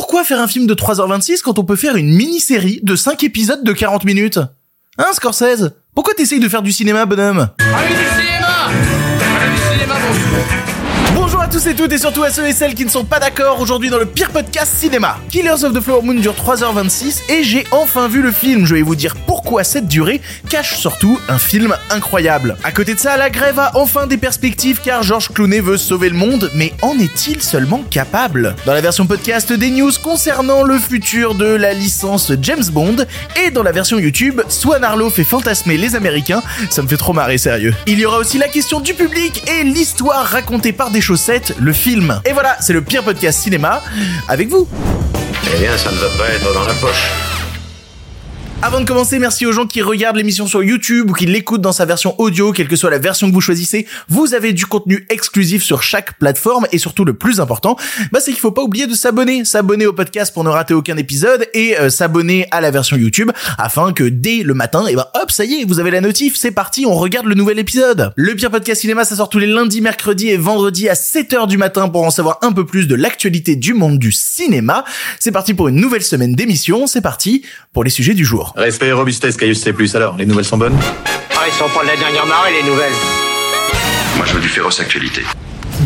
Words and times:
Pourquoi 0.00 0.24
faire 0.24 0.40
un 0.40 0.48
film 0.48 0.66
de 0.66 0.72
3h26 0.72 1.42
quand 1.42 1.58
on 1.58 1.64
peut 1.64 1.76
faire 1.76 1.94
une 1.94 2.14
mini-série 2.16 2.80
de 2.82 2.96
5 2.96 3.22
épisodes 3.22 3.62
de 3.62 3.72
40 3.74 4.06
minutes? 4.06 4.38
Hein, 4.96 5.08
Scorsese? 5.12 5.72
Pourquoi 5.94 6.14
t'essayes 6.14 6.40
de 6.40 6.48
faire 6.48 6.62
du 6.62 6.72
cinéma, 6.72 7.04
bonhomme? 7.04 7.50
Allez 7.58 7.94
du 7.94 8.06
cinéma! 8.18 8.70
Allez 9.42 9.52
du 9.52 9.58
cinéma, 9.58 9.94
bon 9.96 10.08
Bonjour 10.08 10.79
tous 11.60 11.68
et 11.68 11.74
toutes 11.74 11.92
et 11.92 11.98
surtout 11.98 12.22
à 12.22 12.30
ceux 12.30 12.46
et 12.46 12.52
celles 12.52 12.74
qui 12.74 12.84
ne 12.84 12.90
sont 12.90 13.04
pas 13.04 13.18
d'accord 13.18 13.60
aujourd'hui 13.60 13.90
dans 13.90 13.98
le 13.98 14.06
pire 14.06 14.30
podcast 14.30 14.72
cinéma. 14.74 15.18
Killers 15.30 15.64
of 15.64 15.74
the 15.74 15.80
Flower 15.80 16.02
Moon 16.02 16.14
dure 16.14 16.34
3h26 16.34 17.30
et 17.30 17.42
j'ai 17.44 17.66
enfin 17.70 18.08
vu 18.08 18.22
le 18.22 18.32
film. 18.32 18.64
Je 18.64 18.74
vais 18.74 18.82
vous 18.82 18.94
dire 18.94 19.14
pourquoi 19.26 19.62
cette 19.62 19.86
durée 19.86 20.22
cache 20.48 20.76
surtout 20.76 21.18
un 21.28 21.38
film 21.38 21.76
incroyable. 21.90 22.56
À 22.64 22.72
côté 22.72 22.94
de 22.94 22.98
ça, 22.98 23.16
la 23.18 23.28
grève 23.28 23.58
a 23.58 23.72
enfin 23.74 24.06
des 24.06 24.16
perspectives 24.16 24.80
car 24.82 25.02
George 25.02 25.28
Clooney 25.32 25.60
veut 25.60 25.76
sauver 25.76 26.08
le 26.08 26.16
monde, 26.16 26.50
mais 26.54 26.72
en 26.80 26.98
est-il 26.98 27.42
seulement 27.42 27.82
capable? 27.90 28.54
Dans 28.64 28.72
la 28.72 28.80
version 28.80 29.06
podcast 29.06 29.52
des 29.52 29.70
news 29.70 29.92
concernant 30.02 30.62
le 30.62 30.78
futur 30.78 31.34
de 31.34 31.46
la 31.46 31.74
licence 31.74 32.32
James 32.40 32.64
Bond 32.72 33.04
et 33.44 33.50
dans 33.50 33.62
la 33.62 33.72
version 33.72 33.98
YouTube, 33.98 34.40
Swan 34.48 34.82
Arlo 34.82 35.10
fait 35.10 35.24
fantasmer 35.24 35.76
les 35.76 35.94
Américains, 35.94 36.42
ça 36.70 36.80
me 36.80 36.88
fait 36.88 36.96
trop 36.96 37.12
marrer 37.12 37.36
sérieux. 37.38 37.74
Il 37.86 37.98
y 37.98 38.06
aura 38.06 38.18
aussi 38.18 38.38
la 38.38 38.48
question 38.48 38.80
du 38.80 38.94
public 38.94 39.42
et 39.48 39.64
l'histoire 39.64 40.24
racontée 40.24 40.72
par 40.72 40.90
des 40.90 41.00
chaussettes, 41.02 41.49
le 41.58 41.72
film. 41.72 42.20
Et 42.24 42.32
voilà, 42.32 42.56
c'est 42.60 42.72
le 42.72 42.82
pire 42.82 43.02
podcast 43.02 43.40
cinéma 43.40 43.82
avec 44.28 44.48
vous. 44.48 44.68
Eh 45.54 45.58
bien, 45.58 45.76
ça 45.76 45.90
ne 45.90 45.96
va 45.96 46.08
pas 46.18 46.28
être 46.28 46.52
dans 46.54 46.64
la 46.64 46.74
poche. 46.74 47.10
Avant 48.62 48.78
de 48.78 48.84
commencer, 48.84 49.18
merci 49.18 49.46
aux 49.46 49.52
gens 49.52 49.66
qui 49.66 49.80
regardent 49.80 50.18
l'émission 50.18 50.46
sur 50.46 50.62
YouTube 50.62 51.10
ou 51.10 51.14
qui 51.14 51.24
l'écoutent 51.24 51.62
dans 51.62 51.72
sa 51.72 51.86
version 51.86 52.14
audio, 52.20 52.52
quelle 52.52 52.68
que 52.68 52.76
soit 52.76 52.90
la 52.90 52.98
version 52.98 53.26
que 53.26 53.32
vous 53.32 53.40
choisissez. 53.40 53.86
Vous 54.10 54.34
avez 54.34 54.52
du 54.52 54.66
contenu 54.66 55.06
exclusif 55.08 55.62
sur 55.62 55.82
chaque 55.82 56.18
plateforme 56.18 56.66
et 56.70 56.76
surtout 56.76 57.06
le 57.06 57.14
plus 57.14 57.40
important, 57.40 57.76
bah 58.12 58.20
c'est 58.20 58.32
qu'il 58.32 58.40
faut 58.40 58.50
pas 58.50 58.60
oublier 58.60 58.86
de 58.86 58.92
s'abonner, 58.92 59.46
s'abonner 59.46 59.86
au 59.86 59.94
podcast 59.94 60.34
pour 60.34 60.44
ne 60.44 60.50
rater 60.50 60.74
aucun 60.74 60.98
épisode 60.98 61.46
et 61.54 61.78
euh, 61.78 61.88
s'abonner 61.88 62.48
à 62.50 62.60
la 62.60 62.70
version 62.70 62.98
YouTube 62.98 63.30
afin 63.56 63.94
que 63.94 64.04
dès 64.04 64.42
le 64.42 64.52
matin, 64.52 64.86
et 64.88 64.94
bah 64.94 65.10
hop, 65.14 65.30
ça 65.30 65.46
y 65.46 65.62
est, 65.62 65.64
vous 65.64 65.80
avez 65.80 65.90
la 65.90 66.02
notif, 66.02 66.36
c'est 66.36 66.50
parti, 66.50 66.84
on 66.84 66.94
regarde 66.94 67.24
le 67.24 67.34
nouvel 67.34 67.58
épisode. 67.58 68.12
Le 68.14 68.34
pire 68.34 68.50
podcast 68.50 68.82
cinéma, 68.82 69.06
ça 69.06 69.16
sort 69.16 69.30
tous 69.30 69.38
les 69.38 69.46
lundis, 69.46 69.80
mercredis 69.80 70.28
et 70.28 70.36
vendredis 70.36 70.90
à 70.90 70.94
7h 70.94 71.48
du 71.48 71.56
matin 71.56 71.88
pour 71.88 72.04
en 72.04 72.10
savoir 72.10 72.38
un 72.42 72.52
peu 72.52 72.66
plus 72.66 72.86
de 72.86 72.94
l'actualité 72.94 73.56
du 73.56 73.72
monde 73.72 73.98
du 73.98 74.12
cinéma. 74.12 74.84
C'est 75.18 75.32
parti 75.32 75.54
pour 75.54 75.68
une 75.68 75.76
nouvelle 75.76 76.02
semaine 76.02 76.34
d'émission, 76.34 76.86
c'est 76.86 77.00
parti 77.00 77.42
pour 77.72 77.84
les 77.84 77.90
sujets 77.90 78.12
du 78.12 78.26
jour. 78.26 78.49
Respect 78.56 78.88
et 78.88 78.92
robustesse, 78.92 79.36
Caius 79.36 79.60
C+. 79.60 79.74
Alors, 79.94 80.16
les 80.16 80.26
nouvelles 80.26 80.44
sont 80.44 80.58
bonnes? 80.58 80.78
Ah, 81.36 81.44
ils 81.46 81.52
sont 81.52 81.68
pas 81.68 81.82
de 81.82 81.88
la 81.88 81.96
dernière 81.96 82.26
marée, 82.26 82.52
les 82.52 82.68
nouvelles. 82.68 82.92
Moi, 84.16 84.26
je 84.26 84.34
veux 84.34 84.40
du 84.40 84.48
féroce 84.48 84.80
actualité. 84.80 85.22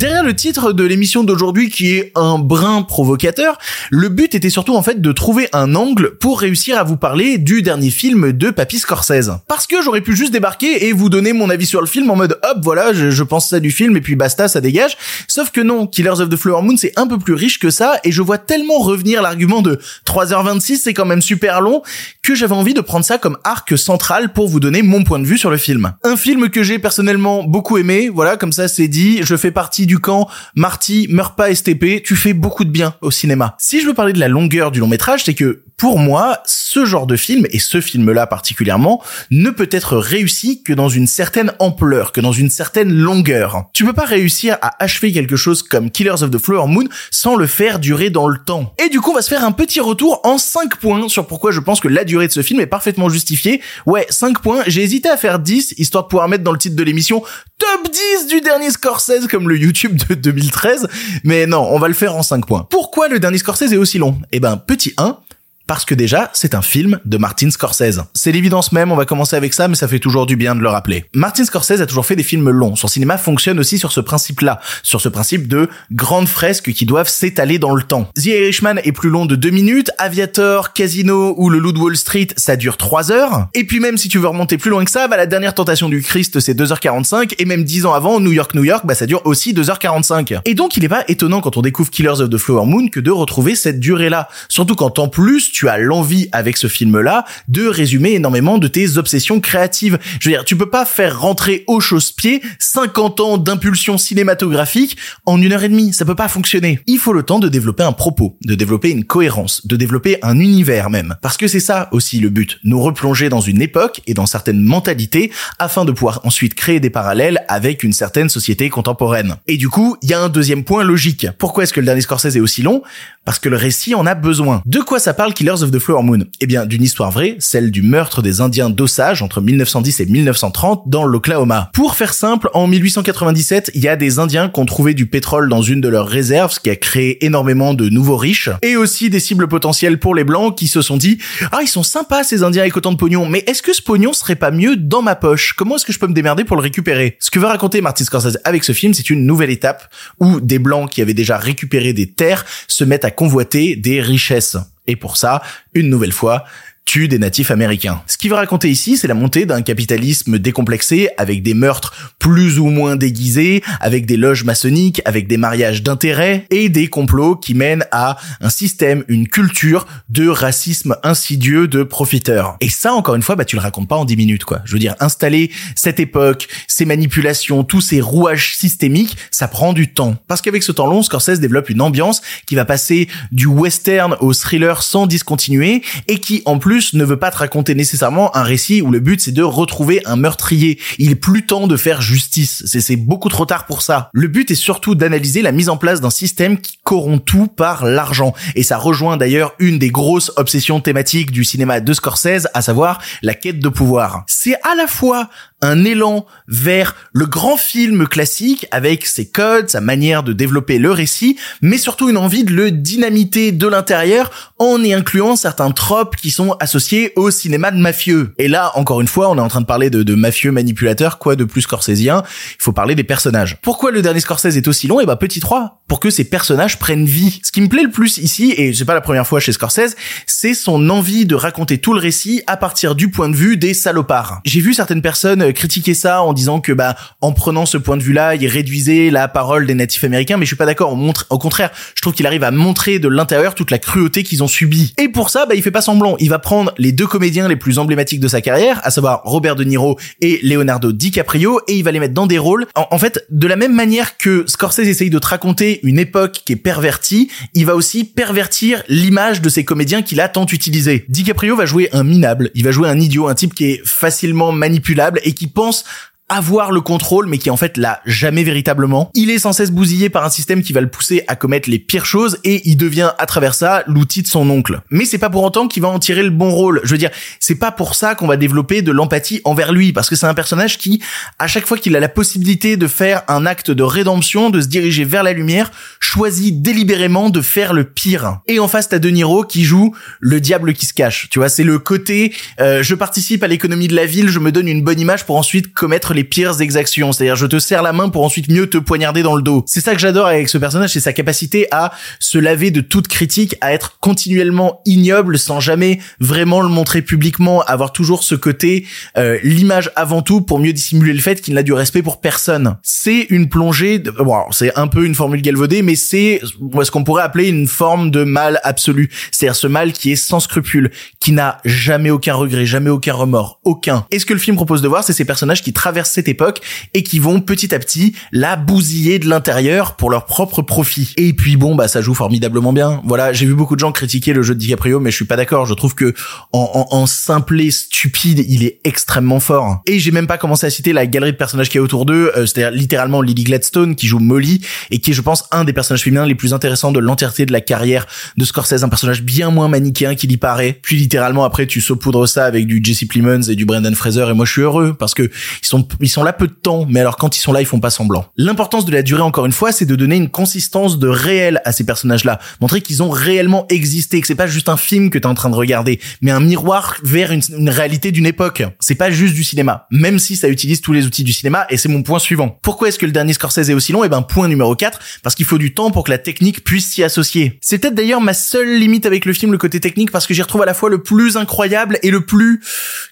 Derrière 0.00 0.25
le 0.25 0.34
titre 0.34 0.73
de 0.73 0.83
l'émission 0.83 1.23
d'aujourd'hui 1.23 1.70
qui 1.70 1.92
est 1.92 2.11
un 2.17 2.41
brin 2.41 2.83
provocateur, 2.83 3.59
le 3.91 4.09
but 4.09 4.34
était 4.34 4.50
surtout 4.50 4.75
en 4.75 4.83
fait 4.83 5.00
de 5.00 5.12
trouver 5.12 5.48
un 5.53 5.77
angle 5.77 6.17
pour 6.19 6.41
réussir 6.41 6.77
à 6.77 6.83
vous 6.83 6.97
parler 6.97 7.39
du 7.39 7.62
dernier 7.62 7.91
film 7.91 8.33
de 8.33 8.50
Papy 8.50 8.81
Scorsese. 8.81 9.31
Parce 9.47 9.69
que 9.69 9.83
j'aurais 9.83 10.00
pu 10.00 10.17
juste 10.17 10.33
débarquer 10.33 10.89
et 10.89 10.92
vous 10.92 11.09
donner 11.11 11.33
mon 11.33 11.48
avis 11.48 11.65
sur 11.65 11.81
le 11.81 11.87
film 11.87 12.11
en 12.11 12.17
mode 12.17 12.41
hop 12.42 12.59
voilà 12.62 12.92
je, 12.92 13.22
pense 13.22 13.48
ça 13.48 13.61
du 13.61 13.70
film 13.70 13.97
et 13.97 14.00
puis 14.00 14.17
basta 14.17 14.48
ça 14.48 14.61
dégage. 14.61 14.97
Sauf 15.28 15.53
que 15.53 15.61
non, 15.61 15.87
Killers 15.87 16.20
of 16.20 16.28
the 16.28 16.37
Flower 16.37 16.62
Moon 16.62 16.77
c'est 16.77 16.92
un 16.97 17.06
peu 17.06 17.19
plus 17.19 17.34
riche 17.34 17.61
que 17.61 17.70
ça 17.70 18.00
et 18.03 18.11
je 18.11 18.20
vois 18.20 18.39
tellement 18.39 18.81
revenir 18.81 19.22
l'argument 19.22 19.62
de 19.62 19.78
3h26 20.06 20.81
c'est 20.83 20.92
quand 20.92 21.06
même 21.06 21.22
super 21.22 21.61
long 21.61 21.83
que 22.20 22.34
j'avais 22.34 22.55
envie 22.55 22.75
de 22.75 22.81
prendre 22.81 23.05
ça 23.05 23.19
comme 23.19 23.39
arc 23.45 23.78
central 23.78 24.33
pour 24.33 24.48
vous 24.48 24.59
donner 24.59 24.83
mon 24.83 25.05
point 25.05 25.20
de 25.20 25.25
vue 25.25 25.39
sur 25.39 25.50
le 25.50 25.56
film. 25.56 25.92
Un 26.03 26.17
film 26.17 26.50
que 26.50 26.65
j'ai 26.65 26.81
personnellement 26.81 27.45
beaucoup 27.45 27.78
aimé, 27.78 28.11
voilà 28.12 28.37
comme 28.37 28.53
ça 28.53 28.67
c'est 28.67 28.89
dit, 28.89 29.20
je 29.22 29.37
fais 29.37 29.53
partie 29.53 29.83
du 29.86 29.98
camp 29.98 30.28
Marty, 30.54 31.06
meurs 31.10 31.34
pas 31.34 31.54
STP, 31.54 32.02
tu 32.02 32.16
fais 32.16 32.32
beaucoup 32.32 32.64
de 32.64 32.70
bien 32.70 32.94
au 33.00 33.10
cinéma. 33.10 33.56
Si 33.58 33.80
je 33.80 33.86
veux 33.86 33.94
parler 33.94 34.12
de 34.12 34.20
la 34.20 34.28
longueur 34.28 34.70
du 34.70 34.80
long 34.80 34.88
métrage, 34.88 35.24
c'est 35.24 35.34
que 35.34 35.62
pour 35.76 35.98
moi, 35.98 36.41
ce 36.46 36.84
genre 36.84 37.06
de 37.06 37.16
film, 37.16 37.46
et 37.50 37.58
ce 37.58 37.80
film-là 37.80 38.26
particulièrement, 38.26 39.02
ne 39.30 39.50
peut 39.50 39.68
être 39.70 39.96
réussi 39.96 40.62
que 40.62 40.72
dans 40.72 40.88
une 40.88 41.06
certaine 41.06 41.52
ampleur, 41.58 42.12
que 42.12 42.20
dans 42.20 42.32
une 42.32 42.50
certaine 42.50 42.92
longueur. 42.92 43.64
Tu 43.72 43.84
peux 43.84 43.92
pas 43.92 44.04
réussir 44.04 44.56
à 44.62 44.82
achever 44.82 45.12
quelque 45.12 45.36
chose 45.36 45.62
comme 45.62 45.91
Killers 45.91 46.22
of 46.22 46.30
the 46.30 46.38
Flower 46.38 46.69
Moon 46.69 46.84
sans 47.10 47.36
le 47.36 47.47
faire 47.47 47.80
durer 47.80 48.10
dans 48.10 48.28
le 48.28 48.38
temps. 48.38 48.72
Et 48.84 48.88
du 48.88 49.00
coup, 49.00 49.10
on 49.10 49.14
va 49.14 49.22
se 49.22 49.28
faire 49.28 49.44
un 49.44 49.53
petit 49.53 49.80
retour 49.80 50.20
en 50.25 50.38
5 50.38 50.76
points 50.76 51.09
sur 51.09 51.26
pourquoi 51.26 51.50
je 51.50 51.60
pense 51.60 51.80
que 51.80 51.88
la 51.88 52.04
durée 52.04 52.28
de 52.28 52.32
ce 52.32 52.42
film 52.42 52.60
est 52.60 52.66
parfaitement 52.66 53.09
justifiée. 53.09 53.60
Ouais, 53.86 54.06
5 54.10 54.38
points, 54.41 54.62
j'ai 54.66 54.82
hésité 54.82 55.09
à 55.09 55.16
faire 55.16 55.38
10, 55.38 55.75
histoire 55.76 56.04
de 56.04 56.09
pouvoir 56.09 56.28
mettre 56.28 56.44
dans 56.44 56.53
le 56.53 56.59
titre 56.59 56.76
de 56.76 56.82
l'émission 56.82 57.22
top 57.59 57.91
10 57.91 58.26
du 58.28 58.41
dernier 58.41 58.70
Scorsese 58.70 59.26
comme 59.28 59.48
le 59.48 59.56
YouTube 59.56 59.73
de 59.74 60.14
2013, 60.14 60.88
mais 61.24 61.46
non, 61.46 61.66
on 61.70 61.78
va 61.78 61.88
le 61.88 61.94
faire 61.94 62.14
en 62.14 62.22
5 62.22 62.46
points. 62.46 62.66
Pourquoi 62.70 63.08
le 63.08 63.18
dernier 63.18 63.38
Scorsese 63.38 63.72
est 63.72 63.76
aussi 63.76 63.98
long? 63.98 64.18
Eh 64.32 64.40
ben, 64.40 64.56
petit 64.56 64.94
1, 64.96 65.18
parce 65.66 65.84
que 65.84 65.94
déjà, 65.94 66.30
c'est 66.34 66.54
un 66.54 66.62
film 66.62 67.00
de 67.04 67.16
Martin 67.16 67.50
Scorsese. 67.50 68.02
C'est 68.14 68.32
l'évidence 68.32 68.72
même, 68.72 68.92
on 68.92 68.97
va 68.97 69.06
commencer 69.06 69.36
avec 69.36 69.54
ça, 69.54 69.69
mais 69.69 69.75
ça 69.75 69.88
fait 69.88 69.98
toujours 69.98 70.26
du 70.26 70.36
bien 70.36 70.54
de 70.54 70.60
le 70.60 70.69
rappeler. 70.69 71.06
Martin 71.14 71.44
Scorsese 71.44 71.80
a 71.80 71.86
toujours 71.86 72.06
fait 72.06 72.16
des 72.16 72.22
films 72.22 72.50
longs. 72.50 72.76
Son 72.76 72.88
cinéma 72.88 73.19
fonctionne 73.19 73.58
aussi 73.58 73.78
sur 73.78 73.92
ce 73.92 74.00
principe-là, 74.00 74.60
sur 74.82 75.00
ce 75.00 75.08
principe 75.08 75.48
de 75.48 75.69
grandes 75.91 76.28
fresques 76.28 76.72
qui 76.72 76.84
doivent 76.84 77.08
s'étaler 77.08 77.58
dans 77.58 77.74
le 77.74 77.82
temps. 77.82 78.10
The 78.16 78.26
Irishman 78.26 78.76
est 78.84 78.92
plus 78.92 79.10
long 79.10 79.26
de 79.26 79.36
2 79.36 79.50
minutes, 79.50 79.91
Aviator, 79.98 80.72
Casino 80.72 81.34
ou 81.38 81.48
Le 81.48 81.58
Loup 81.58 81.72
de 81.72 81.78
Wall 81.78 81.97
Street, 81.97 82.28
ça 82.36 82.56
dure 82.56 82.76
3 82.76 83.10
heures. 83.10 83.48
Et 83.54 83.64
puis 83.64 83.80
même 83.80 83.97
si 83.97 84.08
tu 84.08 84.19
veux 84.19 84.28
remonter 84.28 84.58
plus 84.58 84.70
loin 84.70 84.84
que 84.84 84.91
ça, 84.91 85.08
bah 85.08 85.16
la 85.16 85.26
dernière 85.26 85.54
tentation 85.54 85.88
du 85.88 86.03
Christ, 86.03 86.41
c'est 86.41 86.58
2h45, 86.58 87.34
et 87.38 87.44
même 87.44 87.64
10 87.64 87.86
ans 87.86 87.94
avant, 87.94 88.20
New 88.20 88.32
York, 88.32 88.54
New 88.54 88.64
York, 88.64 88.84
bah 88.84 88.94
ça 88.94 89.06
dure 89.06 89.22
aussi 89.24 89.54
2h45. 89.54 90.41
Et 90.44 90.54
donc 90.54 90.76
il 90.76 90.84
est 90.84 90.88
pas 90.88 91.04
étonnant 91.08 91.41
quand 91.41 91.56
on 91.56 91.62
découvre 91.62 91.91
Killers 91.91 92.20
of 92.20 92.28
the 92.28 92.38
Flower 92.38 92.66
Moon 92.66 92.88
que 92.88 93.00
de 93.00 93.10
retrouver 93.10 93.54
cette 93.54 93.80
durée-là. 93.80 94.28
Surtout 94.48 94.74
quand 94.74 94.98
en 94.98 95.08
plus, 95.08 95.53
tu 95.54 95.69
as 95.69 95.78
l'envie 95.78 96.28
avec 96.32 96.56
ce 96.56 96.66
film-là 96.66 97.25
de 97.47 97.66
résumer 97.66 98.15
énormément 98.15 98.59
de 98.59 98.66
tes 98.66 98.98
obsessions 98.98 99.41
créatives. 99.41 99.98
Je 100.19 100.28
veux 100.28 100.34
dire, 100.34 100.44
tu 100.44 100.56
peux 100.56 100.69
pas 100.69 100.84
faire 100.84 101.20
rentrer 101.20 101.62
au 101.69 101.78
chausse-pied 101.81 102.42
50 102.59 103.20
ans 103.20 103.38
d'impulsion 103.38 103.97
cinématographique 103.97 104.97
en 105.26 105.41
une 105.41 105.53
heure 105.53 105.62
et 105.62 105.69
demie. 105.69 105.92
Ça 105.92 106.04
peut 106.04 106.16
pas 106.16 106.26
fonctionner. 106.26 106.81
Il 106.88 106.98
faut 106.98 107.12
le 107.12 107.22
temps 107.22 107.38
de 107.38 107.48
développer 107.48 107.84
un 107.84 107.92
propos, 107.92 108.37
de 108.44 108.56
développer 108.56 108.91
une 108.91 109.04
cohérence, 109.04 109.65
de 109.65 109.76
développer 109.76 110.19
un 110.22 110.41
univers 110.41 110.91
même. 110.91 111.15
Parce 111.22 111.37
que 111.37 111.47
c'est 111.47 111.60
ça 111.60 111.88
aussi 111.92 112.19
le 112.19 112.31
but. 112.31 112.59
Nous 112.65 112.82
replonger 112.82 113.28
dans 113.28 113.41
une 113.41 113.62
époque 113.62 114.00
et 114.09 114.15
dans 114.15 114.26
certaines 114.26 114.60
mentalités 114.60 115.31
afin 115.60 115.84
de 115.84 115.92
pouvoir 115.92 116.21
ensuite 116.25 116.54
créer 116.54 116.81
des 116.81 116.91
parallèles 116.91 117.44
avec 117.47 117.84
une 117.84 117.92
certaine 117.92 118.28
société 118.28 118.71
contemporaine. 118.71 119.36
Et 119.47 119.56
du 119.56 119.69
coup, 119.69 119.97
il 120.03 120.10
y 120.10 120.15
a 120.15 120.21
un 120.21 120.28
deuxième 120.28 120.65
point 120.65 120.82
logique. 120.82 121.28
Pourquoi 121.38 121.62
est-ce 121.62 121.72
que 121.72 121.78
le 121.78 121.86
dernier 121.86 122.00
Scorsese 122.00 122.36
est 122.36 122.41
aussi 122.41 122.62
long? 122.62 122.82
Parce 123.25 123.38
que 123.38 123.48
le 123.48 123.56
récit 123.56 123.94
en 123.94 124.04
a 124.04 124.15
besoin. 124.15 124.62
De 124.66 124.81
quoi 124.81 124.98
ça 124.98 125.15
parle 125.15 125.32
Killers 125.44 125.62
of 125.62 125.72
the 125.72 125.78
Flower 125.78 126.03
Moon 126.03 126.21
Eh 126.41 126.47
bien, 126.47 126.65
d'une 126.65 126.82
histoire 126.82 127.10
vraie, 127.10 127.37
celle 127.38 127.71
du 127.71 127.82
meurtre 127.82 128.22
des 128.22 128.41
Indiens 128.41 128.71
d'Osage 128.71 129.21
entre 129.21 129.43
1910 129.43 130.00
et 130.00 130.06
1930 130.06 130.84
dans 130.87 131.05
l'Oklahoma. 131.05 131.69
Pour 131.75 131.97
faire 131.97 132.15
simple, 132.15 132.49
en 132.55 132.66
1897, 132.66 133.72
il 133.75 133.83
y 133.83 133.88
a 133.88 133.97
des 133.97 134.19
Indiens 134.19 134.49
qui 134.49 134.59
ont 134.60 134.65
trouvé 134.65 134.94
du 134.94 135.04
pétrole 135.04 135.50
dans 135.50 135.60
une 135.60 135.83
de 135.83 135.88
leurs 135.91 136.09
réserves, 136.09 136.53
ce 136.53 136.60
qui 136.60 136.71
a 136.71 136.77
créé 136.77 137.27
énormément 137.27 137.75
de 137.75 137.91
nouveaux 137.91 138.16
riches, 138.16 138.49
et 138.62 138.77
aussi 138.77 139.10
des 139.10 139.21
cibles 139.21 139.47
potentielles 139.47 139.99
pour 139.99 140.15
les 140.15 140.25
Blancs 140.25 140.56
qui 140.56 140.66
se 140.66 140.81
sont 140.81 140.97
dit 140.97 141.19
«Ah, 141.53 141.59
ils 141.60 141.69
sont 141.69 141.83
sympas 141.83 142.25
ces 142.25 142.43
Indiens 142.43 142.62
avec 142.62 142.78
autant 142.78 142.93
de 142.93 142.97
pognon, 142.97 143.28
mais 143.28 143.44
est-ce 143.47 143.60
que 143.60 143.75
ce 143.75 143.83
pognon 143.83 144.15
serait 144.15 144.37
pas 144.37 144.50
mieux 144.50 144.77
dans 144.77 145.03
ma 145.03 145.15
poche? 145.15 145.53
Comment 145.53 145.77
est-ce 145.77 145.84
que 145.84 145.93
je 145.93 145.99
peux 145.99 146.09
me 146.09 146.15
démerder 146.15 146.44
pour 146.44 146.56
le 146.56 146.62
récupérer?» 146.62 147.19
Ce 147.21 147.31
que 147.31 147.38
veut 147.38 147.49
raconter 147.49 147.83
Martin 147.83 148.06
Scorsese 148.06 148.38
avec 148.44 148.65
ce 148.65 148.72
film, 148.72 148.94
c'est 148.94 149.10
une 149.10 149.27
nouvelle 149.27 149.50
étape 149.50 149.93
où 150.21 150.41
des 150.41 150.59
Blancs 150.59 150.88
qui 150.88 151.03
avaient 151.03 151.12
déjà 151.12 151.37
récupéré 151.37 151.93
des 151.93 152.10
terres 152.10 152.47
se 152.66 152.84
mettent 152.84 153.04
à 153.04 153.10
convoiter 153.10 153.77
des 153.77 154.00
richesses. 154.00 154.56
Et 154.87 154.97
pour 154.97 155.17
ça, 155.17 155.43
une 155.72 155.89
nouvelle 155.89 156.12
fois, 156.12 156.45
tue 156.84 157.09
des 157.09 157.19
natifs 157.19 157.50
américains. 157.50 158.03
Ce 158.06 158.17
qu'il 158.17 158.31
va 158.31 158.37
raconter 158.37 158.71
ici, 158.71 158.97
c'est 158.97 159.09
la 159.09 159.15
montée 159.15 159.47
d'un 159.47 159.62
capitalisme 159.62 160.39
décomplexé 160.39 161.09
avec 161.17 161.43
des 161.43 161.55
meurtres 161.55 162.15
plus 162.19 162.59
ou 162.59 162.67
moins 162.67 162.97
déguisés, 162.97 163.62
avec 163.81 164.06
des 164.06 164.17
loges 164.17 164.45
maçonniques, 164.45 165.00
avec 165.05 165.27
des 165.27 165.37
mariages 165.37 165.83
d'intérêt 165.83 166.47
et 166.50 166.69
des 166.69 166.89
complots 166.89 167.37
qui 167.37 167.55
mènent 167.55 167.84
à 167.91 168.17
un 168.41 168.50
système, 168.50 169.05
une 169.09 169.28
culture 169.28 169.87
de 170.09 170.28
racisme 170.28 170.97
insidieux 171.03 171.69
de 171.69 171.83
profiteurs. 171.83 172.57
Et 172.60 172.69
ça, 172.69 172.92
encore 172.92 173.15
une 173.15 173.22
fois, 173.22 173.37
bah, 173.37 173.45
tu 173.45 173.57
le 173.57 173.63
racontes 173.63 173.89
pas 173.89 173.97
en 173.97 174.04
10 174.04 174.16
minutes, 174.16 174.45
quoi. 174.45 174.60
Je 174.65 174.72
veux 174.72 174.78
dire, 174.78 174.95
installer 175.01 175.51
cette 175.75 176.01
époque, 176.01 176.48
ces 176.69 176.84
manipulations, 176.84 177.65
tous 177.65 177.80
ces 177.80 178.01
rouages 178.01 178.57
systémiques, 178.57 179.16
ça 179.30 179.48
prend 179.48 179.72
du 179.72 179.92
temps. 179.92 180.16
Parce 180.28 180.42
qu'avec 180.42 180.63
ce 180.63 180.72
temps 180.72 180.87
long, 180.87 181.03
Scorsese 181.03 181.41
développe 181.41 181.71
une 181.71 181.80
ambiance 181.80 182.21
qui 182.47 182.54
va 182.54 182.65
passer 182.65 183.09
du 183.33 183.47
western 183.47 184.16
au 184.21 184.33
thriller 184.33 184.83
sans 184.83 185.07
discontinuer 185.07 185.83
et 186.09 186.19
qui, 186.19 186.42
en 186.45 186.59
plus, 186.59 186.73
ne 186.94 187.04
veut 187.04 187.18
pas 187.18 187.30
te 187.30 187.38
raconter 187.38 187.74
nécessairement 187.74 188.34
un 188.36 188.42
récit 188.42 188.82
où 188.82 188.91
le 188.91 189.00
but 189.00 189.21
c'est 189.21 189.32
de 189.32 189.42
retrouver 189.42 190.03
un 190.06 190.16
meurtrier. 190.16 190.78
Il 190.98 191.10
est 191.10 191.16
plus 191.16 191.47
temps 191.47 191.66
de 191.66 191.76
faire 191.76 192.00
justice. 192.00 192.65
C'est 192.66 192.97
beaucoup 192.97 193.28
trop 193.28 193.47
tard 193.47 193.66
pour 193.66 193.82
ça. 193.82 194.10
Le 194.12 194.28
but 194.28 194.50
est 194.50 194.56
surtout 194.56 194.94
d'analyser 194.94 195.42
la 195.42 195.53
mise 195.53 195.68
en 195.68 195.76
place 195.76 196.00
d'un 196.00 196.10
système 196.10 196.59
qui 196.59 196.78
corrompt 196.82 197.24
tout 197.24 197.47
par 197.47 197.84
l'argent. 197.84 198.34
Et 198.54 198.62
ça 198.62 198.76
rejoint 198.76 199.16
d'ailleurs 199.16 199.54
une 199.59 199.78
des 199.78 199.91
grosses 199.91 200.32
obsessions 200.36 200.80
thématiques 200.80 201.30
du 201.30 201.44
cinéma 201.44 201.80
de 201.80 201.92
Scorsese, 201.92 202.48
à 202.54 202.62
savoir 202.62 203.00
la 203.22 203.34
quête 203.34 203.59
de 203.59 203.68
pouvoir. 203.68 204.24
C'est 204.27 204.56
à 204.62 204.74
la 204.77 204.86
fois 204.86 205.28
un 205.65 205.84
élan 205.84 206.27
vers 206.47 206.95
le 207.13 207.27
grand 207.27 207.57
film 207.57 208.07
classique 208.07 208.66
avec 208.71 209.07
ses 209.07 209.27
codes, 209.27 209.71
sa 209.71 209.81
manière 209.81 210.22
de 210.22 210.33
développer 210.33 210.78
le 210.78 210.91
récit, 210.91 211.37
mais 211.63 211.78
surtout 211.78 212.09
une 212.09 212.16
envie 212.16 212.45
de 212.45 212.53
le 212.53 212.71
dynamiter 212.71 213.53
de 213.53 213.66
l'intérieur 213.66 214.31
en 214.59 214.83
y 214.83 214.93
incluant 214.93 215.37
certains 215.37 215.71
tropes 215.71 216.16
qui 216.16 216.31
sont 216.31 216.53
associés 216.61 217.13
au 217.16 217.31
cinéma 217.31 217.71
de 217.71 217.78
mafieux. 217.78 218.34
Et 218.39 218.49
là, 218.49 218.72
encore 218.75 219.01
une 219.01 219.09
fois, 219.09 219.31
on 219.31 219.39
est 219.39 219.41
en 219.41 219.49
train 219.49 219.61
de 219.61 219.66
parler 219.66 219.91
de, 219.91 220.15
mafieux 220.15 220.53
manipulateurs, 220.53 221.19
quoi 221.19 221.34
de 221.34 221.45
plus 221.45 221.63
scorsésien, 221.63 222.22
il 222.59 222.63
faut 222.63 222.72
parler 222.72 222.95
des 222.95 223.05
personnages. 223.05 223.59
Pourquoi 223.63 223.91
le 223.91 224.03
dernier 224.03 224.21
Scorsese 224.21 224.57
est 224.57 224.69
aussi 224.69 224.87
long? 224.87 225.01
Et 225.01 225.07
bah 225.07 225.16
petit 225.16 225.41
3, 225.41 225.84
pour 225.89 226.01
que 226.01 226.10
ces 226.10 226.25
personnages 226.25 226.78
prennent 226.78 227.04
vie. 227.04 227.41
Ce 227.42 227.53
qui 227.53 227.60
me 227.60 227.69
plaît 227.69 227.83
le 227.83 227.91
plus 227.91 228.19
ici, 228.19 228.53
et 228.57 228.72
c'est 228.72 228.84
pas 228.84 228.95
la 228.95 229.01
première 229.01 229.27
fois 229.27 229.41
chez 229.41 229.53
Scorsese, 229.53 229.97
c'est 230.27 230.54
son 230.54 230.89
envie 230.91 231.27
de 231.27 231.34
raconter 231.34 231.78
tout 231.78 231.92
le 231.92 232.01
récit 232.01 232.42
à 232.47 232.57
partir 232.57 232.95
du 232.95 233.10
point 233.10 233.28
de 233.28 233.36
vue 233.36 233.57
des 233.57 233.75
salopards. 233.75 234.41
J'ai 234.45 234.60
vu 234.60 234.75
certaines 234.75 235.03
personnes 235.03 235.53
critiquer 235.53 235.95
ça 235.95 236.22
en 236.22 236.33
disant 236.33 236.60
que 236.60 236.72
bah 236.72 236.97
en 237.21 237.33
prenant 237.33 237.66
ce 237.66 237.77
point 237.77 237.97
de 237.97 238.03
vue-là, 238.03 238.34
il 238.34 238.47
réduisait 238.47 239.10
la 239.10 239.28
parole 239.28 239.66
des 239.66 239.75
natifs 239.75 240.04
américains, 240.04 240.36
mais 240.36 240.45
je 240.45 240.48
suis 240.48 240.57
pas 240.57 240.66
d'accord. 240.66 240.97
Au 241.31 241.39
contraire, 241.39 241.71
je 241.95 242.03
trouve 242.03 242.15
qu'il 242.15 242.27
arrive 242.27 242.45
à 242.45 242.51
montrer 242.51 242.98
de 242.98 243.09
l'intérieur 243.09 243.54
toute 243.54 243.71
la 243.71 243.78
cruauté 243.78 244.22
qu'ils 244.22 244.42
ont 244.42 244.48
subie. 244.48 244.95
Et 244.98 245.09
pour 245.09 245.30
ça, 245.30 245.47
bah 245.47 245.54
il 245.54 245.63
fait 245.63 245.71
pas 245.71 245.83
semblant. 245.83 246.16
Il 246.19 246.30
va 246.30 246.39
prendre 246.39 246.72
les 246.78 246.92
deux 246.92 247.07
comédiens 247.07 247.48
les 247.48 247.57
plus 247.57 247.78
emblématiques 247.78 248.21
de 248.21 248.28
sa 248.28 248.41
carrière, 248.41 248.80
à 248.84 248.91
savoir 248.91 249.22
Robert 249.25 249.57
De 249.57 249.65
Niro 249.65 249.98
et 250.21 250.41
Leonardo 250.42 250.92
DiCaprio, 250.92 251.60
et 251.69 251.77
il 251.77 251.84
va 251.84 251.92
les 251.92 252.01
mettre 252.01 252.15
dans 252.15 252.27
des 252.27 252.39
rôles. 252.39 252.66
En, 252.75 252.87
en 252.91 252.98
fait, 252.98 253.25
de 253.30 253.47
la 253.47 253.57
même 253.57 253.75
manière 253.75 254.16
que 254.16 254.45
Scorsese 254.47 254.89
essaye 254.89 255.10
de 255.10 255.19
te 255.19 255.27
raconter 255.27 255.73
une 255.82 255.98
époque 255.98 256.42
qui 256.44 256.52
est 256.52 256.56
pervertie, 256.56 257.30
il 257.54 257.66
va 257.66 257.75
aussi 257.75 258.04
pervertir 258.04 258.82
l'image 258.88 259.40
de 259.40 259.49
ces 259.49 259.64
comédiens 259.64 260.02
qu'il 260.02 260.21
a 260.21 260.28
tant 260.28 260.47
utilisés. 260.47 261.04
DiCaprio 261.09 261.56
va 261.56 261.66
jouer 261.66 261.88
un 261.92 262.04
minable, 262.04 262.50
il 262.54 262.64
va 262.64 262.71
jouer 262.71 262.88
un 262.88 263.00
idiot, 263.00 263.28
un 263.28 263.35
type 263.35 263.54
qui 263.54 263.64
est 263.66 263.82
facilement 263.85 264.52
manipulable 264.52 265.21
et 265.25 265.32
qui 265.32 265.47
pense 265.47 265.85
avoir 266.28 266.73
le 266.73 266.80
contrôle 266.80 267.26
mais 267.26 267.38
qui 267.38 267.50
en 267.50 267.56
fait 267.56 267.76
l'a 267.76 268.00
jamais 268.06 268.44
véritablement. 268.44 269.11
Il 269.14 269.30
est 269.30 269.38
sans 269.38 269.52
cesse 269.52 269.71
bousillé 269.71 270.09
par 270.09 270.25
un 270.25 270.30
système 270.30 270.62
qui 270.62 270.73
va 270.73 270.80
le 270.80 270.88
pousser 270.88 271.23
à 271.28 271.37
commettre 271.37 271.68
les 271.68 271.78
pires 271.78 272.06
choses 272.06 272.38
et 272.44 272.62
il 272.68 272.76
devient 272.76 273.11
à 273.18 273.26
travers 273.26 273.54
ça 273.54 273.85
l'outil 273.87 274.23
de 274.23 274.26
son 274.26 274.49
oncle. 274.49 274.80
Mais 274.90 275.04
c'est 275.04 275.18
pas 275.18 275.30
pour 275.30 275.42
autant 275.42 275.68
qu'il 275.68 275.82
va 275.82 275.88
en 275.88 275.99
tirer 275.99 276.23
le 276.23 276.30
bon 276.30 276.50
rôle. 276.50 276.80
Je 276.85 276.90
veux 276.90 276.99
dire, 276.99 277.11
c'est 277.40 277.56
pas 277.56 277.73
pour 277.73 277.94
ça 277.94 278.14
qu'on 278.14 278.26
va 278.26 278.37
développer 278.37 278.82
de 278.82 278.92
l'empathie 278.92 279.40
envers 279.44 279.73
lui 279.73 279.92
parce 279.92 280.09
que 280.09 280.16
c'est 280.16 280.26
un 280.26 280.35
personnage 280.35 280.78
qui 280.78 281.02
à 281.38 281.47
chaque 281.47 281.66
fois 281.66 281.76
qu'il 281.76 281.94
a 281.97 282.00
la 282.00 282.09
possibilité 282.09 282.76
de 282.76 282.87
faire 282.87 283.23
un 283.28 283.44
acte 283.44 283.70
de 283.70 283.82
rédemption, 283.82 284.50
de 284.50 284.61
se 284.61 284.66
diriger 284.66 285.04
vers 285.04 285.23
la 285.23 285.32
lumière, 285.32 285.70
choisit 286.00 286.62
délibérément 286.62 287.30
de 287.30 287.40
faire 287.40 287.73
le 287.75 287.85
pire. 287.85 288.40
Et 288.47 288.59
en 288.59 288.68
face 288.68 288.88
t'as 288.88 288.99
De 288.99 289.11
Niro 289.11 289.44
qui 289.44 289.64
joue 289.64 289.94
le 290.20 290.40
diable 290.40 290.73
qui 290.73 290.87
se 290.87 290.94
cache. 290.94 291.28
Tu 291.30 291.38
vois, 291.38 291.49
c'est 291.49 291.64
le 291.64 291.78
côté 291.78 292.32
euh, 292.61 292.82
je 292.82 292.94
participe 292.94 293.42
à 293.42 293.49
l'économie 293.49 293.88
de 293.88 293.94
la 293.94 294.06
ville, 294.06 294.28
je 294.28 294.38
me 294.38 294.52
donne 294.52 294.68
une 294.68 294.82
bonne 294.82 295.00
image 295.00 295.26
pour 295.26 295.37
ensuite 295.37 295.73
commettre 295.73 296.13
les 296.14 296.25
pires 296.25 296.61
exactions. 296.61 297.12
C'est-à-dire, 297.12 297.37
je 297.37 297.47
te 297.47 297.59
serre 297.59 297.83
la 297.83 297.93
main 297.93 298.09
pour 298.09 298.25
ensuite 298.25 298.49
mieux 298.49 298.69
te 298.69 298.78
poignarder 298.78 299.23
dans 299.23 299.37
le 299.37 299.43
dos. 299.43 299.64
C'est 299.66 299.81
ça 299.81 299.95
que 299.95 300.00
j'adore 300.00 300.26
avec 300.26 300.49
ce 300.49 300.59
personnage, 300.59 300.90
c'est 300.90 301.00
sa 301.00 301.12
capacité 301.12 301.66
à 301.71 301.93
se 302.19 302.38
laver 302.38 302.71
de 302.71 302.81
toute 302.81 303.09
critique, 303.09 303.57
à 303.61 303.73
être 303.73 303.99
continuellement 304.00 304.81
ignoble 304.85 305.38
sans 305.38 305.61
jamais 305.61 306.00
vraiment 306.21 306.61
le 306.61 306.69
montrer 306.69 307.02
publiquement, 307.02 307.62
avoir 307.62 307.93
toujours 307.93 308.23
ce 308.23 308.35
côté 308.35 308.87
euh, 309.16 309.38
l'image 309.43 309.90
avant 309.97 310.23
tout 310.23 310.40
pour 310.40 310.59
mieux 310.59 310.73
dissimuler 310.73 311.12
le 311.12 311.21
fait 311.21 311.40
qu'il 311.40 311.55
n'a 311.55 311.62
du 311.62 311.73
respect 311.73 312.02
pour 312.02 312.21
personne. 312.21 312.76
C'est 312.83 313.26
une 313.31 313.49
plongée, 313.49 313.99
de... 313.99 314.11
bon, 314.11 314.38
c'est 314.50 314.76
un 314.78 314.87
peu 314.87 315.05
une 315.05 315.14
formule 315.14 315.43
galvaudée, 315.43 315.83
mais 315.83 315.97
c'est 315.97 316.40
ce 316.43 316.90
qu'on 316.90 317.05
pourrait 317.05 317.23
appeler 317.23 317.49
une 317.49 317.66
forme 317.66 318.11
de 318.11 318.25
mal 318.25 318.61
absolu. 318.62 319.11
C'est-à-dire 319.31 319.57
ce 319.57 319.66
mal 319.66 319.93
qui 319.93 320.12
est 320.12 320.16
sans 320.16 320.40
scrupule, 320.40 320.90
qui 321.21 321.33
n'a 321.33 321.59
jamais 321.64 322.11
aucun 322.11 322.35
regret, 322.35 322.66
jamais 322.66 322.90
aucun 322.90 323.14
remords, 323.14 323.61
aucun. 323.64 324.07
Et 324.11 324.19
ce 324.19 324.26
que 324.26 324.33
le 324.33 324.38
film 324.38 324.57
propose 324.57 324.83
de 324.83 324.88
voir, 324.88 325.05
c'est 325.05 325.12
ces 325.12 325.25
personnages 325.25 325.62
qui 325.62 325.73
traversent 325.73 326.03
cette 326.06 326.28
époque 326.28 326.61
et 326.95 327.02
qui 327.02 327.18
vont 327.18 327.40
petit 327.40 327.75
à 327.75 327.78
petit 327.78 328.14
la 328.33 328.56
bousiller 328.56 329.18
de 329.18 329.28
l'intérieur 329.28 329.97
pour 329.97 330.11
leur 330.11 330.26
propre 330.26 330.62
profit. 330.62 331.12
Et 331.16 331.33
puis 331.33 331.56
bon, 331.56 331.75
bah 331.75 331.88
ça 331.88 332.00
joue 332.00 332.14
formidablement 332.14 332.73
bien. 332.73 333.00
Voilà, 333.04 333.33
j'ai 333.33 333.47
vu 333.47 333.54
beaucoup 333.54 333.75
de 333.75 333.80
gens 333.80 333.92
critiquer 333.92 334.33
le 334.33 334.42
jeu 334.42 334.54
de 334.54 334.61
DiCaprio, 334.61 335.00
mais 335.00 335.11
je 335.11 335.16
suis 335.16 335.25
pas 335.25 335.37
d'accord. 335.37 335.66
Je 335.66 335.75
trouve 335.75 335.95
que 335.95 336.14
en, 336.52 336.87
en, 336.90 336.97
en 336.97 337.06
simple 337.06 337.61
et 337.61 337.71
stupide, 337.71 338.45
il 338.49 338.64
est 338.64 338.80
extrêmement 338.85 339.40
fort. 339.40 339.83
Et 339.87 339.99
j'ai 339.99 340.11
même 340.11 340.26
pas 340.26 340.38
commencé 340.38 340.66
à 340.66 340.71
citer 340.71 340.92
la 340.92 341.06
galerie 341.06 341.33
de 341.33 341.37
personnages 341.37 341.68
qui 341.68 341.78
est 341.78 341.80
autour 341.80 342.06
d'eux, 342.06 342.33
euh, 342.37 342.47
c'est-à-dire 342.47 342.71
littéralement 342.71 343.23
Lily 343.23 343.45
Gladstone 343.45 343.97
qui 343.97 344.06
joue 344.06 344.18
Molly 344.18 344.61
et 344.90 344.99
qui 344.99 345.11
est, 345.11 345.14
je 345.14 345.23
pense, 345.23 345.45
un 345.50 345.64
des 345.64 345.73
personnages 345.73 346.02
féminins 346.02 346.26
les 346.26 346.35
plus 346.35 346.54
intéressants 346.54 346.92
de 346.92 347.00
l'entièreté 347.00 347.47
de 347.47 347.52
la 347.52 347.61
carrière 347.61 348.06
de 348.37 348.45
Scorsese, 348.45 348.83
un 348.83 348.88
personnage 348.88 349.23
bien 349.23 349.50
moins 349.50 349.68
manichéen 349.68 350.14
qu'il 350.14 350.33
y 350.33 350.37
paraît. 350.37 350.78
Puis 350.83 350.97
littéralement 350.97 351.45
après, 351.45 351.66
tu 351.66 351.80
saupoudres 351.80 352.28
ça 352.28 352.45
avec 352.45 352.66
du 352.66 352.80
Jesse 352.83 353.04
Plemons 353.09 353.42
et 353.42 353.54
du 353.54 353.64
Brendan 353.64 353.95
Fraser 353.95 354.26
et 354.30 354.35
moi 354.35 354.45
je 354.45 354.52
suis 354.52 354.62
heureux 354.62 354.95
parce 354.95 355.14
que 355.14 355.23
ils 355.23 355.66
sont 355.66 355.87
ils 356.00 356.08
sont 356.08 356.23
là 356.23 356.32
peu 356.32 356.46
de 356.46 356.52
temps, 356.52 356.87
mais 356.88 357.00
alors 357.00 357.16
quand 357.16 357.37
ils 357.37 357.40
sont 357.40 357.52
là, 357.52 357.61
ils 357.61 357.66
font 357.66 357.80
pas 357.80 357.90
semblant. 357.90 358.26
L'importance 358.37 358.85
de 358.85 358.92
la 358.92 359.02
durée, 359.02 359.23
encore 359.23 359.46
une 359.46 359.52
fois, 359.52 359.73
c'est 359.73 359.87
de 359.87 359.96
donner 359.96 360.16
une 360.16 360.28
consistance 360.28 360.99
de 360.99 361.08
réel 361.08 361.61
à 361.64 361.73
ces 361.73 361.85
personnages-là, 361.85 362.40
montrer 362.61 362.80
qu'ils 362.80 363.02
ont 363.02 363.11
réellement 363.11 363.66
existé, 363.68 364.20
que 364.20 364.26
c'est 364.26 364.35
pas 364.35 364.46
juste 364.46 364.68
un 364.68 364.76
film 364.76 365.11
que 365.11 365.18
t'es 365.18 365.26
en 365.26 365.35
train 365.35 365.50
de 365.50 365.54
regarder, 365.54 366.00
mais 366.20 366.30
un 366.30 366.40
miroir 366.40 366.96
vers 367.02 367.32
une, 367.32 367.70
réalité 367.70 368.12
d'une 368.12 368.26
époque. 368.26 368.62
C'est 368.80 368.94
pas 368.94 369.11
juste 369.11 369.35
du 369.35 369.44
cinéma, 369.44 369.87
même 369.90 370.18
si 370.18 370.37
ça 370.37 370.49
utilise 370.49 370.80
tous 370.80 370.92
les 370.92 371.06
outils 371.06 371.25
du 371.25 371.32
cinéma, 371.32 371.66
et 371.70 371.76
c'est 371.76 371.88
mon 371.88 372.02
point 372.02 372.18
suivant. 372.18 372.58
Pourquoi 372.62 372.88
est-ce 372.88 372.99
que 372.99 373.06
le 373.06 373.12
dernier 373.12 373.32
Scorsese 373.32 373.70
est 373.70 373.75
aussi 373.75 373.92
long? 373.92 374.04
Eh 374.04 374.08
ben, 374.08 374.23
point 374.23 374.49
numéro 374.49 374.75
4, 374.75 374.99
parce 375.23 375.35
qu'il 375.35 375.46
faut 375.46 375.58
du 375.58 375.75
temps 375.75 375.90
pour 375.90 376.04
que 376.04 376.11
la 376.11 376.18
technique 376.18 376.64
puisse 376.64 376.92
s'y 376.92 377.02
associer. 377.02 377.58
C'est 377.61 377.78
peut-être 377.78 377.94
d'ailleurs 377.94 378.20
ma 378.20 378.35
seule 378.35 378.78
limite 378.78 379.06
avec 379.06 379.25
le 379.25 379.32
film, 379.32 379.52
le 379.52 379.58
côté 379.58 379.80
technique, 379.80 380.11
parce 380.11 380.26
que 380.26 380.35
j'y 380.35 380.42
retrouve 380.42 380.62
à 380.62 380.66
la 380.66 380.75
fois 380.75 380.90
le 380.90 381.02
plus 381.02 381.37
incroyable 381.37 381.99
et 382.02 382.11
le 382.11 382.20
plus 382.23 382.61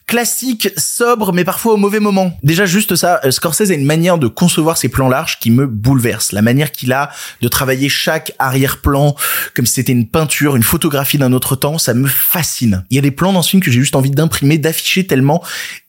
classique, 0.07 0.69
sobre, 0.77 1.33
mais 1.33 1.45
parfois 1.45 1.75
au 1.75 1.77
mauvais 1.77 2.01
moment. 2.01 2.37
Déjà, 2.43 2.67
juste 2.73 2.97
ça, 2.97 3.21
euh, 3.25 3.31
Scorsese 3.31 3.71
a 3.71 3.75
une 3.75 3.85
manière 3.85 4.19
de 4.19 4.27
concevoir 4.27 4.77
ses 4.77 4.89
plans 4.89 5.09
larges 5.09 5.39
qui 5.39 5.51
me 5.51 5.67
bouleverse. 5.67 6.33
La 6.33 6.43
manière 6.43 6.73
qu'il 6.73 6.93
a 6.93 7.11
de 7.41 7.49
travailler 7.49 7.89
chaque 7.89 8.33
arrière-plan 8.39 9.15
comme 9.55 9.67
si 9.67 9.75
c'était 9.75 9.93
une 9.93 10.09
peinture, 10.09 10.57
une 10.57 10.63
photographie 10.63 11.19
d'un 11.19 11.33
autre 11.33 11.57
temps, 11.57 11.79
ça 11.79 11.95
me 11.95 12.09
fascine. 12.09 12.85
Il 12.91 12.97
y 12.97 12.99
a 12.99 13.03
des 13.03 13.11
plans 13.11 13.33
dans 13.33 13.43
ce 13.43 13.51
film 13.51 13.63
que 13.63 13.71
j'ai 13.71 13.81
juste 13.81 13.97
envie 13.97 14.11
d'imprimer, 14.11 14.59
d'afficher 14.59 15.07
tellement 15.07 15.43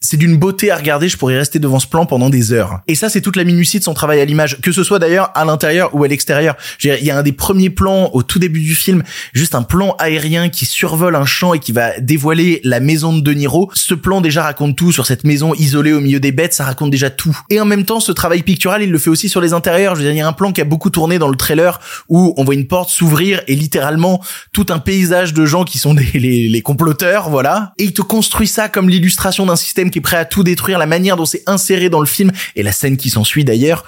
c'est 0.04 0.18
d'une 0.18 0.38
beauté 0.38 0.70
à 0.70 0.76
regarder, 0.76 1.08
je 1.08 1.18
pourrais 1.18 1.38
rester 1.38 1.60
devant 1.60 1.80
ce 1.80 1.88
plan 1.88 2.06
pendant 2.06 2.30
des 2.30 2.52
heures. 2.52 2.82
Et 2.88 2.96
ça, 2.96 3.10
c'est 3.10 3.22
toute 3.22 3.38
la 3.38 3.46
minutie 3.46 3.80
de 3.80 3.86
son 3.86 3.94
travail 3.94 4.20
à 4.20 4.26
l'image, 4.26 4.60
que 4.62 4.74
ce 4.74 4.84
soit 4.84 5.00
d'ailleurs 5.00 5.32
à 5.34 5.46
l'intérieur 5.46 5.96
ou 5.96 6.04
à 6.04 6.10
l'extérieur. 6.10 6.56
Il 6.84 7.04
y 7.04 7.10
a 7.10 7.18
un 7.18 7.24
des 7.24 7.32
premiers 7.32 7.70
plans 7.70 8.10
au 8.12 8.22
tout 8.22 8.38
début 8.38 8.60
du 8.60 8.76
film, 8.76 9.04
juste 9.32 9.56
un 9.56 9.64
plan 9.64 9.96
aérien 10.00 10.50
qui 10.50 10.66
survole 10.66 11.16
un 11.16 11.26
champ 11.26 11.54
et 11.54 11.60
qui 11.60 11.72
va 11.72 11.98
dévoiler 12.02 12.60
la 12.66 12.82
maison 12.82 13.16
de 13.16 13.22
De 13.22 13.32
Niro. 13.32 13.72
Ce 13.74 13.94
plan 13.94 14.20
déjà 14.20 14.44
raconte 14.44 14.76
tout 14.76 14.92
sur 14.92 15.06
cette 15.06 15.24
maison 15.24 15.54
isolée 15.54 15.94
au 15.94 16.02
milieu 16.02 16.20
des 16.20 16.34
bêtes, 16.34 16.54
raconte 16.74 16.92
déjà 16.92 17.10
tout. 17.10 17.38
Et 17.50 17.62
en 17.62 17.66
même 17.66 17.86
temps, 17.86 18.00
ce 18.00 18.12
travail 18.12 18.42
pictural, 18.42 18.82
il 18.82 18.90
le 18.90 18.98
fait 18.98 19.12
aussi 19.12 19.30
sur 19.30 19.42
les 19.42 19.54
intérieurs. 19.54 19.96
Je 19.96 20.02
veux 20.02 20.06
dire, 20.06 20.14
il 20.14 20.18
y 20.18 20.22
a 20.22 20.28
un 20.28 20.34
plan 20.34 20.52
qui 20.52 20.60
a 20.60 20.64
beaucoup 20.64 20.90
tourné 20.90 21.20
dans 21.20 21.30
le 21.30 21.36
trailer 21.36 21.80
où 22.10 22.34
on 22.36 22.44
voit 22.44 22.56
une 22.56 22.68
porte 22.68 22.90
s'ouvrir 22.90 23.42
et 23.48 23.56
littéralement 23.56 24.22
tout 24.52 24.66
un 24.70 24.80
paysage 24.80 25.34
de 25.34 25.46
gens 25.46 25.64
qui 25.64 25.78
sont 25.78 25.94
des, 25.94 26.10
les, 26.14 26.50
les 26.50 26.62
comploteurs, 26.62 27.30
voilà. 27.30 27.74
Et 27.78 27.84
il 27.86 27.94
te 27.94 28.02
construit 28.02 28.48
ça 28.48 28.70
comme 28.70 28.90
l'illustration 28.90 29.46
d'un 29.46 29.56
système 29.56 29.92
qui 29.92 30.00
est 30.00 30.02
prêt 30.02 30.18
à 30.18 30.26
tout 30.26 30.44
détruire, 30.44 30.80
la 30.80 30.88
manière 30.88 31.16
dont 31.16 31.26
c'est 31.26 31.44
inséré 31.46 31.90
dans 31.90 32.00
le 32.00 32.06
film 32.08 32.32
et 32.56 32.64
la 32.64 32.72
scène 32.72 32.98
qui 32.98 33.10
s'ensuit 33.10 33.44
d'ailleurs 33.44 33.84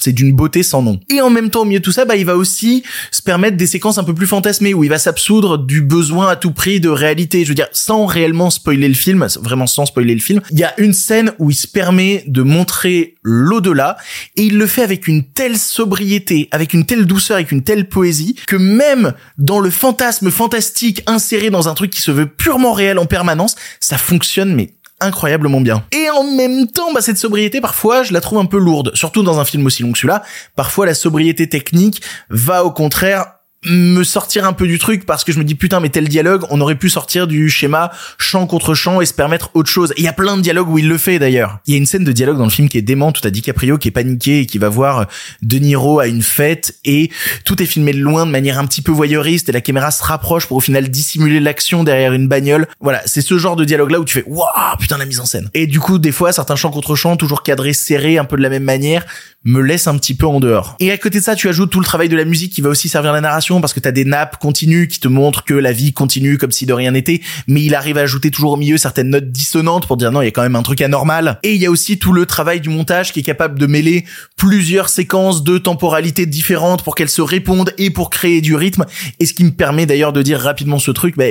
c'est 0.00 0.12
d'une 0.12 0.34
beauté 0.34 0.62
sans 0.62 0.82
nom. 0.82 1.00
Et 1.10 1.20
en 1.20 1.30
même 1.30 1.50
temps, 1.50 1.62
au 1.62 1.64
milieu 1.64 1.80
de 1.80 1.84
tout 1.84 1.92
ça, 1.92 2.04
bah, 2.04 2.16
il 2.16 2.24
va 2.24 2.36
aussi 2.36 2.82
se 3.10 3.22
permettre 3.22 3.56
des 3.56 3.66
séquences 3.66 3.98
un 3.98 4.04
peu 4.04 4.14
plus 4.14 4.26
fantasmées 4.26 4.74
où 4.74 4.84
il 4.84 4.90
va 4.90 4.98
s'absoudre 4.98 5.58
du 5.58 5.82
besoin 5.82 6.28
à 6.28 6.36
tout 6.36 6.52
prix 6.52 6.80
de 6.80 6.88
réalité. 6.88 7.44
Je 7.44 7.48
veux 7.48 7.54
dire, 7.54 7.68
sans 7.72 8.06
réellement 8.06 8.50
spoiler 8.50 8.88
le 8.88 8.94
film, 8.94 9.26
vraiment 9.40 9.66
sans 9.66 9.86
spoiler 9.86 10.14
le 10.14 10.20
film, 10.20 10.40
il 10.50 10.58
y 10.58 10.64
a 10.64 10.74
une 10.78 10.92
scène 10.92 11.32
où 11.38 11.50
il 11.50 11.54
se 11.54 11.66
permet 11.66 12.24
de 12.26 12.42
montrer 12.42 13.14
l'au-delà 13.22 13.96
et 14.36 14.44
il 14.44 14.58
le 14.58 14.66
fait 14.66 14.82
avec 14.82 15.08
une 15.08 15.24
telle 15.24 15.58
sobriété, 15.58 16.48
avec 16.52 16.72
une 16.74 16.86
telle 16.86 17.06
douceur, 17.06 17.36
avec 17.36 17.52
une 17.52 17.62
telle 17.62 17.88
poésie 17.88 18.36
que 18.46 18.56
même 18.56 19.12
dans 19.38 19.60
le 19.60 19.70
fantasme 19.70 20.30
fantastique 20.30 21.02
inséré 21.06 21.50
dans 21.50 21.68
un 21.68 21.74
truc 21.74 21.90
qui 21.90 22.00
se 22.00 22.10
veut 22.10 22.26
purement 22.26 22.72
réel 22.72 22.98
en 22.98 23.06
permanence, 23.06 23.56
ça 23.80 23.98
fonctionne 23.98 24.54
mais 24.54 24.70
incroyablement 25.00 25.60
bien. 25.60 25.84
Et 25.92 26.08
en 26.10 26.24
même 26.24 26.66
temps, 26.66 26.92
bah, 26.92 27.00
cette 27.00 27.18
sobriété, 27.18 27.60
parfois, 27.60 28.02
je 28.02 28.12
la 28.12 28.20
trouve 28.20 28.38
un 28.38 28.46
peu 28.46 28.58
lourde. 28.58 28.92
Surtout 28.94 29.22
dans 29.22 29.38
un 29.38 29.44
film 29.44 29.66
aussi 29.66 29.82
long 29.82 29.92
que 29.92 29.98
celui-là. 29.98 30.22
Parfois, 30.54 30.86
la 30.86 30.94
sobriété 30.94 31.48
technique 31.48 32.02
va 32.30 32.64
au 32.64 32.70
contraire 32.70 33.35
me 33.66 34.04
sortir 34.04 34.46
un 34.46 34.52
peu 34.52 34.66
du 34.66 34.78
truc 34.78 35.04
parce 35.06 35.24
que 35.24 35.32
je 35.32 35.38
me 35.38 35.44
dis 35.44 35.54
putain 35.54 35.80
mais 35.80 35.88
tel 35.88 36.08
dialogue 36.08 36.44
on 36.50 36.60
aurait 36.60 36.76
pu 36.76 36.88
sortir 36.88 37.26
du 37.26 37.50
schéma 37.50 37.90
chant 38.18 38.46
contre 38.46 38.74
chant 38.74 39.00
et 39.00 39.06
se 39.06 39.14
permettre 39.14 39.50
autre 39.54 39.70
chose. 39.70 39.92
Il 39.96 40.04
y 40.04 40.08
a 40.08 40.12
plein 40.12 40.36
de 40.36 40.42
dialogues 40.42 40.68
où 40.68 40.78
il 40.78 40.88
le 40.88 40.98
fait 40.98 41.18
d'ailleurs. 41.18 41.58
Il 41.66 41.72
y 41.72 41.74
a 41.74 41.78
une 41.78 41.86
scène 41.86 42.04
de 42.04 42.12
dialogue 42.12 42.38
dans 42.38 42.44
le 42.44 42.50
film 42.50 42.68
qui 42.68 42.78
est 42.78 42.82
dément 42.82 43.12
tout 43.12 43.26
à 43.26 43.30
DiCaprio 43.30 43.78
qui 43.78 43.88
est 43.88 43.92
paniqué 43.92 44.40
et 44.40 44.46
qui 44.46 44.58
va 44.58 44.68
voir 44.68 45.06
De 45.42 45.58
Niro 45.58 45.98
à 45.98 46.06
une 46.06 46.22
fête 46.22 46.76
et 46.84 47.10
tout 47.44 47.60
est 47.62 47.66
filmé 47.66 47.92
de 47.92 47.98
loin 47.98 48.24
de 48.24 48.30
manière 48.30 48.58
un 48.58 48.66
petit 48.66 48.82
peu 48.82 48.92
voyeuriste 48.92 49.48
et 49.48 49.52
la 49.52 49.60
caméra 49.60 49.90
se 49.90 50.04
rapproche 50.04 50.46
pour 50.46 50.58
au 50.58 50.60
final 50.60 50.88
dissimuler 50.88 51.40
l'action 51.40 51.82
derrière 51.82 52.12
une 52.12 52.28
bagnole. 52.28 52.68
Voilà 52.80 53.02
c'est 53.06 53.22
ce 53.22 53.36
genre 53.36 53.56
de 53.56 53.64
dialogue 53.64 53.90
là 53.90 53.98
où 53.98 54.04
tu 54.04 54.14
fais 54.14 54.24
waouh 54.26 54.76
putain 54.78 54.98
la 54.98 55.06
mise 55.06 55.20
en 55.20 55.26
scène. 55.26 55.50
Et 55.54 55.66
du 55.66 55.80
coup 55.80 55.98
des 55.98 56.12
fois 56.12 56.32
certains 56.32 56.56
chants 56.56 56.70
contre 56.70 56.94
chants 56.94 57.16
toujours 57.16 57.42
cadrés 57.42 57.72
serrés 57.72 58.18
un 58.18 58.24
peu 58.24 58.36
de 58.36 58.42
la 58.42 58.50
même 58.50 58.64
manière 58.64 59.04
me 59.44 59.60
laissent 59.60 59.86
un 59.86 59.96
petit 59.96 60.14
peu 60.14 60.26
en 60.26 60.40
dehors. 60.40 60.76
Et 60.80 60.90
à 60.90 60.98
côté 60.98 61.18
de 61.18 61.24
ça 61.24 61.34
tu 61.34 61.48
ajoutes 61.48 61.70
tout 61.70 61.80
le 61.80 61.84
travail 61.84 62.08
de 62.08 62.16
la 62.16 62.24
musique 62.24 62.52
qui 62.52 62.60
va 62.60 62.68
aussi 62.68 62.88
servir 62.88 63.12
la 63.12 63.20
narration 63.20 63.55
parce 63.60 63.72
que 63.72 63.80
t'as 63.80 63.92
des 63.92 64.04
nappes 64.04 64.38
continues 64.38 64.88
qui 64.88 65.00
te 65.00 65.08
montrent 65.08 65.44
que 65.44 65.54
la 65.54 65.72
vie 65.72 65.92
continue 65.92 66.38
comme 66.38 66.50
si 66.50 66.66
de 66.66 66.72
rien 66.72 66.92
n'était, 66.92 67.20
mais 67.46 67.62
il 67.62 67.74
arrive 67.74 67.98
à 67.98 68.02
ajouter 68.02 68.30
toujours 68.30 68.52
au 68.52 68.56
milieu 68.56 68.76
certaines 68.78 69.10
notes 69.10 69.30
dissonantes 69.30 69.86
pour 69.86 69.96
dire 69.96 70.12
non, 70.12 70.22
il 70.22 70.26
y 70.26 70.28
a 70.28 70.32
quand 70.32 70.42
même 70.42 70.56
un 70.56 70.62
truc 70.62 70.80
anormal. 70.80 71.38
Et 71.42 71.54
il 71.54 71.60
y 71.60 71.66
a 71.66 71.70
aussi 71.70 71.98
tout 71.98 72.12
le 72.12 72.26
travail 72.26 72.60
du 72.60 72.68
montage 72.68 73.12
qui 73.12 73.20
est 73.20 73.24
capable 73.24 73.58
de 73.58 73.66
mêler 73.66 74.04
plusieurs 74.36 74.88
séquences 74.88 75.44
de 75.44 75.58
temporalité 75.58 76.26
différentes 76.26 76.82
pour 76.82 76.94
qu'elles 76.94 77.08
se 77.08 77.22
répondent 77.22 77.72
et 77.78 77.90
pour 77.90 78.10
créer 78.10 78.40
du 78.40 78.54
rythme. 78.54 78.84
Et 79.20 79.26
ce 79.26 79.32
qui 79.32 79.44
me 79.44 79.50
permet 79.50 79.86
d'ailleurs 79.86 80.12
de 80.12 80.22
dire 80.22 80.40
rapidement 80.40 80.78
ce 80.78 80.90
truc, 80.90 81.16
bah, 81.16 81.24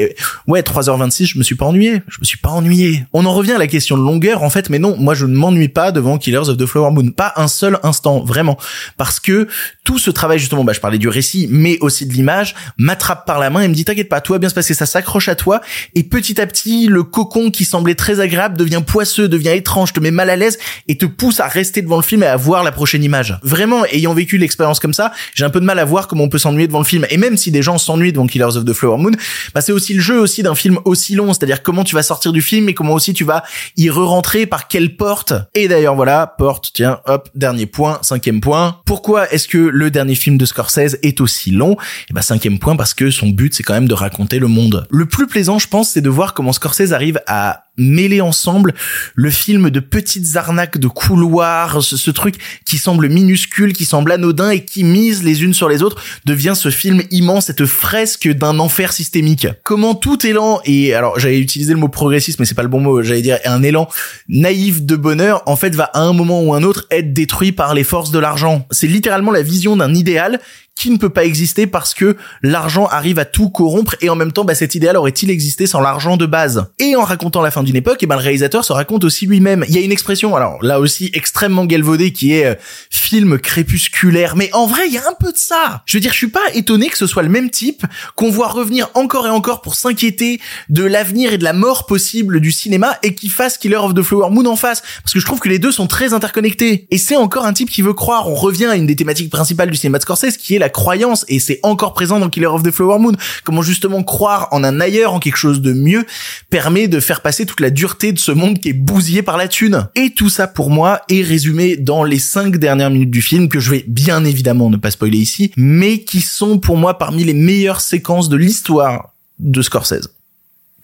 ouais, 0.48 0.62
3h26, 0.62 1.28
je 1.28 1.38
me 1.38 1.44
suis 1.44 1.56
pas 1.56 1.66
ennuyé. 1.66 2.02
Je 2.08 2.18
me 2.20 2.26
suis 2.26 2.38
pas 2.38 2.50
ennuyé. 2.50 3.06
On 3.14 3.26
en 3.26 3.34
revient 3.34 3.54
à 3.54 3.58
la 3.58 3.68
question 3.68 3.98
de 3.98 4.04
longueur, 4.04 4.44
en 4.44 4.50
fait, 4.50 4.70
mais 4.70 4.80
non, 4.80 4.96
moi 4.98 5.14
je 5.14 5.26
ne 5.26 5.36
m'ennuie 5.36 5.70
pas 5.70 5.92
devant 5.92 6.18
Killers 6.18 6.50
of 6.50 6.58
the 6.58 6.66
Flower 6.66 6.92
Moon. 6.92 7.12
Pas 7.12 7.34
un 7.36 7.48
seul 7.48 7.80
instant, 7.84 8.24
vraiment. 8.24 8.58
Parce 8.98 9.20
que 9.20 9.48
tout 9.84 10.00
ce 10.00 10.12
travail, 10.12 10.40
justement, 10.40 10.64
bah, 10.64 10.74
je 10.74 10.80
parlais 10.80 10.98
du 10.98 11.08
récit, 11.08 11.48
mais 11.50 11.78
aussi 11.82 12.06
de 12.06 12.14
l'image, 12.16 12.56
m'attrape 12.78 13.26
par 13.26 13.40
la 13.40 13.50
main 13.50 13.62
et 13.62 13.68
me 13.68 13.74
dit, 13.74 13.86
t'inquiète 13.86 14.10
pas, 14.10 14.22
tout 14.22 14.34
va 14.34 14.40
bien 14.40 14.50
se 14.50 14.56
passer, 14.56 14.74
ça 14.74 14.86
s'accroche 14.86 15.30
à 15.30 15.36
toi. 15.36 15.62
Et 15.94 16.04
petit 16.04 16.40
à 16.42 16.48
petit, 16.48 16.88
le 16.88 17.04
cocon 17.04 17.52
qui 17.52 17.66
semblait 17.66 17.96
très 17.96 18.20
agréable 18.20 18.58
devient 18.58 18.82
poisseux, 18.86 19.28
devient 19.28 19.50
étrange, 19.50 19.94
te 19.94 20.00
met 20.00 20.12
mal 20.12 20.30
à 20.30 20.36
l'aise 20.36 20.58
et 20.88 20.98
te 20.98 21.06
pousse 21.06 21.40
à 21.40 21.48
rester 21.48 21.82
devant 21.82 21.98
le 21.98 22.04
film 22.04 22.24
et 22.24 22.28
à 22.28 22.36
voir 22.36 22.64
la 22.64 22.72
prochaine 22.72 23.04
image. 23.04 23.38
Vraiment, 23.44 23.86
ayant 23.86 24.14
vécu 24.14 24.38
l'expérience 24.38 24.80
comme 24.80 24.94
ça, 24.94 25.12
j'ai 25.34 25.46
un 25.46 25.50
peu 25.50 25.60
de 25.60 25.66
mal 25.66 25.80
à 25.80 25.86
voir 25.86 26.08
comment 26.08 26.24
on 26.24 26.30
peut 26.30 26.38
s'ennuyer 26.38 26.68
devant 26.68 26.80
le 26.80 26.86
film. 26.86 27.06
Et 27.10 27.18
même 27.18 27.38
si 27.38 27.52
des 27.52 27.62
gens 27.62 27.78
s'ennuient 27.78 28.14
devant 28.14 28.28
Killers 28.28 28.58
of 28.58 28.66
the 28.66 28.74
Flower 28.74 28.98
Moon, 28.98 29.12
bah, 29.54 29.62
c'est 29.62 29.72
aussi 29.72 29.94
le 29.94 30.02
jeu 30.02 30.20
aussi 30.20 30.44
d'un 30.44 30.56
film 30.56 30.80
aussi 30.86 31.16
long, 31.16 31.34
c'est-à-dire 31.34 31.64
comment 31.64 31.84
tu 31.84 31.96
vas 31.96 32.04
sortir 32.04 32.32
du 32.32 32.42
film 32.42 32.70
et 32.70 32.74
comment 32.74 32.94
aussi 32.94 33.14
tu 33.14 33.24
vas 33.24 33.44
y 33.78 33.90
re-rentrer 33.90 34.46
par 34.46 34.68
quelle 34.68 34.96
porte. 34.96 35.34
Et 35.54 35.68
d'ailleurs, 35.68 35.96
voilà, 35.96 36.36
porte, 36.38 36.72
tiens, 36.74 37.00
hop, 37.06 37.30
dernier 37.36 37.66
point, 37.66 38.00
cinquième 38.02 38.42
point. 38.42 38.80
Pourquoi 38.86 39.32
est-ce 39.32 39.48
que 39.48 39.58
le 39.58 39.92
dernier 39.92 40.16
film 40.16 40.38
de 40.38 40.46
Scorsese 40.46 40.98
est 41.04 41.22
aussi 41.22 41.52
long? 41.52 41.78
Et 42.10 42.14
bah, 42.14 42.22
cinquième 42.22 42.60
point, 42.60 42.76
parce 42.76 42.94
que 42.94 43.12
son 43.12 43.30
but, 43.30 43.54
c'est 43.54 43.64
quand 43.64 43.74
même 43.74 43.88
de 43.88 43.94
raconter 43.94 44.40
le 44.40 44.48
monde. 44.48 44.88
Le 44.90 45.06
plus 45.06 45.28
plaisant, 45.28 45.60
je 45.60 45.68
pense, 45.68 45.92
c'est 45.92 46.02
de 46.02 46.10
voir 46.10 46.34
comment 46.34 46.54
Scorsese 46.54 46.92
arrive 46.92 47.20
à 47.28 47.65
mêler 47.78 48.22
ensemble 48.22 48.74
le 49.16 49.30
film 49.30 49.70
de 49.70 49.80
petites 49.80 50.36
arnaques 50.36 50.78
de 50.78 50.88
couloirs, 50.88 51.84
ce, 51.84 52.12
truc 52.12 52.36
qui 52.66 52.78
semble 52.78 53.10
minuscule, 53.10 53.74
qui 53.74 53.86
semble 53.86 54.12
anodin 54.12 54.50
et 54.50 54.64
qui 54.64 54.84
mise 54.84 55.24
les 55.24 55.44
unes 55.44 55.54
sur 55.54 55.70
les 55.70 55.84
autres, 55.84 56.02
devient 56.26 56.54
ce 56.56 56.70
film 56.70 57.02
immense, 57.12 57.46
cette 57.46 57.66
fresque 57.66 58.28
d'un 58.28 58.60
enfer 58.60 58.94
systémique. 58.94 59.48
Comment 59.64 59.96
tout 59.96 60.26
élan, 60.26 60.62
et 60.66 60.94
alors 60.94 61.20
j'avais 61.20 61.40
utilisé 61.40 61.74
le 61.74 61.80
mot 61.80 61.90
progressiste, 61.90 62.40
mais 62.40 62.46
c'est 62.46 62.56
pas 62.56 62.64
le 62.64 62.70
bon 62.70 62.80
mot, 62.80 63.02
j'allais 63.02 63.22
dire 63.22 63.40
un 63.46 63.64
élan 63.64 63.88
naïf 64.28 64.84
de 64.84 64.96
bonheur, 64.96 65.44
en 65.46 65.56
fait 65.56 65.76
va 65.76 65.86
à 65.94 66.00
un 66.00 66.14
moment 66.14 66.42
ou 66.42 66.54
un 66.54 66.64
autre 66.64 66.86
être 66.92 67.14
détruit 67.14 67.52
par 67.52 67.74
les 67.74 67.84
forces 67.84 68.12
de 68.12 68.20
l'argent. 68.20 68.66
C'est 68.72 68.88
littéralement 68.88 69.32
la 69.32 69.42
vision 69.42 69.76
d'un 69.76 69.94
idéal 69.94 70.40
qui 70.76 70.92
ne 70.92 70.98
peut 70.98 71.10
pas 71.10 71.26
exister 71.26 71.68
parce 71.68 71.94
que 71.94 72.18
l'argent 72.44 72.86
arrive 72.88 73.18
à 73.18 73.26
tout 73.26 73.50
corrompre 73.50 73.96
et 74.02 74.10
en 74.10 74.16
même 74.16 74.32
temps 74.32 74.44
bah, 74.44 74.56
cet 74.56 74.76
idéal 74.76 74.98
aurait-il 74.98 75.32
existé 75.32 75.68
sans 75.68 75.80
l'argent 75.80 76.18
de 76.18 76.26
base? 76.26 76.68
Et 76.80 76.96
en 76.96 77.04
racontant 77.04 77.42
la 77.42 77.52
fin 77.52 77.64
d'une 77.66 77.76
époque 77.76 78.02
et 78.04 78.06
ben 78.08 78.16
le 78.16 78.22
réalisateur 78.22 78.64
se 78.64 78.74
raconte 78.74 79.04
aussi 79.04 79.26
lui-même. 79.26 79.66
Il 79.68 79.76
y 79.76 79.78
a 79.78 79.82
une 79.82 79.92
expression 79.92 80.36
alors 80.36 80.64
là 80.64 80.80
aussi 80.80 81.12
extrêmement 81.14 81.66
galvaudée 81.66 82.12
qui 82.12 82.34
est 82.34 82.46
euh, 82.46 82.56
film 82.90 83.40
crépusculaire. 83.40 84.36
Mais 84.36 84.50
en 84.54 84.68
vrai 84.68 84.88
il 84.88 84.94
y 84.94 84.98
a 84.98 85.04
un 85.10 85.16
peu 85.20 85.32
de 85.32 85.38
ça. 85.38 85.84
Je 85.86 85.98
veux 85.98 86.02
dire 86.02 86.14
je 86.14 86.18
suis 86.18 86.28
pas 86.28 86.46
étonné 86.54 86.88
que 86.88 86.98
ce 86.98 87.08
soit 87.08 87.24
le 87.24 87.30
même 87.30 87.50
type 87.50 87.86
qu'on 88.16 88.30
voit 88.30 88.48
revenir 88.48 88.90
encore 88.94 89.28
et 89.28 89.32
encore 89.32 89.62
pour 89.62 89.76
s'inquiéter 89.76 90.40
de 90.70 90.84
l'avenir 90.84 91.34
et 91.34 91.38
de 91.38 91.44
la 91.44 91.54
mort 91.54 91.86
possible 91.86 92.40
du 92.40 92.52
cinéma 92.52 92.98
et 93.04 93.16
qui 93.16 93.30
fasse 93.30 93.58
Killer 93.58 93.78
of 93.78 93.94
the 93.94 94.02
Flower 94.02 94.30
Moon 94.30 94.46
en 94.46 94.56
face. 94.56 94.82
Parce 95.04 95.14
que 95.14 95.20
je 95.20 95.26
trouve 95.26 95.40
que 95.40 95.50
les 95.50 95.60
deux 95.60 95.72
sont 95.72 95.88
très 95.88 96.14
interconnectés. 96.14 96.88
Et 96.92 96.98
c'est 96.98 97.16
encore 97.16 97.46
un 97.46 97.54
type 97.54 97.70
qui 97.70 97.82
veut 97.82 97.94
croire. 97.94 98.30
On 98.30 98.36
revient 98.36 98.66
à 98.66 98.76
une 98.76 98.86
des 98.86 98.96
thématiques 98.96 99.30
principales 99.30 99.70
du 99.70 99.78
cinéma 99.78 99.98
de 99.98 100.04
Scorsese 100.04 100.38
qui 100.38 100.56
est 100.56 100.60
la 100.60 100.70
croyance. 100.70 101.26
Et 101.28 101.40
c'est 101.40 101.60
encore 101.64 101.94
présent 101.94 102.20
dans 102.20 102.30
Killer 102.30 102.48
of 102.48 102.64
the 102.64 102.72
Flower 102.72 103.00
Moon. 103.00 103.14
Comment 103.44 103.62
justement 103.62 104.04
croire 104.04 104.48
en 104.52 104.64
un 104.64 104.80
ailleurs, 104.80 105.14
en 105.14 105.20
quelque 105.20 105.38
chose 105.38 105.62
de 105.62 105.74
mieux, 105.74 106.06
permet 106.50 106.88
de 106.88 107.00
faire 107.00 107.22
passer 107.22 107.46
la 107.60 107.70
dureté 107.70 108.12
de 108.12 108.20
ce 108.20 108.32
monde 108.32 108.60
qui 108.60 108.70
est 108.70 108.74
bousillé 108.74 109.22
par 109.22 109.38
la 109.38 109.48
thune. 109.48 109.88
Et 109.96 110.12
tout 110.12 110.30
ça 110.30 110.48
pour 110.48 110.70
moi 110.70 111.02
est 111.10 111.22
résumé 111.22 111.78
dans 111.78 112.04
les 112.04 112.20
cinq 112.20 112.58
dernières 112.58 112.90
minutes 112.90 113.12
du 113.12 113.22
film 113.22 113.50
que 113.50 113.60
je 113.60 113.72
vais 113.72 113.86
bien 113.88 114.24
évidemment 114.26 114.70
ne 114.70 114.78
pas 114.78 114.92
spoiler 114.92 115.18
ici, 115.18 115.52
mais 115.58 116.00
qui 116.00 116.22
sont 116.22 116.60
pour 116.60 116.78
moi 116.78 116.98
parmi 116.98 117.24
les 117.24 117.34
meilleures 117.34 117.82
séquences 117.82 118.30
de 118.30 118.38
l'histoire 118.38 119.14
de 119.40 119.62
Scorsese 119.62 120.10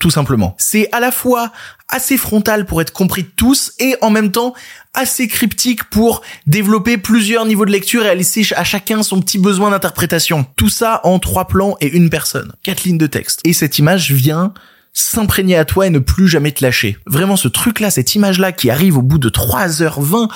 tout 0.01 0.09
simplement. 0.09 0.55
C'est 0.57 0.89
à 0.91 0.99
la 0.99 1.11
fois 1.11 1.51
assez 1.87 2.17
frontal 2.17 2.65
pour 2.65 2.81
être 2.81 2.91
compris 2.91 3.23
de 3.23 3.29
tous 3.35 3.71
et 3.79 3.95
en 4.01 4.09
même 4.09 4.31
temps 4.31 4.53
assez 4.93 5.27
cryptique 5.27 5.85
pour 5.85 6.21
développer 6.47 6.97
plusieurs 6.97 7.45
niveaux 7.45 7.65
de 7.65 7.71
lecture 7.71 8.05
et 8.05 8.15
laisser 8.15 8.45
à 8.55 8.63
chacun 8.63 9.03
son 9.03 9.21
petit 9.21 9.37
besoin 9.37 9.69
d'interprétation. 9.69 10.45
Tout 10.55 10.69
ça 10.69 11.01
en 11.03 11.19
trois 11.19 11.47
plans 11.47 11.77
et 11.79 11.87
une 11.87 12.09
personne. 12.09 12.51
Quatre 12.63 12.83
lignes 12.83 12.97
de 12.97 13.07
texte. 13.07 13.41
Et 13.45 13.53
cette 13.53 13.77
image 13.77 14.11
vient 14.11 14.53
s'imprégner 14.93 15.55
à 15.55 15.65
toi 15.65 15.87
et 15.87 15.89
ne 15.89 15.99
plus 15.99 16.27
jamais 16.27 16.51
te 16.51 16.63
lâcher. 16.63 16.97
Vraiment 17.05 17.35
ce 17.35 17.47
truc-là, 17.47 17.89
cette 17.89 18.15
image-là 18.15 18.51
qui 18.51 18.69
arrive 18.69 18.97
au 18.97 19.01
bout 19.01 19.19
de 19.19 19.29
3h20 19.29 20.29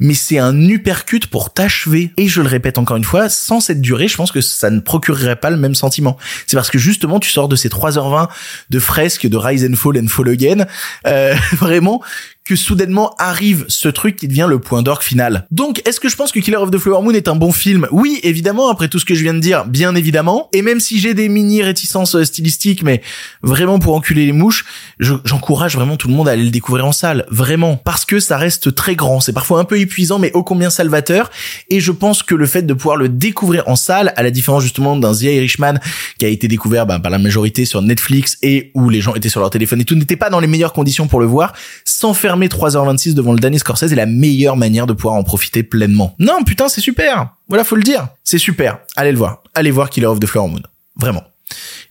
mais 0.00 0.14
c'est 0.14 0.38
un 0.38 0.68
uppercut 0.68 1.26
pour 1.26 1.52
t'achever. 1.52 2.12
Et 2.16 2.28
je 2.28 2.40
le 2.40 2.48
répète 2.48 2.78
encore 2.78 2.96
une 2.96 3.04
fois, 3.04 3.28
sans 3.28 3.60
cette 3.60 3.80
durée, 3.80 4.08
je 4.08 4.16
pense 4.16 4.32
que 4.32 4.40
ça 4.40 4.70
ne 4.70 4.80
procurerait 4.80 5.36
pas 5.36 5.50
le 5.50 5.56
même 5.56 5.74
sentiment. 5.74 6.16
C'est 6.46 6.56
parce 6.56 6.70
que 6.70 6.78
justement, 6.78 7.20
tu 7.20 7.30
sors 7.30 7.48
de 7.48 7.56
ces 7.56 7.68
3h20 7.68 8.28
de 8.70 8.78
fresques, 8.78 9.26
de 9.26 9.36
Rise 9.36 9.64
and 9.64 9.76
Fall 9.76 9.98
and 9.98 10.08
Fall 10.08 10.28
Again, 10.28 10.66
euh, 11.06 11.34
vraiment, 11.52 12.02
que 12.44 12.56
soudainement 12.56 13.14
arrive 13.18 13.64
ce 13.68 13.88
truc 13.88 14.16
qui 14.16 14.28
devient 14.28 14.46
le 14.48 14.58
point 14.58 14.82
d'orgue 14.82 15.02
final. 15.02 15.46
Donc, 15.50 15.80
est-ce 15.86 15.98
que 15.98 16.10
je 16.10 16.16
pense 16.16 16.30
que 16.30 16.40
Killer 16.40 16.58
of 16.58 16.70
the 16.70 16.78
Flower 16.78 17.02
Moon 17.02 17.12
est 17.12 17.28
un 17.28 17.36
bon 17.36 17.52
film? 17.52 17.88
Oui, 17.90 18.20
évidemment, 18.22 18.68
après 18.68 18.88
tout 18.88 18.98
ce 18.98 19.06
que 19.06 19.14
je 19.14 19.22
viens 19.22 19.32
de 19.32 19.40
dire, 19.40 19.64
bien 19.64 19.94
évidemment. 19.94 20.50
Et 20.52 20.60
même 20.60 20.78
si 20.78 21.00
j'ai 21.00 21.14
des 21.14 21.30
mini 21.30 21.62
réticences 21.62 22.14
euh, 22.16 22.24
stylistiques, 22.24 22.82
mais 22.82 23.00
vraiment 23.42 23.78
pour 23.78 23.94
enculer 23.94 24.26
les 24.26 24.32
mouches, 24.32 24.66
j'encourage 25.00 25.74
vraiment 25.74 25.96
tout 25.96 26.08
le 26.08 26.14
monde 26.14 26.28
à 26.28 26.32
aller 26.32 26.44
le 26.44 26.50
découvrir 26.50 26.86
en 26.86 26.92
salle, 26.92 27.24
vraiment, 27.30 27.76
parce 27.76 28.04
que 28.04 28.20
ça 28.20 28.36
reste 28.36 28.74
très 28.74 28.94
grand. 28.94 29.20
C'est 29.20 29.32
parfois 29.32 29.58
un 29.60 29.64
peu 29.64 29.78
épuisant, 29.78 30.18
mais 30.18 30.30
ô 30.34 30.42
combien 30.42 30.68
salvateur. 30.68 31.30
Et 31.70 31.80
je 31.80 31.92
pense 31.92 32.22
que 32.22 32.34
le 32.34 32.46
fait 32.46 32.62
de 32.62 32.74
pouvoir 32.74 32.96
le 32.96 33.08
découvrir 33.08 33.66
en 33.68 33.76
salle, 33.76 34.12
à 34.16 34.22
la 34.22 34.30
différence 34.30 34.62
justement 34.62 34.96
d'un 34.96 35.14
The 35.14 35.22
Irishman 35.22 35.74
qui 36.18 36.26
a 36.26 36.28
été 36.28 36.46
découvert 36.46 36.84
bah, 36.84 36.98
par 36.98 37.10
la 37.10 37.18
majorité 37.18 37.64
sur 37.64 37.80
Netflix 37.80 38.36
et 38.42 38.70
où 38.74 38.90
les 38.90 39.00
gens 39.00 39.14
étaient 39.14 39.30
sur 39.30 39.40
leur 39.40 39.50
téléphone 39.50 39.80
et 39.80 39.84
tout 39.84 39.94
n'était 39.94 40.16
pas 40.16 40.28
dans 40.28 40.40
les 40.40 40.46
meilleures 40.46 40.74
conditions 40.74 41.06
pour 41.06 41.20
le 41.20 41.26
voir, 41.26 41.54
sans 41.86 42.12
faire 42.12 42.33
3h26 42.42 43.14
devant 43.14 43.32
le 43.32 43.38
Danny 43.38 43.58
Scorsese 43.58 43.92
est 43.92 43.96
la 43.96 44.06
meilleure 44.06 44.56
manière 44.56 44.86
de 44.86 44.92
pouvoir 44.92 45.14
en 45.14 45.22
profiter 45.24 45.62
pleinement. 45.62 46.14
Non, 46.18 46.42
putain, 46.44 46.68
c'est 46.68 46.80
super. 46.80 47.34
Voilà, 47.48 47.64
faut 47.64 47.76
le 47.76 47.82
dire. 47.82 48.08
C'est 48.22 48.38
super. 48.38 48.78
Allez 48.96 49.12
le 49.12 49.18
voir. 49.18 49.42
Allez 49.54 49.70
voir 49.70 49.90
Killer 49.90 50.06
of 50.06 50.20
the 50.20 50.26
Flower 50.26 50.48
Moon. 50.48 50.62
Vraiment. 50.96 51.24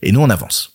Et 0.02 0.12
nous, 0.12 0.22
on 0.22 0.30
avance. 0.30 0.74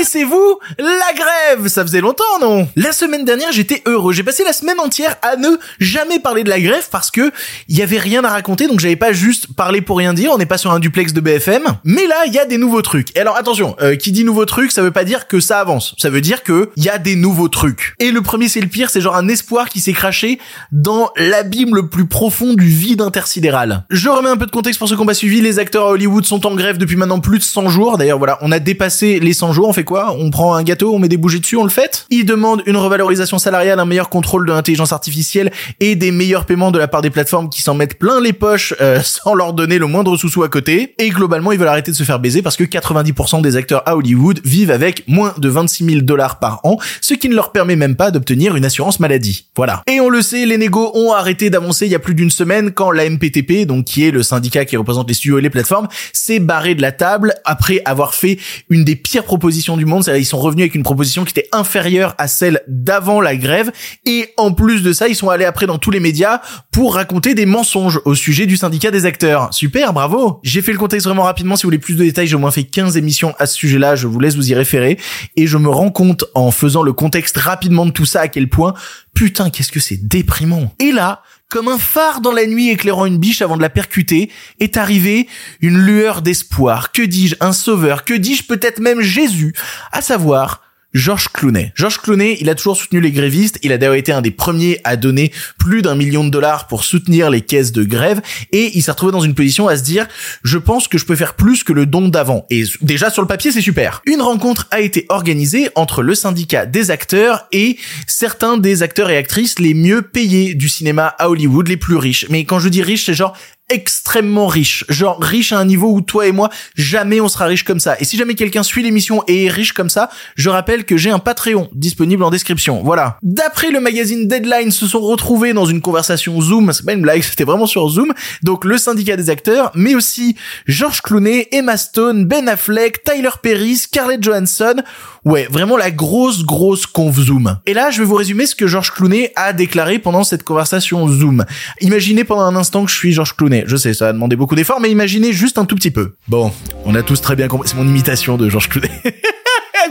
Connaissez-vous 0.00 0.58
la 0.78 1.12
grève? 1.14 1.68
Ça 1.68 1.82
faisait 1.82 2.00
longtemps, 2.00 2.24
non? 2.40 2.66
La 2.74 2.90
semaine 2.92 3.26
dernière, 3.26 3.52
j'étais 3.52 3.82
heureux. 3.84 4.14
J'ai 4.14 4.22
passé 4.22 4.44
la 4.44 4.54
semaine 4.54 4.80
entière 4.80 5.14
à 5.20 5.36
ne 5.36 5.58
jamais 5.78 6.18
parler 6.18 6.42
de 6.42 6.48
la 6.48 6.58
grève 6.58 6.88
parce 6.90 7.10
que 7.10 7.30
il 7.68 7.76
y 7.76 7.82
avait 7.82 7.98
rien 7.98 8.24
à 8.24 8.30
raconter, 8.30 8.66
donc 8.66 8.80
j'avais 8.80 8.96
pas 8.96 9.12
juste 9.12 9.48
parlé 9.54 9.82
pour 9.82 9.98
rien 9.98 10.14
dire. 10.14 10.30
On 10.32 10.38
n'est 10.38 10.46
pas 10.46 10.56
sur 10.56 10.72
un 10.72 10.78
duplex 10.78 11.12
de 11.12 11.20
BFM. 11.20 11.64
Mais 11.84 12.06
là, 12.06 12.16
il 12.26 12.32
y 12.32 12.38
a 12.38 12.46
des 12.46 12.56
nouveaux 12.56 12.80
trucs. 12.80 13.14
Et 13.14 13.20
alors 13.20 13.36
attention, 13.36 13.76
euh, 13.82 13.94
qui 13.94 14.10
dit 14.10 14.24
nouveaux 14.24 14.46
trucs, 14.46 14.72
ça 14.72 14.80
veut 14.80 14.90
pas 14.90 15.04
dire 15.04 15.28
que 15.28 15.38
ça 15.38 15.60
avance. 15.60 15.94
Ça 15.98 16.08
veut 16.08 16.22
dire 16.22 16.44
que 16.44 16.70
il 16.76 16.84
y 16.84 16.88
a 16.88 16.96
des 16.96 17.14
nouveaux 17.14 17.48
trucs. 17.48 17.94
Et 17.98 18.10
le 18.10 18.22
premier, 18.22 18.48
c'est 18.48 18.62
le 18.62 18.68
pire, 18.68 18.88
c'est 18.88 19.02
genre 19.02 19.16
un 19.16 19.28
espoir 19.28 19.68
qui 19.68 19.82
s'est 19.82 19.92
craché 19.92 20.38
dans 20.72 21.10
l'abîme 21.16 21.74
le 21.74 21.88
plus 21.88 22.06
profond 22.06 22.54
du 22.54 22.68
vide 22.68 23.02
intersidéral. 23.02 23.84
Je 23.90 24.08
remets 24.08 24.30
un 24.30 24.38
peu 24.38 24.46
de 24.46 24.50
contexte 24.50 24.78
pour 24.78 24.88
ceux 24.88 24.96
qui 24.96 25.02
ont 25.02 25.06
pas 25.06 25.12
suivi. 25.12 25.42
Les 25.42 25.58
acteurs 25.58 25.88
à 25.88 25.90
Hollywood 25.90 26.24
sont 26.24 26.46
en 26.46 26.54
grève 26.54 26.78
depuis 26.78 26.96
maintenant 26.96 27.20
plus 27.20 27.38
de 27.38 27.44
100 27.44 27.68
jours. 27.68 27.98
D'ailleurs, 27.98 28.18
voilà, 28.18 28.38
on 28.40 28.50
a 28.50 28.60
dépassé 28.60 29.20
les 29.20 29.34
100 29.34 29.52
jours. 29.52 29.68
On 29.68 29.74
fait 29.74 29.89
On 29.90 30.30
prend 30.30 30.54
un 30.54 30.62
gâteau, 30.62 30.94
on 30.94 30.98
met 30.98 31.08
des 31.08 31.16
bougies 31.16 31.40
dessus, 31.40 31.56
on 31.56 31.64
le 31.64 31.70
fait 31.70 32.06
Ils 32.10 32.24
demandent 32.24 32.62
une 32.66 32.76
revalorisation 32.76 33.38
salariale, 33.38 33.80
un 33.80 33.84
meilleur 33.84 34.08
contrôle 34.08 34.46
de 34.46 34.52
l'intelligence 34.52 34.92
artificielle 34.92 35.50
et 35.80 35.96
des 35.96 36.12
meilleurs 36.12 36.46
paiements 36.46 36.70
de 36.70 36.78
la 36.78 36.88
part 36.88 37.02
des 37.02 37.10
plateformes 37.10 37.48
qui 37.48 37.62
s'en 37.62 37.74
mettent 37.74 37.98
plein 37.98 38.20
les 38.20 38.32
poches 38.32 38.74
euh, 38.80 39.00
sans 39.04 39.34
leur 39.34 39.52
donner 39.52 39.78
le 39.78 39.86
moindre 39.86 40.16
sous-sous 40.16 40.42
à 40.42 40.48
côté. 40.48 40.94
Et 40.98 41.08
globalement, 41.08 41.52
ils 41.52 41.58
veulent 41.58 41.68
arrêter 41.68 41.90
de 41.90 41.96
se 41.96 42.04
faire 42.04 42.20
baiser 42.20 42.42
parce 42.42 42.56
que 42.56 42.64
90% 42.64 43.42
des 43.42 43.56
acteurs 43.56 43.82
à 43.86 43.96
Hollywood 43.96 44.40
vivent 44.44 44.70
avec 44.70 45.04
moins 45.08 45.34
de 45.38 45.48
26 45.48 45.84
000 45.84 46.00
dollars 46.02 46.38
par 46.38 46.60
an, 46.64 46.78
ce 47.00 47.14
qui 47.14 47.28
ne 47.28 47.34
leur 47.34 47.52
permet 47.52 47.76
même 47.76 47.96
pas 47.96 48.10
d'obtenir 48.10 48.56
une 48.56 48.64
assurance 48.64 49.00
maladie. 49.00 49.48
Voilà. 49.56 49.82
Et 49.86 50.00
on 50.00 50.08
le 50.08 50.22
sait, 50.22 50.46
les 50.46 50.58
négos 50.58 50.92
ont 50.94 51.12
arrêté 51.12 51.50
d'avancer 51.50 51.86
il 51.86 51.92
y 51.92 51.94
a 51.94 51.98
plus 51.98 52.14
d'une 52.14 52.30
semaine 52.30 52.70
quand 52.72 52.90
la 52.90 53.08
MPTP, 53.08 53.66
donc 53.66 53.86
qui 53.86 54.06
est 54.06 54.10
le 54.10 54.22
syndicat 54.22 54.64
qui 54.64 54.76
représente 54.76 55.08
les 55.08 55.14
studios 55.14 55.38
et 55.38 55.42
les 55.42 55.50
plateformes, 55.50 55.88
s'est 56.12 56.40
barré 56.40 56.74
de 56.74 56.82
la 56.82 56.92
table 56.92 57.34
après 57.44 57.82
avoir 57.84 58.14
fait 58.14 58.38
une 58.68 58.84
des 58.84 58.96
pires 58.96 59.24
propositions 59.24 59.76
du 59.80 59.86
monde, 59.86 60.04
ils 60.16 60.24
sont 60.24 60.38
revenus 60.38 60.62
avec 60.62 60.74
une 60.74 60.82
proposition 60.82 61.24
qui 61.24 61.30
était 61.30 61.48
inférieure 61.52 62.14
à 62.18 62.28
celle 62.28 62.62
d'avant 62.68 63.20
la 63.20 63.36
grève 63.36 63.72
et 64.06 64.32
en 64.36 64.52
plus 64.52 64.82
de 64.82 64.92
ça, 64.92 65.08
ils 65.08 65.16
sont 65.16 65.30
allés 65.30 65.44
après 65.44 65.66
dans 65.66 65.78
tous 65.78 65.90
les 65.90 66.00
médias 66.00 66.40
pour 66.70 66.94
raconter 66.94 67.34
des 67.34 67.46
mensonges 67.46 68.00
au 68.04 68.14
sujet 68.14 68.46
du 68.46 68.56
syndicat 68.56 68.90
des 68.90 69.06
acteurs. 69.06 69.52
Super, 69.52 69.92
bravo. 69.92 70.40
J'ai 70.42 70.62
fait 70.62 70.72
le 70.72 70.78
contexte 70.78 71.06
vraiment 71.06 71.24
rapidement. 71.24 71.56
Si 71.56 71.64
vous 71.64 71.68
voulez 71.68 71.78
plus 71.78 71.96
de 71.96 72.04
détails, 72.04 72.26
j'ai 72.26 72.36
au 72.36 72.38
moins 72.38 72.50
fait 72.50 72.64
15 72.64 72.96
émissions 72.96 73.34
à 73.38 73.46
ce 73.46 73.56
sujet-là. 73.56 73.96
Je 73.96 74.06
vous 74.06 74.20
laisse 74.20 74.36
vous 74.36 74.50
y 74.50 74.54
référer 74.54 74.98
et 75.36 75.46
je 75.46 75.56
me 75.56 75.68
rends 75.68 75.90
compte 75.90 76.24
en 76.34 76.50
faisant 76.50 76.82
le 76.82 76.92
contexte 76.92 77.36
rapidement 77.36 77.86
de 77.86 77.90
tout 77.90 78.06
ça 78.06 78.20
à 78.20 78.28
quel 78.28 78.48
point 78.48 78.74
putain, 79.14 79.50
qu'est-ce 79.50 79.72
que 79.72 79.80
c'est 79.80 80.08
déprimant. 80.08 80.72
Et 80.78 80.92
là, 80.92 81.22
comme 81.50 81.68
un 81.68 81.78
phare 81.78 82.22
dans 82.22 82.32
la 82.32 82.46
nuit 82.46 82.70
éclairant 82.70 83.04
une 83.04 83.18
biche 83.18 83.42
avant 83.42 83.56
de 83.56 83.62
la 83.62 83.68
percuter, 83.68 84.30
est 84.60 84.76
arrivé 84.76 85.28
une 85.60 85.76
lueur 85.76 86.22
d'espoir. 86.22 86.92
Que 86.92 87.02
dis-je? 87.02 87.36
Un 87.40 87.52
sauveur. 87.52 88.04
Que 88.04 88.14
dis-je? 88.14 88.44
Peut-être 88.44 88.80
même 88.80 89.02
Jésus 89.02 89.52
À 89.92 90.00
savoir 90.00 90.62
Georges 90.92 91.28
Clooney. 91.28 91.72
Georges 91.76 91.98
Clooney, 91.98 92.36
il 92.40 92.50
a 92.50 92.54
toujours 92.54 92.76
soutenu 92.76 93.00
les 93.00 93.12
grévistes, 93.12 93.58
il 93.62 93.72
a 93.72 93.78
d'ailleurs 93.78 93.94
été 93.94 94.10
un 94.12 94.22
des 94.22 94.32
premiers 94.32 94.80
à 94.82 94.96
donner 94.96 95.32
plus 95.58 95.82
d'un 95.82 95.94
million 95.94 96.24
de 96.24 96.30
dollars 96.30 96.66
pour 96.66 96.82
soutenir 96.84 97.30
les 97.30 97.42
caisses 97.42 97.70
de 97.70 97.84
grève, 97.84 98.20
et 98.50 98.72
il 98.74 98.82
s'est 98.82 98.90
retrouvé 98.90 99.12
dans 99.12 99.20
une 99.20 99.34
position 99.34 99.68
à 99.68 99.76
se 99.76 99.82
dire, 99.82 100.08
je 100.42 100.58
pense 100.58 100.88
que 100.88 100.98
je 100.98 101.04
peux 101.04 101.14
faire 101.14 101.34
plus 101.34 101.62
que 101.62 101.72
le 101.72 101.86
don 101.86 102.08
d'avant. 102.08 102.44
Et 102.50 102.64
déjà 102.80 103.10
sur 103.10 103.22
le 103.22 103.28
papier, 103.28 103.52
c'est 103.52 103.60
super. 103.60 104.02
Une 104.06 104.20
rencontre 104.20 104.66
a 104.72 104.80
été 104.80 105.06
organisée 105.08 105.68
entre 105.76 106.02
le 106.02 106.14
syndicat 106.14 106.66
des 106.66 106.90
acteurs 106.90 107.46
et 107.52 107.76
certains 108.06 108.58
des 108.58 108.82
acteurs 108.82 109.10
et 109.10 109.16
actrices 109.16 109.58
les 109.58 109.74
mieux 109.74 110.02
payés 110.02 110.54
du 110.54 110.68
cinéma 110.68 111.14
à 111.18 111.28
Hollywood, 111.30 111.68
les 111.68 111.76
plus 111.76 111.96
riches. 111.96 112.26
Mais 112.30 112.44
quand 112.44 112.58
je 112.58 112.68
dis 112.68 112.82
riches, 112.82 113.06
c'est 113.06 113.14
genre 113.14 113.36
extrêmement 113.70 114.46
riche. 114.46 114.84
Genre 114.88 115.18
riche 115.20 115.52
à 115.52 115.58
un 115.58 115.64
niveau 115.64 115.92
où 115.92 116.00
toi 116.00 116.26
et 116.26 116.32
moi, 116.32 116.50
jamais 116.74 117.20
on 117.20 117.28
sera 117.28 117.46
riche 117.46 117.64
comme 117.64 117.80
ça. 117.80 117.96
Et 118.00 118.04
si 118.04 118.16
jamais 118.16 118.34
quelqu'un 118.34 118.62
suit 118.62 118.82
l'émission 118.82 119.22
et 119.26 119.46
est 119.46 119.48
riche 119.48 119.72
comme 119.72 119.88
ça, 119.88 120.10
je 120.36 120.50
rappelle 120.50 120.84
que 120.84 120.96
j'ai 120.96 121.10
un 121.10 121.18
Patreon 121.18 121.68
disponible 121.72 122.22
en 122.22 122.30
description. 122.30 122.82
Voilà. 122.82 123.16
D'après 123.22 123.70
le 123.70 123.80
magazine 123.80 124.28
Deadline, 124.28 124.70
se 124.70 124.86
sont 124.86 125.00
retrouvés 125.00 125.52
dans 125.52 125.66
une 125.66 125.80
conversation 125.80 126.40
Zoom. 126.40 126.72
C'est 126.72 126.84
pas 126.84 126.92
une 126.92 127.02
blague, 127.02 127.22
c'était 127.30 127.44
vraiment 127.44 127.66
sur 127.66 127.88
Zoom. 127.88 128.12
Donc 128.42 128.64
le 128.64 128.76
syndicat 128.78 129.16
des 129.16 129.30
acteurs, 129.30 129.70
mais 129.74 129.94
aussi 129.94 130.36
George 130.66 131.00
Clooney, 131.02 131.48
Emma 131.52 131.76
Stone, 131.76 132.26
Ben 132.26 132.48
Affleck, 132.48 133.04
Tyler 133.04 133.30
Perry, 133.42 133.76
Scarlett 133.76 134.22
Johansson. 134.22 134.82
Ouais, 135.24 135.46
vraiment 135.50 135.76
la 135.76 135.90
grosse, 135.90 136.44
grosse 136.44 136.86
conf 136.86 137.16
Zoom. 137.18 137.58
Et 137.66 137.74
là, 137.74 137.90
je 137.90 138.00
vais 138.00 138.06
vous 138.06 138.14
résumer 138.14 138.46
ce 138.46 138.54
que 138.54 138.66
George 138.66 138.90
Clooney 138.90 139.32
a 139.36 139.52
déclaré 139.52 139.98
pendant 139.98 140.24
cette 140.24 140.44
conversation 140.44 141.06
Zoom. 141.08 141.44
Imaginez 141.80 142.24
pendant 142.24 142.42
un 142.42 142.56
instant 142.56 142.84
que 142.84 142.90
je 142.90 142.96
suis 142.96 143.12
George 143.12 143.36
Clooney. 143.36 143.59
Je 143.66 143.76
sais, 143.76 143.94
ça 143.94 144.06
va 144.06 144.12
demander 144.12 144.36
beaucoup 144.36 144.54
d'efforts, 144.54 144.80
mais 144.80 144.90
imaginez 144.90 145.32
juste 145.32 145.58
un 145.58 145.64
tout 145.64 145.74
petit 145.74 145.90
peu. 145.90 146.14
Bon, 146.28 146.52
on 146.84 146.94
a 146.94 147.02
tous 147.02 147.20
très 147.20 147.36
bien 147.36 147.48
compris. 147.48 147.68
C'est 147.68 147.76
mon 147.76 147.86
imitation 147.86 148.36
de 148.36 148.48
George 148.48 148.68
Clooney. 148.68 148.90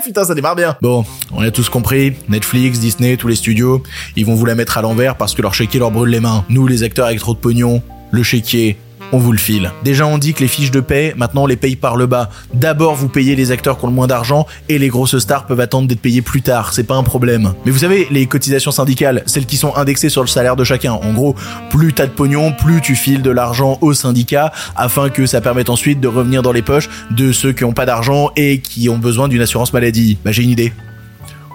Putain, 0.03 0.23
ça 0.23 0.33
démarre 0.33 0.55
bien. 0.55 0.77
Bon, 0.81 1.05
on 1.31 1.41
a 1.41 1.51
tous 1.51 1.69
compris. 1.69 2.13
Netflix, 2.29 2.79
Disney, 2.79 3.17
tous 3.17 3.27
les 3.27 3.35
studios, 3.35 3.83
ils 4.15 4.25
vont 4.25 4.33
vous 4.33 4.45
la 4.45 4.55
mettre 4.55 4.77
à 4.77 4.81
l'envers 4.81 5.15
parce 5.15 5.35
que 5.35 5.41
leur 5.41 5.53
chéquier 5.53 5.79
leur 5.79 5.91
brûle 5.91 6.09
les 6.09 6.19
mains. 6.19 6.45
Nous, 6.49 6.67
les 6.67 6.83
acteurs 6.83 7.07
avec 7.07 7.19
trop 7.19 7.33
de 7.33 7.39
pognon, 7.39 7.83
le 8.11 8.23
chéquier, 8.23 8.77
on 9.11 9.17
vous 9.17 9.31
le 9.31 9.37
file. 9.37 9.71
Déjà 9.83 10.05
on 10.05 10.17
dit 10.17 10.33
que 10.33 10.41
les 10.41 10.47
fiches 10.47 10.71
de 10.71 10.79
paie, 10.79 11.13
maintenant 11.17 11.43
on 11.43 11.47
les 11.47 11.55
paye 11.55 11.75
par 11.75 11.95
le 11.95 12.05
bas. 12.05 12.29
D'abord 12.53 12.95
vous 12.95 13.09
payez 13.09 13.35
les 13.35 13.51
acteurs 13.51 13.77
qui 13.77 13.85
ont 13.85 13.87
le 13.87 13.93
moins 13.93 14.07
d'argent 14.07 14.45
et 14.67 14.77
les 14.77 14.87
grosses 14.89 15.17
stars 15.17 15.45
peuvent 15.45 15.59
attendre 15.59 15.87
d'être 15.87 16.01
payées 16.01 16.21
plus 16.21 16.41
tard, 16.41 16.73
c'est 16.73 16.83
pas 16.83 16.95
un 16.95 17.03
problème. 17.03 17.53
Mais 17.65 17.71
vous 17.71 17.79
savez, 17.79 18.07
les 18.11 18.25
cotisations 18.25 18.71
syndicales, 18.71 19.23
celles 19.25 19.45
qui 19.45 19.57
sont 19.57 19.75
indexées 19.75 20.09
sur 20.09 20.21
le 20.21 20.27
salaire 20.27 20.55
de 20.55 20.63
chacun, 20.63 20.93
en 20.93 21.13
gros, 21.13 21.35
plus 21.69 21.93
t'as 21.93 22.05
de 22.05 22.11
pognon, 22.11 22.51
plus 22.51 22.81
tu 22.81 22.95
files 22.95 23.21
de 23.21 23.31
l'argent 23.31 23.77
au 23.81 23.93
syndicat 23.93 24.51
afin 24.75 25.09
que 25.09 25.25
ça 25.25 25.41
permette 25.41 25.69
ensuite 25.69 25.99
de 25.99 26.07
revenir 26.07 26.41
dans 26.41 26.51
les 26.51 26.61
poches 26.61 26.89
de 27.11 27.31
ceux 27.31 27.53
qui 27.53 27.63
ont 27.63 27.73
pas 27.73 27.85
d'argent 27.85 28.31
et 28.35 28.59
qui 28.59 28.89
ont 28.89 28.97
besoin 28.97 29.27
d'une 29.27 29.41
assurance 29.41 29.73
maladie. 29.73 30.17
Bah 30.23 30.31
j'ai 30.31 30.43
une 30.43 30.49
idée. 30.49 30.73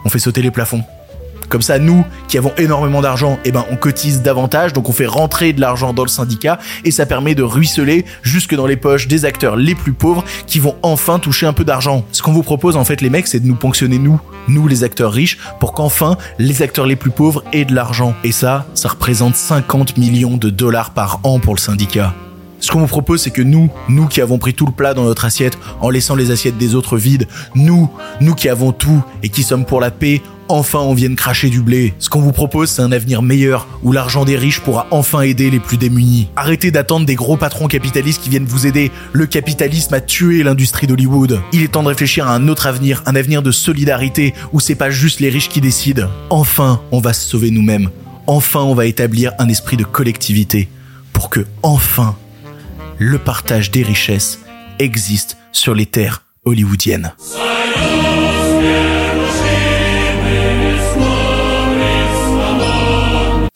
On 0.04 0.08
fait 0.08 0.18
sauter 0.18 0.42
les 0.42 0.50
plafonds. 0.50 0.82
Comme 1.54 1.62
ça, 1.62 1.78
nous, 1.78 2.04
qui 2.26 2.36
avons 2.36 2.50
énormément 2.58 3.00
d'argent, 3.00 3.38
eh 3.44 3.52
ben, 3.52 3.64
on 3.70 3.76
cotise 3.76 4.22
davantage, 4.22 4.72
donc 4.72 4.88
on 4.88 4.92
fait 4.92 5.06
rentrer 5.06 5.52
de 5.52 5.60
l'argent 5.60 5.92
dans 5.92 6.02
le 6.02 6.08
syndicat, 6.08 6.58
et 6.84 6.90
ça 6.90 7.06
permet 7.06 7.36
de 7.36 7.44
ruisseler 7.44 8.04
jusque 8.24 8.56
dans 8.56 8.66
les 8.66 8.74
poches 8.74 9.06
des 9.06 9.24
acteurs 9.24 9.54
les 9.54 9.76
plus 9.76 9.92
pauvres 9.92 10.24
qui 10.48 10.58
vont 10.58 10.74
enfin 10.82 11.20
toucher 11.20 11.46
un 11.46 11.52
peu 11.52 11.64
d'argent. 11.64 12.04
Ce 12.10 12.22
qu'on 12.22 12.32
vous 12.32 12.42
propose, 12.42 12.74
en 12.74 12.84
fait, 12.84 13.00
les 13.00 13.08
mecs, 13.08 13.28
c'est 13.28 13.38
de 13.38 13.46
nous 13.46 13.54
ponctionner 13.54 13.98
nous, 13.98 14.20
nous 14.48 14.66
les 14.66 14.82
acteurs 14.82 15.12
riches, 15.12 15.38
pour 15.60 15.74
qu'enfin, 15.74 16.16
les 16.40 16.60
acteurs 16.60 16.86
les 16.86 16.96
plus 16.96 17.12
pauvres 17.12 17.44
aient 17.52 17.64
de 17.64 17.72
l'argent. 17.72 18.16
Et 18.24 18.32
ça, 18.32 18.66
ça 18.74 18.88
représente 18.88 19.36
50 19.36 19.96
millions 19.96 20.36
de 20.36 20.50
dollars 20.50 20.90
par 20.90 21.20
an 21.22 21.38
pour 21.38 21.54
le 21.54 21.60
syndicat. 21.60 22.14
Ce 22.64 22.72
qu'on 22.72 22.80
vous 22.80 22.86
propose, 22.86 23.20
c'est 23.20 23.30
que 23.30 23.42
nous, 23.42 23.70
nous 23.90 24.06
qui 24.06 24.22
avons 24.22 24.38
pris 24.38 24.54
tout 24.54 24.64
le 24.64 24.72
plat 24.72 24.94
dans 24.94 25.04
notre 25.04 25.26
assiette 25.26 25.58
en 25.82 25.90
laissant 25.90 26.16
les 26.16 26.30
assiettes 26.30 26.56
des 26.56 26.74
autres 26.74 26.96
vides, 26.96 27.28
nous, 27.54 27.90
nous 28.22 28.34
qui 28.34 28.48
avons 28.48 28.72
tout 28.72 29.04
et 29.22 29.28
qui 29.28 29.42
sommes 29.42 29.66
pour 29.66 29.82
la 29.82 29.90
paix, 29.90 30.22
enfin 30.48 30.80
on 30.80 30.94
vienne 30.94 31.16
cracher 31.16 31.50
du 31.50 31.60
blé. 31.60 31.94
Ce 31.98 32.08
qu'on 32.08 32.20
vous 32.20 32.32
propose, 32.32 32.70
c'est 32.70 32.82
un 32.82 32.92
avenir 32.92 33.22
meilleur 33.22 33.66
où 33.82 33.92
l'argent 33.92 34.24
des 34.24 34.36
riches 34.36 34.60
pourra 34.60 34.86
enfin 34.90 35.22
aider 35.22 35.50
les 35.50 35.60
plus 35.60 35.76
démunis. 35.76 36.28
Arrêtez 36.36 36.70
d'attendre 36.70 37.06
des 37.06 37.14
gros 37.14 37.36
patrons 37.36 37.68
capitalistes 37.68 38.22
qui 38.22 38.30
viennent 38.30 38.44
vous 38.44 38.66
aider. 38.66 38.90
Le 39.12 39.26
capitalisme 39.26 39.94
a 39.94 40.00
tué 40.00 40.42
l'industrie 40.42 40.86
d'Hollywood. 40.86 41.40
Il 41.52 41.62
est 41.62 41.68
temps 41.68 41.82
de 41.82 41.88
réfléchir 41.88 42.28
à 42.28 42.34
un 42.34 42.48
autre 42.48 42.66
avenir, 42.66 43.02
un 43.06 43.16
avenir 43.16 43.42
de 43.42 43.50
solidarité 43.50 44.34
où 44.52 44.60
c'est 44.60 44.74
pas 44.74 44.90
juste 44.90 45.20
les 45.20 45.28
riches 45.28 45.48
qui 45.48 45.60
décident. 45.60 46.08
Enfin, 46.30 46.80
on 46.92 47.00
va 47.00 47.12
se 47.12 47.28
sauver 47.28 47.50
nous-mêmes. 47.50 47.90
Enfin, 48.26 48.60
on 48.60 48.74
va 48.74 48.86
établir 48.86 49.32
un 49.38 49.48
esprit 49.48 49.76
de 49.76 49.84
collectivité 49.84 50.68
pour 51.12 51.30
que 51.30 51.46
enfin 51.62 52.16
le 52.98 53.18
partage 53.18 53.70
des 53.70 53.82
richesses 53.82 54.40
existe 54.78 55.36
sur 55.52 55.74
les 55.74 55.86
terres 55.86 56.22
hollywoodiennes. 56.44 57.12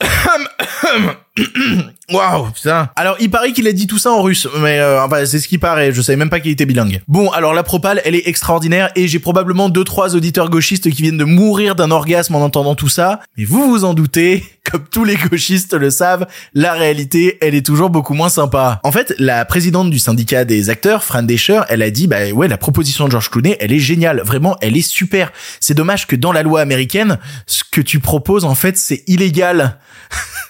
um, 0.31 0.49
um 0.89 1.17
Waouh, 2.12 2.51
putain. 2.53 2.88
Alors, 2.96 3.16
il 3.20 3.31
paraît 3.31 3.53
qu'il 3.53 3.66
a 3.66 3.72
dit 3.72 3.87
tout 3.87 3.98
ça 3.98 4.11
en 4.11 4.22
russe, 4.22 4.48
mais 4.61 4.79
euh, 4.79 5.05
enfin, 5.05 5.27
c'est 5.27 5.38
ce 5.38 5.46
qui 5.46 5.59
paraît. 5.59 5.92
Je 5.92 6.01
savais 6.01 6.16
même 6.16 6.31
pas 6.31 6.40
qu'il 6.40 6.51
était 6.51 6.64
bilingue. 6.64 7.03
Bon, 7.07 7.29
alors 7.31 7.53
la 7.53 7.62
propale, 7.62 8.01
elle 8.05 8.14
est 8.14 8.27
extraordinaire 8.27 8.90
et 8.96 9.09
j'ai 9.09 9.18
probablement 9.18 9.68
deux 9.68 9.85
trois 9.85 10.16
auditeurs 10.16 10.48
gauchistes 10.48 10.90
qui 10.90 11.03
viennent 11.03 11.18
de 11.18 11.24
mourir 11.24 11.74
d'un 11.74 11.90
orgasme 11.90 12.35
en 12.35 12.42
entendant 12.42 12.74
tout 12.74 12.88
ça. 12.88 13.20
Mais 13.37 13.44
vous 13.44 13.68
vous 13.68 13.85
en 13.85 13.92
doutez, 13.92 14.42
comme 14.70 14.85
tous 14.90 15.05
les 15.05 15.16
gauchistes 15.16 15.74
le 15.74 15.90
savent, 15.90 16.27
la 16.55 16.72
réalité, 16.72 17.37
elle 17.42 17.55
est 17.55 17.64
toujours 17.64 17.90
beaucoup 17.90 18.14
moins 18.14 18.31
sympa. 18.31 18.81
En 18.85 18.92
fait, 18.92 19.14
la 19.18 19.44
présidente 19.44 19.90
du 19.90 19.98
syndicat 19.98 20.46
des 20.46 20.70
acteurs, 20.70 21.05
Fran 21.05 21.22
Descher, 21.22 21.61
elle 21.68 21.83
a 21.83 21.90
dit, 21.90 22.07
bah 22.07 22.31
ouais, 22.33 22.48
la 22.48 22.57
proposition 22.57 23.05
de 23.05 23.11
George 23.11 23.31
Clooney, 23.31 23.59
elle 23.61 23.72
est 23.72 23.79
géniale. 23.79 24.22
Vraiment, 24.24 24.57
elle 24.62 24.79
est 24.79 24.88
super. 24.88 25.31
C'est 25.61 25.74
dommage 25.74 26.07
que 26.07 26.16
dans 26.16 26.33
la 26.33 26.42
loi 26.42 26.62
américaine, 26.62 27.18
ce 27.46 27.64
que 27.70 27.83
tu 27.83 28.01
proposes, 28.01 28.46
en 28.46 28.55
fait, 28.55 28.79
c'est 28.79 29.05
illégal. 29.07 29.79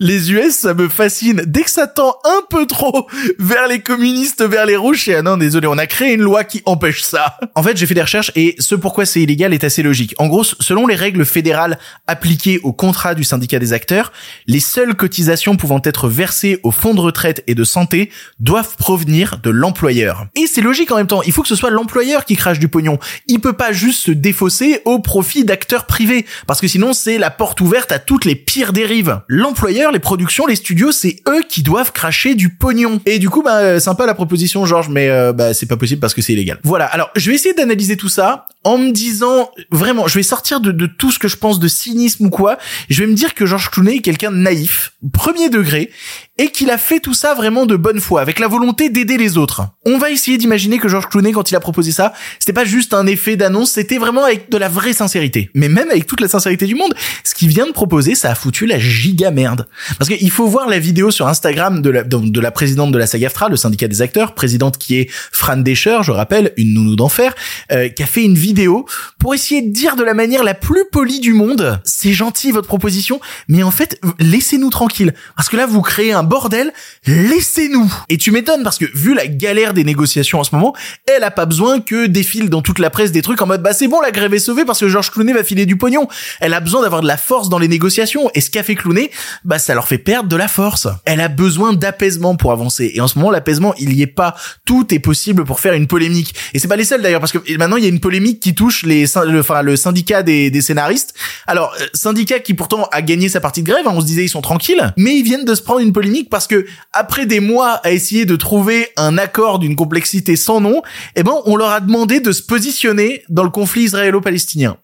les 0.00 0.32
US, 0.32 0.54
ça 0.54 0.74
me 0.74 0.88
fascine. 0.88 1.42
Dès 1.46 1.62
que 1.62 1.70
ça 1.70 1.86
tend 1.86 2.16
un 2.24 2.42
peu 2.48 2.66
trop 2.66 3.08
vers 3.38 3.66
les 3.68 3.80
communistes, 3.80 4.42
vers 4.42 4.66
les 4.66 4.76
rouges, 4.76 5.08
et 5.08 5.16
ah 5.16 5.22
non, 5.22 5.36
désolé, 5.36 5.66
on 5.66 5.78
a 5.78 5.86
créé 5.86 6.14
une 6.14 6.22
loi 6.22 6.44
qui 6.44 6.62
empêche 6.66 7.02
ça. 7.02 7.38
En 7.54 7.62
fait, 7.62 7.76
j'ai 7.76 7.86
fait 7.86 7.94
des 7.94 8.02
recherches 8.02 8.30
et 8.36 8.54
ce 8.58 8.74
pourquoi 8.74 9.06
c'est 9.06 9.20
illégal 9.20 9.52
est 9.52 9.64
assez 9.64 9.82
logique. 9.82 10.14
En 10.18 10.28
gros, 10.28 10.44
selon 10.44 10.86
les 10.86 10.94
règles 10.94 11.24
fédérales 11.24 11.78
appliquées 12.06 12.60
au 12.62 12.72
contrat 12.72 13.14
du 13.14 13.24
syndicat 13.24 13.58
des 13.58 13.72
acteurs, 13.72 14.12
les 14.46 14.60
seules 14.60 14.94
cotisations 14.94 15.56
pouvant 15.56 15.80
être 15.84 16.08
versées 16.08 16.60
au 16.62 16.70
fonds 16.70 16.94
de 16.94 17.00
retraite 17.00 17.42
et 17.46 17.54
de 17.54 17.64
santé 17.64 18.10
doivent 18.40 18.76
provenir 18.76 19.38
de 19.42 19.50
l'employeur. 19.50 20.26
Et 20.36 20.46
c'est 20.46 20.60
logique 20.60 20.92
en 20.92 20.96
même 20.96 21.06
temps, 21.06 21.22
il 21.22 21.32
faut 21.32 21.42
que 21.42 21.48
ce 21.48 21.56
soit 21.56 21.70
l'employeur 21.70 22.24
qui 22.24 22.36
crache 22.36 22.58
du 22.58 22.68
pognon. 22.68 22.98
Il 23.26 23.40
peut 23.40 23.52
pas 23.52 23.72
juste 23.72 24.04
se 24.04 24.10
défausser 24.10 24.80
au 24.84 25.00
profit 25.00 25.44
d'acteurs 25.44 25.86
privés, 25.86 26.26
parce 26.46 26.60
que 26.60 26.68
sinon 26.68 26.92
c'est 26.92 27.18
la 27.18 27.30
porte 27.30 27.60
ouverte 27.60 27.92
à 27.92 27.98
toutes 27.98 28.24
les 28.24 28.36
pires 28.36 28.72
dérives. 28.72 29.20
L'employeur 29.28 29.87
les 29.90 29.98
productions, 29.98 30.46
les 30.46 30.56
studios, 30.56 30.92
c'est 30.92 31.16
eux 31.28 31.42
qui 31.48 31.62
doivent 31.62 31.92
cracher 31.92 32.34
du 32.34 32.50
pognon. 32.50 33.00
Et 33.06 33.18
du 33.18 33.28
coup, 33.30 33.42
bah, 33.42 33.58
euh, 33.58 33.78
sympa 33.78 34.06
la 34.06 34.14
proposition, 34.14 34.64
Georges, 34.66 34.88
mais 34.88 35.08
euh, 35.08 35.32
bah, 35.32 35.54
c'est 35.54 35.66
pas 35.66 35.76
possible 35.76 36.00
parce 36.00 36.14
que 36.14 36.22
c'est 36.22 36.32
illégal. 36.32 36.58
Voilà. 36.64 36.86
Alors, 36.86 37.10
je 37.16 37.30
vais 37.30 37.36
essayer 37.36 37.54
d'analyser 37.54 37.96
tout 37.96 38.08
ça 38.08 38.46
en 38.64 38.78
me 38.78 38.90
disant, 38.90 39.50
vraiment, 39.70 40.08
je 40.08 40.14
vais 40.14 40.22
sortir 40.22 40.60
de, 40.60 40.86
tout 40.86 41.10
ce 41.10 41.18
que 41.18 41.28
je 41.28 41.36
pense 41.36 41.58
de 41.58 41.68
cynisme 41.68 42.26
ou 42.26 42.30
quoi. 42.30 42.58
Je 42.90 43.02
vais 43.02 43.08
me 43.08 43.14
dire 43.14 43.34
que 43.34 43.46
Georges 43.46 43.70
Clooney 43.70 43.96
est 43.96 44.00
quelqu'un 44.00 44.30
de 44.30 44.36
naïf, 44.36 44.92
premier 45.12 45.48
degré, 45.48 45.90
et 46.38 46.50
qu'il 46.50 46.70
a 46.70 46.78
fait 46.78 47.00
tout 47.00 47.14
ça 47.14 47.34
vraiment 47.34 47.66
de 47.66 47.76
bonne 47.76 48.00
foi, 48.00 48.20
avec 48.20 48.38
la 48.38 48.48
volonté 48.48 48.88
d'aider 48.88 49.18
les 49.18 49.36
autres. 49.36 49.62
On 49.84 49.98
va 49.98 50.10
essayer 50.10 50.38
d'imaginer 50.38 50.78
que 50.78 50.88
Georges 50.88 51.08
Clooney, 51.08 51.32
quand 51.32 51.50
il 51.50 51.56
a 51.56 51.60
proposé 51.60 51.90
ça, 51.90 52.12
c'était 52.38 52.52
pas 52.52 52.64
juste 52.64 52.94
un 52.94 53.06
effet 53.06 53.36
d'annonce, 53.36 53.72
c'était 53.72 53.98
vraiment 53.98 54.24
avec 54.24 54.48
de 54.48 54.56
la 54.56 54.68
vraie 54.68 54.92
sincérité. 54.92 55.50
Mais 55.54 55.68
même 55.68 55.90
avec 55.90 56.06
toute 56.06 56.20
la 56.20 56.28
sincérité 56.28 56.66
du 56.66 56.74
monde, 56.74 56.94
ce 57.24 57.34
qu'il 57.34 57.48
vient 57.48 57.66
de 57.66 57.72
proposer, 57.72 58.14
ça 58.14 58.30
a 58.30 58.34
foutu 58.34 58.66
la 58.66 58.78
giga 58.78 59.30
merde. 59.30 59.66
Parce 59.98 60.08
qu'il 60.08 60.30
faut 60.30 60.46
voir 60.46 60.68
la 60.68 60.78
vidéo 60.78 61.10
sur 61.10 61.26
Instagram 61.26 61.82
de 61.82 61.90
la, 61.90 62.04
de, 62.04 62.40
la 62.40 62.50
présidente 62.50 62.92
de 62.92 62.98
la 62.98 63.06
SAGAFTRA, 63.06 63.48
le 63.48 63.56
syndicat 63.56 63.88
des 63.88 64.02
acteurs, 64.02 64.34
présidente 64.34 64.78
qui 64.78 64.96
est 64.96 65.10
Fran 65.32 65.56
Descher, 65.56 65.98
je 66.02 66.12
rappelle, 66.12 66.52
une 66.56 66.74
nounou 66.74 66.94
d'enfer, 66.94 67.34
euh, 67.72 67.88
qui 67.88 68.02
a 68.02 68.06
fait 68.06 68.22
une 68.22 68.36
vidéo 68.36 68.86
pour 69.18 69.34
essayer 69.34 69.62
de 69.62 69.72
dire 69.72 69.96
de 69.96 70.04
la 70.04 70.14
manière 70.14 70.44
la 70.44 70.54
plus 70.54 70.84
polie 70.92 71.20
du 71.20 71.32
monde, 71.32 71.80
c'est 71.84 72.12
gentil 72.12 72.52
votre 72.52 72.68
proposition, 72.68 73.20
mais 73.48 73.62
en 73.62 73.70
fait, 73.70 74.00
laissez-nous 74.20 74.70
tranquille. 74.70 75.14
Parce 75.36 75.48
que 75.48 75.56
là, 75.56 75.66
vous 75.66 75.82
créez 75.82 76.12
un 76.12 76.27
bordel, 76.28 76.72
laissez-nous. 77.06 77.92
Et 78.08 78.16
tu 78.16 78.30
m'étonnes 78.30 78.62
parce 78.62 78.78
que 78.78 78.84
vu 78.94 79.14
la 79.14 79.26
galère 79.26 79.74
des 79.74 79.84
négociations 79.84 80.40
en 80.40 80.44
ce 80.44 80.54
moment, 80.54 80.74
elle 81.06 81.24
a 81.24 81.30
pas 81.30 81.46
besoin 81.46 81.80
que 81.80 82.06
défile 82.06 82.50
dans 82.50 82.62
toute 82.62 82.78
la 82.78 82.90
presse 82.90 83.12
des 83.12 83.22
trucs 83.22 83.40
en 83.42 83.46
mode 83.46 83.62
bah 83.62 83.72
c'est 83.72 83.88
bon 83.88 84.00
la 84.00 84.10
grève 84.10 84.32
est 84.34 84.38
sauvée 84.38 84.64
parce 84.64 84.80
que 84.80 84.88
Georges 84.88 85.10
Clooney 85.10 85.32
va 85.32 85.42
filer 85.42 85.66
du 85.66 85.76
pognon. 85.76 86.08
Elle 86.40 86.54
a 86.54 86.60
besoin 86.60 86.82
d'avoir 86.82 87.02
de 87.02 87.06
la 87.06 87.16
force 87.16 87.48
dans 87.48 87.58
les 87.58 87.68
négociations 87.68 88.30
et 88.34 88.40
ce 88.40 88.50
qu'a 88.50 88.62
fait 88.62 88.74
Clooney, 88.74 89.10
bah 89.44 89.58
ça 89.58 89.74
leur 89.74 89.88
fait 89.88 89.98
perdre 89.98 90.28
de 90.28 90.36
la 90.36 90.48
force. 90.48 90.88
Elle 91.04 91.20
a 91.20 91.28
besoin 91.28 91.72
d'apaisement 91.72 92.36
pour 92.36 92.52
avancer 92.52 92.92
et 92.94 93.00
en 93.00 93.08
ce 93.08 93.18
moment 93.18 93.30
l'apaisement 93.30 93.74
il 93.78 93.92
y 93.92 94.02
est 94.02 94.06
pas. 94.06 94.36
Tout 94.64 94.94
est 94.94 94.98
possible 94.98 95.44
pour 95.44 95.60
faire 95.60 95.72
une 95.72 95.86
polémique 95.86 96.34
et 96.54 96.58
c'est 96.58 96.68
pas 96.68 96.76
les 96.76 96.84
seuls 96.84 97.02
d'ailleurs 97.02 97.20
parce 97.20 97.32
que 97.32 97.56
maintenant 97.56 97.76
il 97.76 97.82
y 97.82 97.86
a 97.86 97.90
une 97.90 98.00
polémique 98.00 98.40
qui 98.40 98.54
touche 98.54 98.84
les 98.84 99.06
le, 99.26 99.40
enfin, 99.40 99.62
le 99.62 99.76
syndicat 99.76 100.22
des, 100.22 100.60
scénaristes. 100.60 101.14
Alors 101.46 101.74
euh, 101.80 101.86
syndicat 101.94 102.40
qui 102.40 102.54
pourtant 102.54 102.88
a 102.92 103.02
gagné 103.02 103.28
sa 103.28 103.40
partie 103.40 103.62
de 103.62 103.70
grève, 103.70 103.86
hein, 103.86 103.92
on 103.94 104.00
se 104.00 104.06
disait 104.06 104.24
ils 104.24 104.28
sont 104.28 104.42
tranquilles, 104.42 104.92
mais 104.96 105.16
ils 105.16 105.22
viennent 105.22 105.44
de 105.44 105.54
se 105.54 105.62
prendre 105.62 105.80
une 105.80 105.92
polémique 105.92 106.17
parce 106.24 106.46
que 106.46 106.66
après 106.92 107.26
des 107.26 107.40
mois 107.40 107.74
à 107.84 107.90
essayer 107.90 108.24
de 108.24 108.36
trouver 108.36 108.88
un 108.96 109.18
accord 109.18 109.58
d'une 109.58 109.76
complexité 109.76 110.36
sans 110.36 110.60
nom, 110.60 110.82
eh 111.16 111.22
ben 111.22 111.34
on 111.44 111.56
leur 111.56 111.70
a 111.70 111.80
demandé 111.80 112.20
de 112.20 112.32
se 112.32 112.42
positionner 112.42 113.22
dans 113.28 113.44
le 113.44 113.50
conflit 113.50 113.82
israélo-palestinien. 113.82 114.76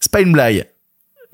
C'est 0.00 0.12
pas 0.12 0.20
une 0.20 0.32
blague. 0.32 0.66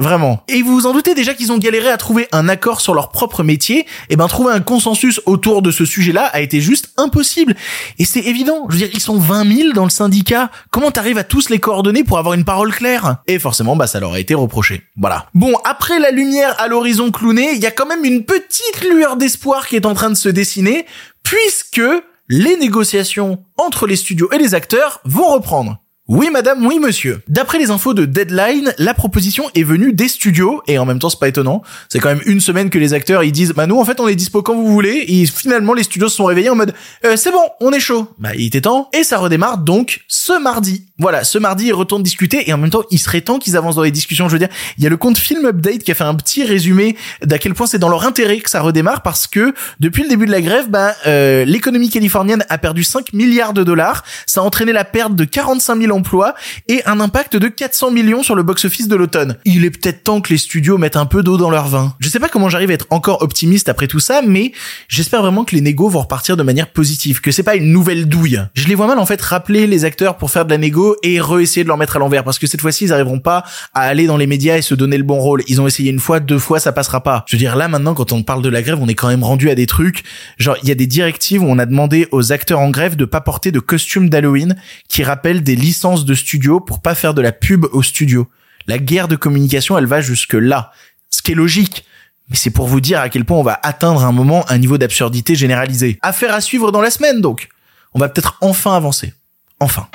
Vraiment. 0.03 0.43
Et 0.49 0.62
vous 0.62 0.73
vous 0.75 0.87
en 0.87 0.93
doutez 0.93 1.15
déjà 1.15 1.33
qu'ils 1.33 1.53
ont 1.53 1.59
galéré 1.59 1.88
à 1.88 1.97
trouver 1.97 2.27
un 2.33 2.49
accord 2.49 2.81
sur 2.81 2.93
leur 2.93 3.11
propre 3.11 3.45
métier, 3.45 3.87
et 4.11 4.17
ben 4.17 4.27
trouver 4.27 4.53
un 4.53 4.61
consensus 4.61 5.21
autour 5.27 5.62
de 5.62 5.71
ce 5.71 5.85
sujet-là 5.85 6.25
a 6.25 6.41
été 6.41 6.61
juste 6.61 6.93
impossible. 6.97 7.55
Et 8.01 8.05
c'est 8.05 8.21
évident, 8.21 8.67
je 8.69 8.73
veux 8.73 8.79
dire, 8.81 8.91
ils 8.93 9.01
sont 9.01 9.19
20 9.19 9.57
000 9.57 9.73
dans 9.75 9.85
le 9.85 9.91
syndicat, 9.91 10.51
comment 10.73 10.91
t'arrives 10.91 11.19
à 11.19 11.25
tous 11.25 11.51
les 11.51 11.61
coordonner 11.61 12.03
pour 12.03 12.19
avoir 12.19 12.35
une 12.35 12.45
parole 12.45 12.75
claire? 12.75 13.19
Et 13.29 13.38
forcément, 13.38 13.77
bah 13.77 13.87
ça 13.87 14.01
leur 14.01 14.15
a 14.15 14.19
été 14.19 14.35
reproché. 14.35 14.83
Voilà. 14.97 15.27
Bon, 15.35 15.55
après 15.65 16.01
la 16.01 16.11
lumière 16.11 16.57
à 16.59 16.67
l'horizon 16.67 17.12
clowné, 17.12 17.53
il 17.53 17.61
y 17.61 17.67
a 17.67 17.71
quand 17.71 17.87
même 17.87 18.05
une 18.05 18.25
petite 18.25 18.83
lueur 18.83 19.17
d'espoir 19.17 19.69
qui 19.69 19.77
est 19.77 19.87
en 19.87 19.95
train 19.95 20.11
de 20.11 20.17
se 20.17 20.29
dessiner, 20.29 20.85
puisque 21.23 21.81
les 22.29 22.57
négociations 22.57 23.45
entre 23.57 23.87
les 23.87 23.97
studios 23.97 24.31
et 24.33 24.38
les 24.38 24.55
acteurs 24.55 25.01
vont 25.05 25.29
reprendre. 25.29 25.82
Oui 26.09 26.31
madame, 26.33 26.67
oui 26.67 26.81
monsieur. 26.81 27.23
D'après 27.29 27.61
les 27.61 27.71
infos 27.71 27.95
de 27.95 28.07
Deadline, 28.07 28.75
la 28.79 28.93
proposition 28.93 29.45
est 29.55 29.62
venue 29.62 29.93
des 29.93 30.09
studios 30.09 30.61
et 30.67 30.77
en 30.77 30.85
même 30.85 30.99
temps 30.99 31.09
c'est 31.09 31.21
pas 31.21 31.29
étonnant. 31.29 31.62
C'est 31.88 32.01
quand 32.01 32.09
même 32.09 32.23
une 32.27 32.41
semaine 32.41 32.71
que 32.71 32.79
les 32.79 32.93
acteurs 32.93 33.23
ils 33.23 33.31
disent 33.31 33.53
bah 33.53 33.69
nous 33.69 33.79
en 33.79 33.85
fait 33.85 34.01
on 34.01 34.09
est 34.09 34.17
dispo 34.17 34.43
quand 34.43 34.57
vous 34.57 34.67
voulez 34.67 35.05
et 35.07 35.27
finalement 35.27 35.75
les 35.75 35.85
studios 35.85 36.09
se 36.09 36.17
sont 36.17 36.25
réveillés 36.25 36.51
en 36.51 36.57
mode 36.57 36.75
euh, 37.05 37.17
c'est 37.17 37.31
bon 37.31 37.45
on 37.61 37.71
est 37.71 37.79
chaud. 37.79 38.12
Bah 38.19 38.31
il 38.35 38.47
était 38.47 38.62
temps 38.62 38.91
et 38.93 39.05
ça 39.05 39.17
redémarre 39.17 39.59
donc 39.59 40.01
ce 40.09 40.37
mardi. 40.43 40.88
Voilà 40.99 41.23
ce 41.23 41.38
mardi 41.38 41.67
ils 41.67 41.73
retournent 41.73 42.03
discuter 42.03 42.51
et 42.51 42.53
en 42.53 42.59
même 42.59 42.71
temps 42.71 42.83
il 42.91 42.99
serait 42.99 43.21
temps 43.21 43.38
qu'ils 43.38 43.57
avancent 43.57 43.77
dans 43.77 43.83
les 43.83 43.93
discussions. 43.93 44.27
Je 44.27 44.33
veux 44.33 44.41
dire 44.41 44.51
il 44.79 44.83
y 44.83 44.88
a 44.88 44.91
le 44.91 44.97
compte 44.97 45.19
Film 45.19 45.47
Update 45.47 45.85
qui 45.85 45.93
a 45.93 45.95
fait 45.95 46.03
un 46.03 46.17
petit 46.17 46.43
résumé 46.43 46.97
d'à 47.25 47.38
quel 47.38 47.55
point 47.55 47.69
c'est 47.69 47.79
dans 47.79 47.88
leur 47.88 48.05
intérêt 48.05 48.38
que 48.38 48.51
ça 48.51 48.61
redémarre 48.61 49.03
parce 49.03 49.29
que 49.29 49.55
depuis 49.79 50.03
le 50.03 50.09
début 50.09 50.27
de 50.27 50.33
la 50.33 50.41
grève 50.41 50.69
bah 50.69 50.97
euh, 51.07 51.45
l'économie 51.45 51.91
californienne 51.91 52.45
a 52.49 52.59
perdu 52.59 52.83
5 52.83 53.12
milliards 53.12 53.53
de 53.53 53.62
dollars. 53.62 54.03
Ça 54.27 54.41
a 54.41 54.43
entraîné 54.43 54.73
la 54.73 54.85
perte 54.85 55.15
de 55.15 55.25
45 55.25 55.81
000 55.81 55.92
emplois 55.93 56.35
et 56.69 56.83
un 56.87 57.01
impact 57.01 57.37
de 57.37 57.49
400 57.49 57.91
millions 57.91 58.23
sur 58.23 58.35
le 58.35 58.43
box-office 58.43 58.89
de 58.89 58.97
l'automne. 58.97 59.37
Il 59.45 59.65
est 59.65 59.71
peut-être 59.71 60.03
temps 60.05 60.21
que 60.21 60.33
les 60.33 60.39
studios 60.39 60.79
mettent 60.79 60.97
un 60.97 61.07
peu 61.07 61.23
d'eau 61.23 61.37
dans 61.37 61.51
leur 61.51 61.69
vin. 61.69 61.95
Je 62.01 62.09
sais 62.09 62.19
pas 62.19 62.29
comment 62.29 62.49
j'arrive 62.49 62.71
à 62.71 62.75
être 62.75 62.87
encore 62.91 63.23
optimiste 63.23 63.69
après 63.69 63.87
tout 63.87 64.01
ça, 64.01 64.23
mais 64.27 64.53
j'espère 64.89 65.23
vraiment 65.23 65.45
que 65.45 65.55
les 65.55 65.61
négos 65.61 65.89
vont 65.89 66.01
repartir 66.01 66.37
de 66.37 66.43
manière 66.43 66.71
positive, 66.71 67.21
que 67.21 67.31
c'est 67.31 67.43
pas 67.43 67.57
une 67.57 67.73
nouvelle 67.73 68.07
douille. 68.07 68.41
Je 68.55 68.69
les 68.69 68.75
vois 68.75 68.87
mal 68.87 68.99
en 68.99 69.07
fait 69.07 69.21
rappeler 69.21 69.67
les 69.67 69.85
acteurs 69.85 70.17
pour 70.17 70.31
faire 70.31 70.45
de 70.45 70.51
la 70.51 70.59
négo 70.59 70.97
et 71.03 71.21
re-essayer 71.21 71.63
de 71.63 71.69
leur 71.69 71.77
mettre 71.77 71.97
à 71.97 71.99
l'envers, 71.99 72.25
parce 72.25 72.39
que 72.39 72.47
cette 72.47 72.61
fois-ci 72.61 72.85
ils 72.85 72.93
arriveront 72.93 73.21
pas 73.21 73.45
à 73.75 73.83
aller 73.83 74.07
dans 74.07 74.17
les 74.17 74.27
médias 74.27 74.57
et 74.57 74.63
se 74.63 74.75
donner 74.75 74.99
le 74.99 75.05
bon 75.05 75.19
rôle. 75.19 75.43
Ils 75.49 75.61
ont 75.61 75.67
essayé 75.67 75.91
une 75.91 76.01
fois, 76.01 76.21
deux 76.21 76.39
fois, 76.39 76.61
ça 76.61 76.73
passera 76.73 77.03
pas. 77.03 77.25
Je 77.27 77.37
veux 77.37 77.41
dire 77.41 77.57
là 77.57 77.69
maintenant 77.69 77.95
quand 77.95 78.13
on 78.13 78.23
parle 78.23 78.43
de 78.43 78.49
la 78.49 78.63
grève, 78.63 78.79
on 78.81 78.89
est 78.89 78.95
quand 78.95 79.09
même 79.09 79.25
rendu 79.25 79.51
à 79.51 79.55
des 79.55 79.67
trucs, 79.67 80.03
genre 80.39 80.57
il 80.63 80.69
y 80.69 80.73
a 80.73 80.75
des 80.75 80.87
directives 80.87 81.43
où 81.43 81.47
on 81.47 81.59
a 81.59 81.67
demandé 81.67 82.09
aux 82.11 82.33
acteurs 82.33 82.61
en 82.61 82.71
grève 82.71 82.97
de 82.97 83.05
pas 83.05 83.21
porter 83.21 83.53
de 83.53 83.61
costume 83.61 84.09
d'Halloween 84.09 84.57
qui 84.89 85.03
rappellent 85.03 85.43
des 85.43 85.57
licences 85.83 86.05
de 86.05 86.14
studio 86.14 86.61
pour 86.61 86.81
pas 86.81 86.95
faire 86.95 87.12
de 87.12 87.21
la 87.21 87.33
pub 87.33 87.66
au 87.73 87.83
studio. 87.83 88.29
La 88.68 88.79
guerre 88.79 89.09
de 89.09 89.16
communication, 89.16 89.77
elle 89.77 89.87
va 89.87 90.01
jusque 90.01 90.35
là. 90.35 90.71
Ce 91.11 91.23
qui 91.23 91.33
est 91.33 91.35
logique. 91.35 91.85
Mais 92.31 92.37
c'est 92.37 92.51
pour 92.51 92.68
vous 92.68 92.81
dire 92.81 93.01
à 93.01 93.09
quel 93.09 93.25
point 93.25 93.37
on 93.37 93.42
va 93.42 93.59
atteindre 93.64 94.05
un 94.05 94.12
moment 94.12 94.45
un 94.49 94.59
niveau 94.59 94.79
d'absurdité 94.79 95.35
généralisé. 95.35 95.99
Affaire 96.01 96.35
à 96.35 96.40
suivre 96.40 96.71
dans 96.71 96.81
la 96.81 96.90
semaine, 96.90 97.21
donc. 97.21 97.49
On 97.95 97.99
va 97.99 98.09
peut-être 98.09 98.38
enfin 98.40 98.77
avancer. 98.77 99.12
Enfin. 99.59 99.88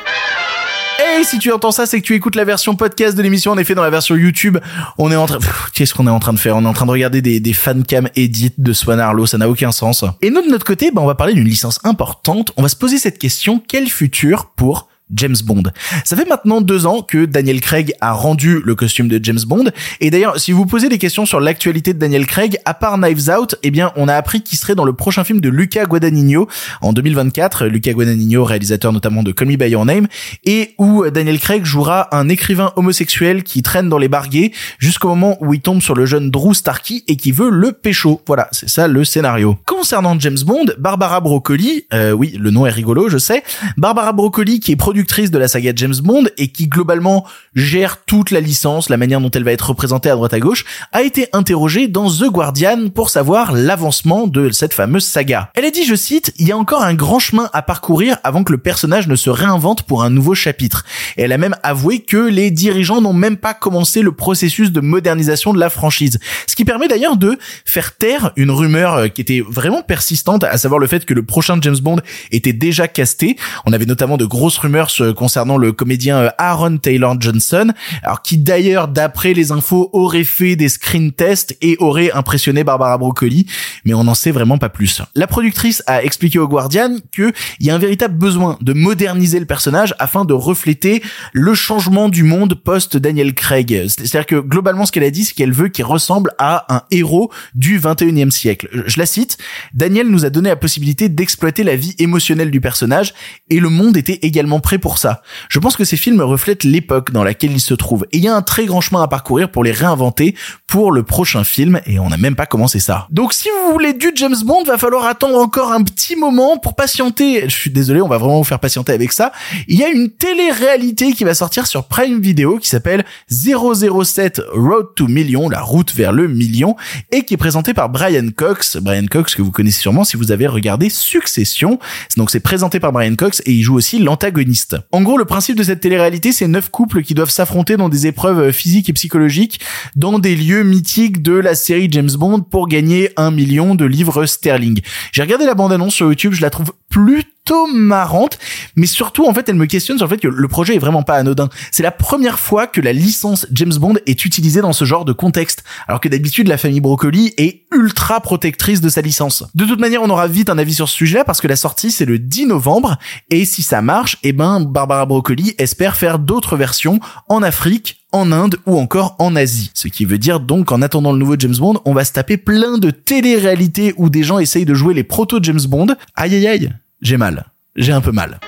Et 1.20 1.24
si 1.24 1.40
tu 1.40 1.54
entends 1.54 1.72
ça, 1.72 1.86
c'est 1.86 2.02
que 2.02 2.06
tu 2.06 2.16
écoutes 2.16 2.36
la 2.36 2.44
version 2.44 2.76
podcast 2.76 3.16
de 3.16 3.22
l'émission. 3.22 3.54
En 3.54 3.58
effet, 3.58 3.74
dans 3.74 3.82
la 3.82 3.90
version 3.90 4.16
YouTube, 4.16 4.58
on 4.98 5.10
est 5.10 5.16
en 5.16 5.26
train, 5.26 5.40
qu'est-ce 5.74 5.94
qu'on 5.94 6.06
est 6.06 6.12
en 6.12 6.20
train 6.20 6.34
de 6.34 6.40
faire? 6.40 6.58
On 6.58 6.66
est 6.66 6.68
en 6.68 6.74
train 6.74 6.86
de 6.86 6.92
regarder 6.92 7.22
des, 7.22 7.40
des 7.40 7.54
fancam 7.54 8.10
edits 8.18 8.54
de 8.58 8.74
Swan 8.74 9.00
Arlo. 9.00 9.26
Ça 9.26 9.38
n'a 9.38 9.48
aucun 9.48 9.72
sens. 9.72 10.04
Et 10.22 10.32
nous, 10.32 10.42
de 10.42 10.50
notre 10.50 10.66
côté, 10.66 10.92
bah, 10.92 11.02
on 11.02 11.08
va 11.08 11.16
parler 11.16 11.34
d'une 11.34 11.48
licence 11.48 11.80
importante. 11.86 12.52
On 12.58 12.62
va 12.62 12.68
se 12.68 12.76
poser 12.76 12.98
cette 12.98 13.20
question. 13.20 13.64
Quel 13.66 13.88
futur 13.88 14.52
pour 14.58 14.90
James 15.14 15.36
Bond. 15.44 15.64
Ça 16.04 16.16
fait 16.16 16.28
maintenant 16.28 16.62
deux 16.62 16.86
ans 16.86 17.02
que 17.02 17.26
Daniel 17.26 17.62
Craig 17.62 17.94
a 18.02 18.12
rendu 18.12 18.62
le 18.64 18.76
costume 18.76 19.08
de 19.08 19.20
James 19.24 19.40
Bond. 19.46 19.66
Et 20.00 20.10
d'ailleurs, 20.10 20.40
si 20.40 20.52
vous 20.52 20.66
posez 20.66 20.90
des 20.90 20.98
questions 20.98 21.26
sur 21.26 21.40
l'actualité 21.40 21.94
de 21.94 22.00
Daniel 22.00 22.26
Craig, 22.26 22.58
à 22.66 22.74
part 22.74 22.98
Knives 22.98 23.30
Out, 23.30 23.56
eh 23.64 23.72
bien, 23.72 23.92
on 23.96 24.08
a 24.08 24.16
appris 24.16 24.42
qu'il 24.42 24.58
serait 24.58 24.76
dans 24.76 24.86
le 24.86 24.94
prochain 24.94 25.24
film 25.24 25.40
de 25.40 25.50
Luca 25.50 25.86
Guadagnino 25.86 26.48
en 26.82 26.94
2024. 26.94 27.66
Luca 27.68 27.94
Guadagnino, 27.94 28.44
réalisateur 28.44 28.92
notamment 28.92 29.24
de 29.24 29.32
Call 29.32 29.48
Me 29.48 29.56
By 29.56 29.70
Your 29.70 29.86
Name, 29.86 30.08
et 30.46 30.76
où 30.78 31.10
Daniel 31.10 31.40
Craig 31.40 31.66
jouera 31.66 32.16
un 32.16 32.30
écrivain 32.30 32.72
homosexuel 32.76 33.44
qui 33.44 33.64
traîne 33.64 33.90
dans 33.90 33.98
les 33.98 34.08
barguets 34.08 34.52
jusqu'au 34.80 35.10
moment 35.10 35.38
où 35.42 35.54
il 35.54 35.62
tombe 35.62 35.82
sur 35.82 35.96
le 35.96 36.06
jeune 36.06 36.32
Drew 36.32 36.54
Starkey 36.54 37.04
et 37.08 37.16
qui 37.16 37.32
veut 37.32 37.50
le 37.50 37.72
pécho. 37.72 38.22
Voilà, 38.28 38.48
c'est 38.52 38.70
ça 38.70 38.88
le 38.88 39.04
scénario. 39.06 39.58
Concernant 39.66 40.20
James 40.20 40.38
Bond, 40.46 40.66
Barbara 40.78 41.22
Broccoli, 41.22 41.86
euh, 41.94 42.12
oui, 42.12 42.38
le 42.40 42.52
nom 42.52 42.66
est 42.66 42.72
rigolo, 42.72 43.10
je 43.10 43.18
sais. 43.18 43.44
Barbara 43.78 44.14
Broccoli, 44.14 44.60
qui 44.60 44.72
est 44.74 44.76
productrice 44.98 45.30
de 45.30 45.38
la 45.38 45.48
saga 45.48 45.74
James 45.76 45.94
Bond 46.04 46.24
et 46.40 46.48
qui 46.48 46.68
globalement 46.68 47.24
gère 47.54 48.04
toute 48.04 48.32
la 48.32 48.40
licence, 48.40 48.90
la 48.90 48.98
manière 48.98 49.22
dont 49.22 49.30
elle 49.30 49.44
va 49.44 49.52
être 49.52 49.70
représentée 49.70 50.10
à 50.10 50.16
droite 50.16 50.34
à 50.34 50.40
gauche, 50.40 50.66
a 50.92 51.04
été 51.04 51.28
interrogée 51.34 51.88
dans 51.88 52.10
The 52.10 52.24
Guardian 52.32 52.90
pour 52.90 53.12
savoir 53.12 53.52
l'avancement 53.52 54.26
de 54.26 54.50
cette 54.50 54.74
fameuse 54.74 55.06
saga. 55.06 55.52
Elle 55.54 55.66
a 55.66 55.70
dit, 55.70 55.86
je 55.86 55.94
cite, 55.94 56.34
il 56.40 56.48
y 56.48 56.52
a 56.52 56.58
encore 56.58 56.82
un 56.82 56.96
grand 56.96 57.20
chemin 57.20 57.48
à 57.54 57.62
parcourir 57.62 58.18
avant 58.24 58.44
que 58.44 58.52
le 58.52 58.58
personnage 58.58 59.08
ne 59.08 59.16
se 59.16 59.30
réinvente 59.30 59.84
pour 59.84 60.04
un 60.04 60.10
nouveau 60.10 60.34
chapitre. 60.34 60.84
Et 61.16 61.22
elle 61.22 61.32
a 61.32 61.38
même 61.38 61.56
avoué 61.62 62.00
que 62.00 62.18
les 62.18 62.50
dirigeants 62.50 63.00
n'ont 63.00 63.14
même 63.14 63.38
pas 63.38 63.54
commencé 63.54 64.02
le 64.02 64.14
processus 64.14 64.72
de 64.72 64.82
modernisation 64.82 65.54
de 65.54 65.60
la 65.60 65.70
franchise. 65.70 66.18
Ce 66.48 66.56
qui 66.56 66.66
permet 66.66 66.88
d'ailleurs 66.88 67.18
de 67.18 67.38
faire 67.66 67.96
taire 67.96 68.32
une 68.36 68.50
rumeur 68.50 68.96
euh, 68.96 69.08
qui 69.10 69.22
était 69.22 69.44
vraiment 69.48 69.84
persistante, 69.84 70.44
à 70.44 70.58
savoir 70.58 70.80
le 70.80 70.88
fait 70.88 71.06
que 71.06 71.14
le 71.14 71.22
prochain 71.22 71.60
James 71.62 71.78
Bond 71.80 72.02
était 72.32 72.54
déjà 72.54 72.88
casté. 72.88 73.38
On 73.68 73.74
avait 73.74 73.86
notamment 73.86 74.18
de 74.18 74.26
grosses 74.26 74.58
rumeurs 74.58 74.87
concernant 75.16 75.58
le 75.58 75.72
comédien 75.72 76.18
euh, 76.18 76.30
Aaron 76.38 76.78
Taylor 76.78 77.20
Johnson, 77.20 77.72
alors 78.04 78.22
qui 78.22 78.38
d'ailleurs, 78.38 78.88
d'après 78.88 79.34
les 79.34 79.52
infos, 79.52 79.90
aurait 79.94 80.24
fait 80.24 80.56
des 80.56 80.70
screen 80.70 81.12
tests 81.12 81.58
et 81.62 81.78
aurait 81.80 82.12
impressionné 82.12 82.64
Barbara 82.64 82.98
Broccoli, 82.98 83.48
mais 83.88 83.94
on 83.94 84.04
n'en 84.04 84.16
sait 84.16 84.32
vraiment 84.32 84.58
pas 84.58 84.68
plus. 84.68 85.02
La 85.16 85.28
productrice 85.28 85.82
a 85.88 86.04
expliqué 86.04 86.40
au 86.40 86.48
Guardian 86.48 86.98
qu'il 87.16 87.32
y 87.62 87.70
a 87.70 87.76
un 87.76 87.78
véritable 87.78 88.16
besoin 88.16 88.58
de 88.60 88.74
moderniser 88.74 89.40
le 89.40 89.46
personnage 89.46 89.96
afin 89.98 90.26
de 90.26 90.34
refléter 90.34 91.02
le 91.32 91.56
changement 91.56 92.10
du 92.10 92.24
monde 92.24 92.54
post 92.54 92.98
Daniel 92.98 93.34
Craig. 93.34 93.86
C'est-à-dire 93.88 94.26
que 94.26 94.36
globalement, 94.36 94.86
ce 94.86 94.92
qu'elle 94.92 95.06
a 95.06 95.10
dit, 95.10 95.24
c'est 95.24 95.34
qu'elle 95.34 95.54
veut 95.54 95.70
qu'il 95.70 95.86
ressemble 95.86 96.32
à 96.38 96.66
un 96.76 96.82
héros 96.92 97.32
du 97.56 97.80
21e 97.80 98.30
siècle. 98.30 98.68
Je 98.88 99.00
la 99.00 99.06
cite, 99.06 99.38
Daniel 99.74 100.10
nous 100.10 100.26
a 100.26 100.30
donné 100.30 100.50
la 100.50 100.58
possibilité 100.58 101.08
d'exploiter 101.08 101.64
la 101.64 101.78
vie 101.78 101.96
émotionnelle 101.98 102.52
du 102.52 102.60
personnage 102.60 103.14
et 103.50 103.62
le 103.62 103.70
monde 103.70 103.96
était 103.96 104.20
également 104.22 104.60
prêt 104.60 104.80
pour 104.80 104.98
ça. 104.98 105.22
Je 105.48 105.60
pense 105.60 105.78
que 105.78 105.86
ces 105.86 105.96
films 105.96 106.20
reflètent 106.20 106.66
l'époque 106.66 107.12
dans 107.12 107.24
laquelle 107.24 107.54
ils 107.54 107.62
se 107.62 107.74
trouvent 107.74 108.06
et 108.12 108.18
il 108.18 108.24
y 108.24 108.28
a 108.28 108.36
un 108.36 108.42
très 108.42 108.66
grand 108.66 108.82
chemin 108.82 109.02
à 109.02 109.08
parcourir 109.08 109.50
pour 109.50 109.64
les 109.64 109.72
réinventer 109.72 110.36
pour 110.68 110.92
le 110.92 111.04
prochain 111.04 111.46
film 111.46 111.80
et 111.86 112.00
on 112.00 112.10
n'a 112.10 112.18
même 112.18 112.36
pas 112.36 112.46
commencé 112.46 112.80
ça. 112.80 113.08
Donc 113.12 113.32
si 113.32 113.48
vous 113.72 113.77
voulez 113.78 113.94
du 113.94 114.12
James 114.16 114.36
Bond, 114.44 114.64
va 114.64 114.80
falloir 114.80 115.06
attendre 115.06 115.38
encore 115.38 115.72
un 115.72 115.84
petit 115.84 116.16
moment 116.16 116.58
pour 116.58 116.74
patienter. 116.74 117.44
Je 117.48 117.56
suis 117.56 117.70
désolé, 117.70 118.02
on 118.02 118.08
va 118.08 118.18
vraiment 118.18 118.40
vous 118.40 118.44
faire 118.44 118.60
patienter 118.60 118.92
avec 118.92 119.12
ça. 119.12 119.32
Il 119.68 119.78
y 119.78 119.84
a 119.84 119.90
une 119.90 120.10
télé-réalité 120.10 121.14
qui 121.14 121.24
va 121.24 121.36
sortir 121.36 121.68
sur 121.68 121.84
Prime 121.84 122.20
Video 122.20 122.58
qui 122.58 122.70
s'appelle 122.70 123.06
007 123.30 124.42
Road 124.52 124.88
to 124.96 125.08
Million, 125.08 125.48
la 125.48 125.62
route 125.62 125.94
vers 125.94 126.12
le 126.12 126.28
million, 126.28 126.76
et 127.12 127.22
qui 127.22 127.36
est 127.36 127.38
présentée 127.38 127.76
par 127.76 127.90
Brian 127.90 128.30
Cox. 128.36 128.78
Brian 128.78 129.06
Cox 129.06 129.36
que 129.36 129.44
vous 129.44 129.52
connaissez 129.52 129.82
sûrement 129.82 130.04
si 130.04 130.18
vous 130.18 130.32
avez 130.32 130.48
regardé 130.48 130.90
Succession. 130.90 131.78
Donc 132.16 132.32
c'est 132.32 132.40
présenté 132.40 132.80
par 132.80 132.92
Brian 132.92 133.16
Cox 133.16 133.44
et 133.46 133.52
il 133.52 133.62
joue 133.62 133.76
aussi 133.76 134.00
l'antagoniste. 134.00 134.78
En 134.92 135.04
gros, 135.04 135.20
le 135.20 135.26
principe 135.26 135.56
de 135.56 135.62
cette 135.62 135.82
télé-réalité, 135.82 136.32
c'est 136.32 136.48
neuf 136.48 136.70
couples 136.70 137.04
qui 137.04 137.14
doivent 137.14 137.30
s'affronter 137.30 137.78
dans 137.78 137.90
des 137.90 138.08
épreuves 138.08 138.52
physiques 138.52 138.90
et 138.90 138.94
psychologiques 138.94 139.60
dans 139.96 140.18
des 140.18 140.36
lieux 140.36 140.64
mythiques 140.64 141.22
de 141.22 141.34
la 141.34 141.54
série 141.54 141.90
James 141.92 142.10
Bond 142.18 142.42
pour 142.42 142.68
gagner 142.68 143.12
un 143.18 143.30
million 143.30 143.67
de 143.76 143.86
livres 143.86 144.26
sterling. 144.26 144.82
J'ai 145.12 145.22
regardé 145.22 145.46
la 145.46 145.56
bande-annonce 145.56 145.94
sur 145.94 146.08
YouTube, 146.08 146.34
je 146.34 146.42
la 146.42 146.50
trouve 146.50 146.74
plutôt 146.90 147.68
marrante, 147.74 148.40
mais 148.76 148.88
surtout 148.88 149.28
en 149.28 149.34
fait 149.34 149.48
elle 149.50 149.56
me 149.56 149.66
questionne 149.66 149.98
sur 149.98 150.08
le 150.08 150.10
fait 150.10 150.22
que 150.22 150.28
le 150.28 150.48
projet 150.48 150.76
est 150.76 150.80
vraiment 150.80 151.04
pas 151.04 151.16
anodin. 151.16 151.50
C'est 151.72 151.84
la 151.84 151.92
première 151.92 152.40
fois 152.40 152.68
que 152.68 152.82
la 152.82 152.94
licence 152.94 153.46
James 153.52 153.74
Bond 153.74 153.96
est 154.06 154.26
utilisée 154.26 154.62
dans 154.62 154.74
ce 154.74 154.86
genre 154.86 155.06
de 155.06 155.14
contexte, 155.14 155.64
alors 155.88 156.02
que 156.02 156.10
d'habitude 156.10 156.48
la 156.48 156.58
famille 156.58 156.82
Broccoli 156.82 157.34
est 157.38 157.64
ultra 157.74 158.20
protectrice 158.22 158.82
de 158.82 158.90
sa 158.90 159.02
licence. 159.02 159.46
De 159.56 159.66
toute 159.66 159.80
manière, 159.80 160.02
on 160.02 160.10
aura 160.10 160.28
vite 160.28 160.50
un 160.50 160.58
avis 160.58 160.74
sur 160.74 160.90
ce 160.90 160.96
sujet-là 160.96 161.24
parce 161.24 161.42
que 161.42 161.48
la 161.48 161.56
sortie 161.56 161.92
c'est 161.92 162.06
le 162.06 162.20
10 162.20 162.48
novembre 162.48 162.98
et 163.30 163.46
si 163.46 163.64
ça 163.64 163.82
marche, 163.82 164.18
eh 164.24 164.34
ben 164.34 164.62
Barbara 164.62 165.06
Broccoli 165.06 165.56
espère 165.58 165.96
faire 165.96 166.20
d'autres 166.20 166.58
versions 166.58 167.00
en 167.30 167.44
Afrique, 167.44 167.98
en 168.18 168.32
Inde 168.32 168.58
ou 168.66 168.78
encore 168.78 169.16
en 169.20 169.36
Asie. 169.36 169.72
Ce 169.74 169.88
qui 169.88 170.06
veut 170.06 170.18
dire 170.18 170.40
donc 170.40 170.68
qu'en 170.68 170.82
attendant 170.82 171.12
le 171.12 171.20
nouveau 171.20 171.36
James 171.38 171.56
Bond, 171.58 171.82
on 171.86 171.94
va 171.94 172.04
se 172.04 172.14
taper 172.14 172.38
plein 172.38 172.78
de 172.78 172.90
télé-réalités 172.92 173.94
où 173.98 174.10
des 174.10 174.24
gens 174.24 174.40
essayent 174.40 174.66
de 174.66 174.74
jouer 174.74 174.94
les 174.94 175.04
proto 175.04 175.40
James 175.42 175.66
Bond. 175.68 175.96
Aïe 176.16 176.36
aïe 176.36 176.48
aïe, 176.48 176.74
j'ai 177.02 177.18
mal. 177.18 177.46
J'ai 177.76 177.92
un 177.94 178.02
peu 178.02 178.12
mal. 178.12 178.40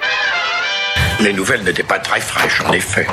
Les 1.21 1.33
nouvelles 1.33 1.63
n'étaient 1.63 1.83
pas 1.83 1.99
très 1.99 2.21
fraîches, 2.21 2.61
en 2.61 2.71
effet. 2.71 3.05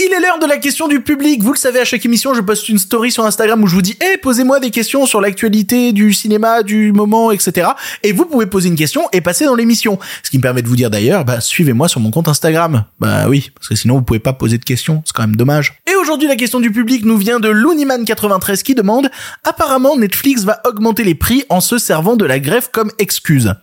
Il 0.00 0.12
est 0.12 0.20
l'heure 0.20 0.38
de 0.38 0.46
la 0.46 0.58
question 0.58 0.86
du 0.86 1.00
public. 1.00 1.42
Vous 1.42 1.52
le 1.52 1.58
savez, 1.58 1.80
à 1.80 1.84
chaque 1.84 2.04
émission, 2.04 2.34
je 2.34 2.40
poste 2.40 2.68
une 2.68 2.78
story 2.78 3.10
sur 3.10 3.24
Instagram 3.24 3.60
où 3.62 3.66
je 3.66 3.74
vous 3.74 3.82
dis, 3.82 3.96
eh, 4.00 4.18
posez-moi 4.18 4.60
des 4.60 4.70
questions 4.70 5.06
sur 5.06 5.20
l'actualité 5.20 5.92
du 5.92 6.12
cinéma, 6.12 6.62
du 6.62 6.92
moment, 6.92 7.32
etc. 7.32 7.70
Et 8.02 8.12
vous 8.12 8.26
pouvez 8.26 8.46
poser 8.46 8.68
une 8.68 8.76
question 8.76 9.08
et 9.12 9.20
passer 9.20 9.46
dans 9.46 9.54
l'émission. 9.54 9.98
Ce 10.22 10.30
qui 10.30 10.36
me 10.36 10.42
permet 10.42 10.62
de 10.62 10.68
vous 10.68 10.76
dire 10.76 10.90
d'ailleurs, 10.90 11.24
bah, 11.24 11.40
suivez-moi 11.40 11.88
sur 11.88 12.00
mon 12.00 12.10
compte 12.10 12.28
Instagram. 12.28 12.84
Bah 13.00 13.28
oui, 13.28 13.50
parce 13.54 13.68
que 13.68 13.74
sinon 13.74 13.94
vous 13.94 14.02
pouvez 14.02 14.20
pas 14.20 14.34
poser 14.34 14.58
de 14.58 14.64
questions. 14.64 15.02
C'est 15.04 15.14
quand 15.14 15.22
même 15.22 15.36
dommage. 15.36 15.80
Et 15.90 15.96
aujourd'hui, 15.96 16.28
la 16.28 16.36
question 16.36 16.60
du 16.60 16.70
public 16.70 17.04
nous 17.04 17.16
vient 17.16 17.40
de 17.40 17.48
Looniman93 17.48 18.62
qui 18.62 18.74
demande, 18.74 19.10
apparemment, 19.42 19.96
Netflix 19.96 20.44
va 20.44 20.60
augmenter 20.64 21.02
les 21.02 21.14
prix 21.14 21.44
en 21.48 21.60
se 21.60 21.78
servant 21.78 22.14
de 22.14 22.24
la 22.24 22.38
grève 22.38 22.68
comme 22.70 22.92
excuse. 22.98 23.54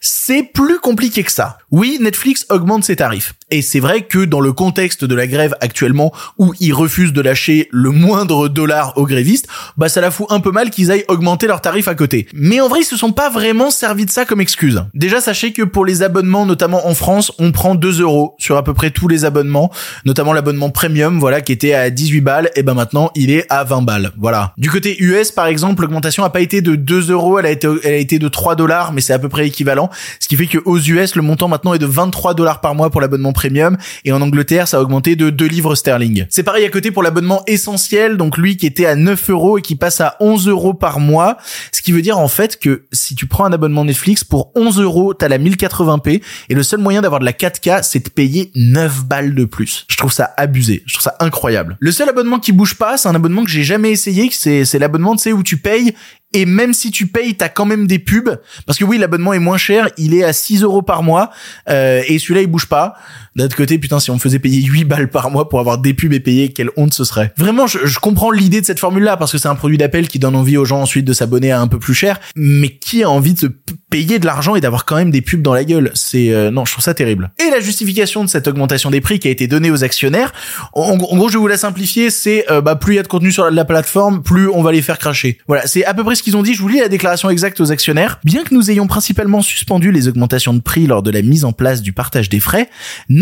C'est 0.00 0.42
plus 0.42 0.80
compliqué 0.80 1.22
que 1.22 1.32
ça. 1.32 1.58
Oui, 1.72 1.96
Netflix 2.02 2.44
augmente 2.50 2.84
ses 2.84 2.96
tarifs. 2.96 3.32
Et 3.50 3.62
c'est 3.62 3.80
vrai 3.80 4.02
que 4.02 4.26
dans 4.26 4.40
le 4.40 4.52
contexte 4.52 5.06
de 5.06 5.14
la 5.14 5.26
grève 5.26 5.56
actuellement, 5.62 6.12
où 6.36 6.52
ils 6.60 6.74
refusent 6.74 7.14
de 7.14 7.22
lâcher 7.22 7.68
le 7.70 7.88
moindre 7.88 8.48
dollar 8.48 8.92
aux 8.98 9.06
grévistes, 9.06 9.48
bah 9.78 9.88
ça 9.88 10.02
la 10.02 10.10
fout 10.10 10.26
un 10.28 10.40
peu 10.40 10.50
mal 10.50 10.68
qu'ils 10.68 10.90
aillent 10.90 11.06
augmenter 11.08 11.46
leurs 11.46 11.62
tarifs 11.62 11.88
à 11.88 11.94
côté. 11.94 12.28
Mais 12.34 12.60
en 12.60 12.68
vrai, 12.68 12.80
ils 12.80 12.84
se 12.84 12.98
sont 12.98 13.12
pas 13.12 13.30
vraiment 13.30 13.70
servis 13.70 14.04
de 14.04 14.10
ça 14.10 14.26
comme 14.26 14.42
excuse. 14.42 14.84
Déjà, 14.92 15.22
sachez 15.22 15.54
que 15.54 15.62
pour 15.62 15.86
les 15.86 16.02
abonnements, 16.02 16.44
notamment 16.44 16.86
en 16.86 16.94
France, 16.94 17.32
on 17.38 17.52
prend 17.52 17.74
2 17.74 18.02
euros 18.02 18.36
sur 18.38 18.58
à 18.58 18.64
peu 18.64 18.74
près 18.74 18.90
tous 18.90 19.08
les 19.08 19.24
abonnements, 19.24 19.72
notamment 20.04 20.34
l'abonnement 20.34 20.68
premium, 20.68 21.18
voilà, 21.18 21.40
qui 21.40 21.52
était 21.52 21.72
à 21.72 21.88
18 21.88 22.20
balles, 22.20 22.50
et 22.54 22.62
ben 22.62 22.74
maintenant, 22.74 23.10
il 23.14 23.30
est 23.30 23.46
à 23.48 23.64
20 23.64 23.80
balles. 23.80 24.12
Voilà. 24.18 24.52
Du 24.58 24.70
côté 24.70 25.02
US, 25.02 25.30
par 25.30 25.46
exemple, 25.46 25.80
l'augmentation 25.80 26.22
a 26.22 26.28
pas 26.28 26.42
été 26.42 26.60
de 26.60 26.74
2 26.74 27.10
euros, 27.10 27.38
elle 27.38 27.46
a 27.46 27.50
été, 27.50 28.18
de 28.18 28.28
3 28.28 28.56
dollars, 28.56 28.92
mais 28.92 29.00
c'est 29.00 29.14
à 29.14 29.18
peu 29.18 29.30
près 29.30 29.46
équivalent. 29.46 29.88
Ce 30.20 30.28
qui 30.28 30.36
fait 30.36 30.48
que 30.48 30.58
aux 30.66 30.78
US, 30.78 31.16
le 31.16 31.22
montant 31.22 31.48
maintenant 31.48 31.61
est 31.74 31.78
de 31.78 31.86
23 31.86 32.34
dollars 32.34 32.60
par 32.60 32.74
mois 32.74 32.90
pour 32.90 33.00
l'abonnement 33.00 33.32
premium 33.32 33.76
et 34.04 34.12
en 34.12 34.20
Angleterre 34.20 34.68
ça 34.68 34.78
a 34.78 34.80
augmenté 34.80 35.16
de 35.16 35.30
2 35.30 35.46
livres 35.46 35.74
sterling. 35.74 36.26
C'est 36.28 36.42
pareil 36.42 36.64
à 36.64 36.68
côté 36.68 36.90
pour 36.90 37.02
l'abonnement 37.02 37.42
essentiel, 37.46 38.16
donc 38.16 38.36
lui 38.36 38.56
qui 38.56 38.66
était 38.66 38.86
à 38.86 38.96
9 38.96 39.30
euros 39.30 39.58
et 39.58 39.62
qui 39.62 39.76
passe 39.76 40.00
à 40.00 40.16
11 40.20 40.48
euros 40.48 40.74
par 40.74 40.98
mois, 41.00 41.36
ce 41.70 41.82
qui 41.82 41.92
veut 41.92 42.02
dire 42.02 42.18
en 42.18 42.28
fait 42.28 42.58
que 42.58 42.86
si 42.92 43.14
tu 43.14 43.26
prends 43.26 43.44
un 43.44 43.52
abonnement 43.52 43.84
Netflix 43.84 44.24
pour 44.24 44.50
11 44.56 44.80
euros, 44.80 45.14
t'as 45.14 45.28
la 45.28 45.38
1080p 45.38 46.22
et 46.48 46.54
le 46.54 46.62
seul 46.62 46.80
moyen 46.80 47.02
d'avoir 47.02 47.20
de 47.20 47.24
la 47.24 47.32
4K 47.32 47.82
c'est 47.82 48.04
de 48.04 48.10
payer 48.10 48.50
9 48.56 49.04
balles 49.04 49.34
de 49.34 49.44
plus. 49.44 49.86
Je 49.88 49.96
trouve 49.96 50.12
ça 50.12 50.32
abusé, 50.36 50.82
je 50.86 50.94
trouve 50.94 51.04
ça 51.04 51.16
incroyable. 51.20 51.76
Le 51.78 51.92
seul 51.92 52.08
abonnement 52.08 52.38
qui 52.38 52.52
bouge 52.52 52.74
pas, 52.74 52.96
c'est 52.96 53.08
un 53.08 53.14
abonnement 53.14 53.44
que 53.44 53.50
j'ai 53.50 53.64
jamais 53.64 53.90
essayé, 53.90 54.28
c'est 54.32 54.64
c'est 54.64 54.78
l'abonnement 54.78 55.14
tu 55.16 55.22
sais 55.22 55.32
où 55.32 55.42
tu 55.42 55.56
payes 55.56 55.94
et 56.32 56.46
même 56.46 56.72
si 56.72 56.90
tu 56.90 57.06
payes, 57.06 57.36
t'as 57.36 57.48
quand 57.48 57.64
même 57.64 57.86
des 57.86 57.98
pubs. 57.98 58.38
Parce 58.66 58.78
que 58.78 58.84
oui, 58.84 58.98
l'abonnement 58.98 59.32
est 59.32 59.38
moins 59.38 59.56
cher, 59.56 59.88
il 59.96 60.14
est 60.14 60.24
à 60.24 60.32
6 60.32 60.62
euros 60.62 60.82
par 60.82 61.02
mois, 61.02 61.30
euh, 61.68 62.02
et 62.06 62.18
celui-là, 62.18 62.42
il 62.42 62.46
bouge 62.46 62.66
pas. 62.66 62.94
D'un 63.36 63.46
autre 63.46 63.56
côté, 63.56 63.78
putain, 63.78 63.98
si 63.98 64.10
on 64.10 64.14
me 64.14 64.18
faisait 64.18 64.38
payer 64.38 64.62
8 64.62 64.84
balles 64.84 65.08
par 65.08 65.30
mois 65.30 65.48
pour 65.48 65.58
avoir 65.60 65.78
des 65.78 65.94
pubs 65.94 66.12
et 66.12 66.20
payer, 66.20 66.52
quelle 66.52 66.70
honte 66.76 66.92
ce 66.92 67.04
serait. 67.04 67.32
Vraiment, 67.38 67.66
je, 67.66 67.78
je 67.84 67.98
comprends 67.98 68.30
l'idée 68.30 68.60
de 68.60 68.66
cette 68.66 68.78
formule-là, 68.78 69.16
parce 69.16 69.32
que 69.32 69.38
c'est 69.38 69.48
un 69.48 69.54
produit 69.54 69.78
d'appel 69.78 70.08
qui 70.08 70.18
donne 70.18 70.36
envie 70.36 70.56
aux 70.56 70.64
gens 70.64 70.82
ensuite 70.82 71.04
de 71.04 71.12
s'abonner 71.12 71.50
à 71.50 71.60
un 71.60 71.66
peu 71.66 71.78
plus 71.78 71.94
cher, 71.94 72.20
mais 72.36 72.68
qui 72.68 73.02
a 73.02 73.10
envie 73.10 73.34
de 73.34 73.38
se 73.38 73.46
payer 73.90 74.18
de 74.18 74.26
l'argent 74.26 74.54
et 74.54 74.60
d'avoir 74.60 74.84
quand 74.84 74.96
même 74.96 75.10
des 75.10 75.22
pubs 75.22 75.42
dans 75.42 75.54
la 75.54 75.64
gueule? 75.64 75.90
C'est... 75.94 76.30
euh, 76.30 76.50
non, 76.50 76.64
je 76.64 76.72
trouve 76.72 76.84
ça 76.84 76.94
terrible. 76.94 77.30
Et 77.38 77.50
la 77.50 77.60
justification 77.60 78.24
de 78.24 78.28
cette 78.28 78.48
augmentation 78.48 78.90
des 78.90 79.00
prix 79.00 79.18
qui 79.18 79.28
a 79.28 79.30
été 79.30 79.46
donnée 79.46 79.70
aux 79.70 79.84
actionnaires, 79.84 80.32
en, 80.74 80.92
en 80.92 81.16
gros, 81.16 81.28
je 81.28 81.34
vais 81.34 81.38
vous 81.38 81.48
la 81.48 81.56
simplifier, 81.56 82.10
c'est 82.10 82.50
euh, 82.50 82.60
bah, 82.60 82.76
plus 82.76 82.94
il 82.94 82.96
y 82.96 83.00
a 83.00 83.02
de 83.02 83.08
contenu 83.08 83.32
sur 83.32 83.50
la 83.50 83.64
plateforme, 83.64 84.22
plus 84.22 84.48
on 84.48 84.62
va 84.62 84.72
les 84.72 84.82
faire 84.82 84.98
cracher. 84.98 85.38
Voilà, 85.46 85.66
c'est 85.66 85.84
à 85.84 85.94
peu 85.94 86.04
près 86.04 86.14
ce 86.14 86.22
qu'ils 86.22 86.36
ont 86.36 86.42
dit. 86.42 86.54
Je 86.54 86.60
vous 86.60 86.68
lis 86.68 86.80
la 86.80 86.88
déclaration 86.88 87.30
exacte 87.30 87.60
aux 87.60 87.72
actionnaires. 87.72 88.20
Bien 88.24 88.44
que 88.44 88.54
nous 88.54 88.70
ayons 88.70 88.86
principalement 88.86 89.40
suspendu 89.42 89.90
les 89.92 90.08
augmentations 90.08 90.52
de 90.54 90.60
prix 90.60 90.86
lors 90.86 91.02
de 91.02 91.10
la 91.10 91.22
mise 91.22 91.44
en 91.44 91.52
place 91.52 91.82
du 91.82 91.92
partage 91.92 92.28
des 92.28 92.40
frais, 92.40 92.68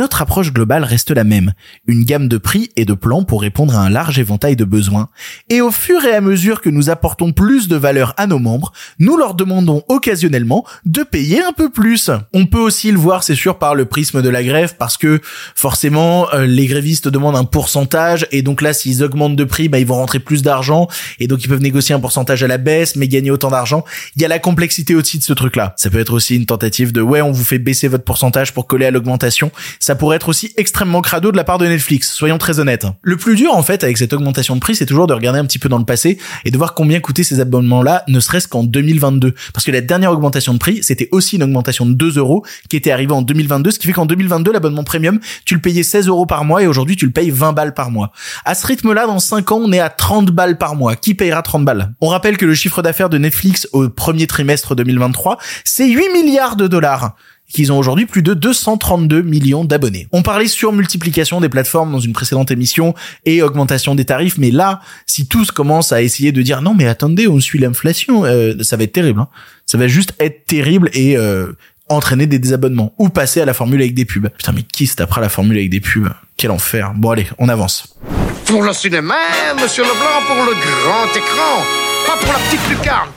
notre 0.00 0.22
approche 0.22 0.54
globale 0.54 0.82
reste 0.82 1.10
la 1.10 1.24
même. 1.24 1.52
Une 1.86 2.04
gamme 2.04 2.26
de 2.26 2.38
prix 2.38 2.70
et 2.74 2.86
de 2.86 2.94
plans 2.94 3.22
pour 3.22 3.42
répondre 3.42 3.76
à 3.76 3.82
un 3.82 3.90
large 3.90 4.18
éventail 4.18 4.56
de 4.56 4.64
besoins. 4.64 5.10
Et 5.50 5.60
au 5.60 5.70
fur 5.70 6.02
et 6.06 6.14
à 6.14 6.22
mesure 6.22 6.62
que 6.62 6.70
nous 6.70 6.88
apportons 6.88 7.32
plus 7.32 7.68
de 7.68 7.76
valeur 7.76 8.14
à 8.16 8.26
nos 8.26 8.38
membres, 8.38 8.72
nous 8.98 9.18
leur 9.18 9.34
demandons 9.34 9.82
occasionnellement 9.88 10.64
de 10.86 11.02
payer 11.02 11.42
un 11.44 11.52
peu 11.52 11.68
plus. 11.68 12.10
On 12.32 12.46
peut 12.46 12.58
aussi 12.58 12.90
le 12.90 12.98
voir, 12.98 13.22
c'est 13.22 13.34
sûr, 13.34 13.58
par 13.58 13.74
le 13.74 13.84
prisme 13.84 14.22
de 14.22 14.30
la 14.30 14.42
grève, 14.42 14.74
parce 14.78 14.96
que 14.96 15.20
forcément, 15.54 16.32
euh, 16.32 16.46
les 16.46 16.66
grévistes 16.66 17.08
demandent 17.08 17.36
un 17.36 17.44
pourcentage, 17.44 18.26
et 18.32 18.40
donc 18.40 18.62
là, 18.62 18.72
s'ils 18.72 19.02
augmentent 19.02 19.36
de 19.36 19.44
prix, 19.44 19.68
bah, 19.68 19.80
ils 19.80 19.86
vont 19.86 19.96
rentrer 19.96 20.18
plus 20.18 20.40
d'argent, 20.40 20.88
et 21.18 21.26
donc 21.26 21.44
ils 21.44 21.48
peuvent 21.48 21.60
négocier 21.60 21.94
un 21.94 22.00
pourcentage 22.00 22.42
à 22.42 22.46
la 22.46 22.56
baisse, 22.56 22.96
mais 22.96 23.06
gagner 23.06 23.30
autant 23.30 23.50
d'argent. 23.50 23.84
Il 24.16 24.22
y 24.22 24.24
a 24.24 24.28
la 24.28 24.38
complexité 24.38 24.94
aussi 24.94 25.18
de 25.18 25.24
ce 25.24 25.34
truc-là. 25.34 25.74
Ça 25.76 25.90
peut 25.90 26.00
être 26.00 26.14
aussi 26.14 26.36
une 26.36 26.46
tentative 26.46 26.90
de, 26.90 27.02
ouais, 27.02 27.20
on 27.20 27.32
vous 27.32 27.44
fait 27.44 27.58
baisser 27.58 27.86
votre 27.86 28.04
pourcentage 28.04 28.54
pour 28.54 28.66
coller 28.66 28.86
à 28.86 28.90
l'augmentation. 28.90 29.52
Pourrait 29.94 30.16
être 30.16 30.28
aussi 30.28 30.52
extrêmement 30.56 31.00
crado 31.00 31.32
de 31.32 31.36
la 31.36 31.44
part 31.44 31.58
de 31.58 31.66
Netflix, 31.66 32.12
soyons 32.12 32.38
très 32.38 32.60
honnêtes. 32.60 32.86
Le 33.02 33.16
plus 33.16 33.36
dur, 33.36 33.54
en 33.54 33.62
fait, 33.62 33.84
avec 33.84 33.98
cette 33.98 34.12
augmentation 34.12 34.54
de 34.54 34.60
prix, 34.60 34.76
c'est 34.76 34.86
toujours 34.86 35.06
de 35.06 35.14
regarder 35.14 35.38
un 35.38 35.44
petit 35.44 35.58
peu 35.58 35.68
dans 35.68 35.78
le 35.78 35.84
passé, 35.84 36.18
et 36.44 36.50
de 36.50 36.56
voir 36.56 36.74
combien 36.74 37.00
coûtaient 37.00 37.24
ces 37.24 37.40
abonnements-là, 37.40 38.04
ne 38.08 38.20
serait-ce 38.20 38.48
qu'en 38.48 38.64
2022. 38.64 39.34
Parce 39.52 39.64
que 39.64 39.70
la 39.70 39.80
dernière 39.80 40.12
augmentation 40.12 40.52
de 40.52 40.58
prix, 40.58 40.82
c'était 40.82 41.08
aussi 41.12 41.36
une 41.36 41.42
augmentation 41.42 41.86
de 41.86 41.92
2 41.92 42.18
euros, 42.18 42.44
qui 42.68 42.76
était 42.76 42.90
arrivée 42.90 43.12
en 43.12 43.22
2022, 43.22 43.70
ce 43.70 43.78
qui 43.78 43.86
fait 43.86 43.92
qu'en 43.92 44.06
2022, 44.06 44.52
l'abonnement 44.52 44.84
premium, 44.84 45.20
tu 45.44 45.54
le 45.54 45.60
payais 45.60 45.82
16 45.82 46.08
euros 46.08 46.26
par 46.26 46.44
mois, 46.44 46.62
et 46.62 46.66
aujourd'hui, 46.66 46.96
tu 46.96 47.06
le 47.06 47.12
payes 47.12 47.30
20 47.30 47.52
balles 47.52 47.74
par 47.74 47.90
mois. 47.90 48.12
À 48.44 48.54
ce 48.54 48.66
rythme-là, 48.66 49.06
dans 49.06 49.18
5 49.18 49.52
ans, 49.52 49.60
on 49.62 49.72
est 49.72 49.80
à 49.80 49.88
30 49.88 50.30
balles 50.30 50.58
par 50.58 50.76
mois. 50.76 50.96
Qui 50.96 51.14
payera 51.14 51.42
30 51.42 51.64
balles? 51.64 51.92
On 52.00 52.08
rappelle 52.08 52.36
que 52.36 52.46
le 52.46 52.54
chiffre 52.54 52.82
d'affaires 52.82 53.10
de 53.10 53.18
Netflix 53.18 53.68
au 53.72 53.88
premier 53.88 54.26
trimestre 54.26 54.74
2023, 54.74 55.38
c'est 55.64 55.88
8 55.88 56.12
milliards 56.12 56.56
de 56.56 56.66
dollars 56.66 57.14
qu'ils 57.52 57.72
ont 57.72 57.78
aujourd'hui 57.78 58.06
plus 58.06 58.22
de 58.22 58.34
232 58.34 59.22
millions 59.22 59.64
d'abonnés. 59.64 60.06
On 60.12 60.22
parlait 60.22 60.46
sur 60.46 60.72
multiplication 60.72 61.40
des 61.40 61.48
plateformes 61.48 61.92
dans 61.92 62.00
une 62.00 62.12
précédente 62.12 62.50
émission 62.50 62.94
et 63.24 63.42
augmentation 63.42 63.94
des 63.94 64.04
tarifs, 64.04 64.38
mais 64.38 64.50
là, 64.50 64.80
si 65.06 65.26
tous 65.26 65.50
commencent 65.50 65.92
à 65.92 66.02
essayer 66.02 66.32
de 66.32 66.42
dire 66.42 66.62
non 66.62 66.74
mais 66.74 66.86
attendez, 66.86 67.28
on 67.28 67.40
suit 67.40 67.58
l'inflation, 67.58 68.24
euh, 68.24 68.54
ça 68.62 68.76
va 68.76 68.84
être 68.84 68.92
terrible. 68.92 69.20
hein. 69.20 69.28
Ça 69.66 69.78
va 69.78 69.88
juste 69.88 70.14
être 70.18 70.46
terrible 70.46 70.90
et 70.94 71.16
euh, 71.16 71.52
entraîner 71.88 72.26
des 72.26 72.38
désabonnements 72.38 72.92
ou 72.98 73.08
passer 73.08 73.40
à 73.40 73.44
la 73.44 73.54
formule 73.54 73.80
avec 73.80 73.94
des 73.94 74.04
pubs. 74.04 74.28
Putain 74.28 74.52
mais 74.52 74.62
qui 74.62 74.86
se 74.86 74.96
tapera 74.96 75.20
la 75.20 75.28
formule 75.28 75.56
avec 75.56 75.70
des 75.70 75.80
pubs? 75.80 76.08
Quel 76.36 76.50
enfer. 76.50 76.92
Bon 76.96 77.10
allez, 77.10 77.26
on 77.38 77.48
avance. 77.48 77.96
Pour 78.46 78.62
le 78.62 78.72
cinéma, 78.72 79.14
monsieur 79.60 79.82
Leblanc, 79.84 80.26
pour 80.26 80.36
le 80.36 80.52
grand 80.52 81.06
écran, 81.16 81.62
pas 82.06 82.16
pour 82.16 82.32
la 82.32 82.38
petite 82.40 82.68
lucarne. 82.68 83.10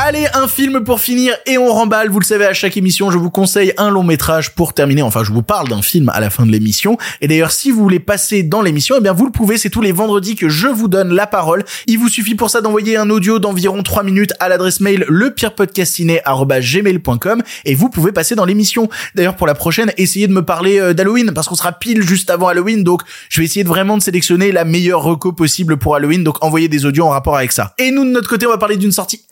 Allez, 0.00 0.28
un 0.32 0.46
film 0.46 0.84
pour 0.84 1.00
finir 1.00 1.34
et 1.44 1.58
on 1.58 1.72
remballe. 1.72 2.08
Vous 2.08 2.20
le 2.20 2.24
savez, 2.24 2.44
à 2.44 2.54
chaque 2.54 2.76
émission, 2.76 3.10
je 3.10 3.18
vous 3.18 3.30
conseille 3.30 3.72
un 3.78 3.90
long 3.90 4.04
métrage 4.04 4.54
pour 4.54 4.72
terminer. 4.72 5.02
Enfin, 5.02 5.24
je 5.24 5.32
vous 5.32 5.42
parle 5.42 5.66
d'un 5.66 5.82
film 5.82 6.08
à 6.10 6.20
la 6.20 6.30
fin 6.30 6.46
de 6.46 6.52
l'émission. 6.52 6.96
Et 7.20 7.26
d'ailleurs, 7.26 7.50
si 7.50 7.72
vous 7.72 7.82
voulez 7.82 7.98
passer 7.98 8.44
dans 8.44 8.62
l'émission, 8.62 8.94
eh 8.96 9.00
bien, 9.00 9.12
vous 9.12 9.26
le 9.26 9.32
pouvez. 9.32 9.58
C'est 9.58 9.70
tous 9.70 9.80
les 9.80 9.90
vendredis 9.90 10.36
que 10.36 10.48
je 10.48 10.68
vous 10.68 10.86
donne 10.86 11.12
la 11.12 11.26
parole. 11.26 11.64
Il 11.88 11.98
vous 11.98 12.08
suffit 12.08 12.36
pour 12.36 12.48
ça 12.48 12.60
d'envoyer 12.60 12.96
un 12.96 13.10
audio 13.10 13.40
d'environ 13.40 13.82
3 13.82 14.04
minutes 14.04 14.34
à 14.38 14.48
l'adresse 14.48 14.78
mail 14.78 15.04
lepirepodcastiné@gmail.com 15.08 17.42
et 17.64 17.74
vous 17.74 17.88
pouvez 17.88 18.12
passer 18.12 18.36
dans 18.36 18.44
l'émission. 18.44 18.88
D'ailleurs, 19.16 19.34
pour 19.34 19.48
la 19.48 19.56
prochaine, 19.56 19.90
essayez 19.96 20.28
de 20.28 20.32
me 20.32 20.44
parler 20.44 20.78
euh, 20.78 20.94
d'Halloween 20.94 21.32
parce 21.34 21.48
qu'on 21.48 21.56
sera 21.56 21.72
pile 21.72 22.02
juste 22.02 22.30
avant 22.30 22.46
Halloween. 22.46 22.84
Donc, 22.84 23.02
je 23.30 23.40
vais 23.40 23.46
essayer 23.46 23.64
vraiment 23.64 23.98
de 23.98 24.02
sélectionner 24.02 24.52
la 24.52 24.64
meilleure 24.64 25.02
reco 25.02 25.32
possible 25.32 25.76
pour 25.76 25.96
Halloween. 25.96 26.22
Donc, 26.22 26.36
envoyez 26.44 26.68
des 26.68 26.86
audios 26.86 27.06
en 27.06 27.10
rapport 27.10 27.36
avec 27.36 27.50
ça. 27.50 27.74
Et 27.78 27.90
nous, 27.90 28.04
de 28.04 28.10
notre 28.10 28.30
côté, 28.30 28.46
on 28.46 28.50
va 28.50 28.58
parler 28.58 28.76
d'une 28.76 28.92
sortie 28.92 29.24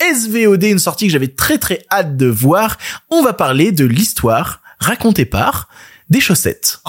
Une 0.65 0.79
sortie 0.79 1.07
que 1.07 1.13
j'avais 1.13 1.29
très 1.29 1.59
très 1.59 1.85
hâte 1.91 2.17
de 2.17 2.27
voir. 2.27 2.79
On 3.11 3.23
va 3.23 3.33
parler 3.35 3.73
de 3.73 3.85
l'histoire 3.85 4.63
racontée 4.79 5.27
par 5.27 5.69
des 6.09 6.21
chaussettes. 6.21 6.81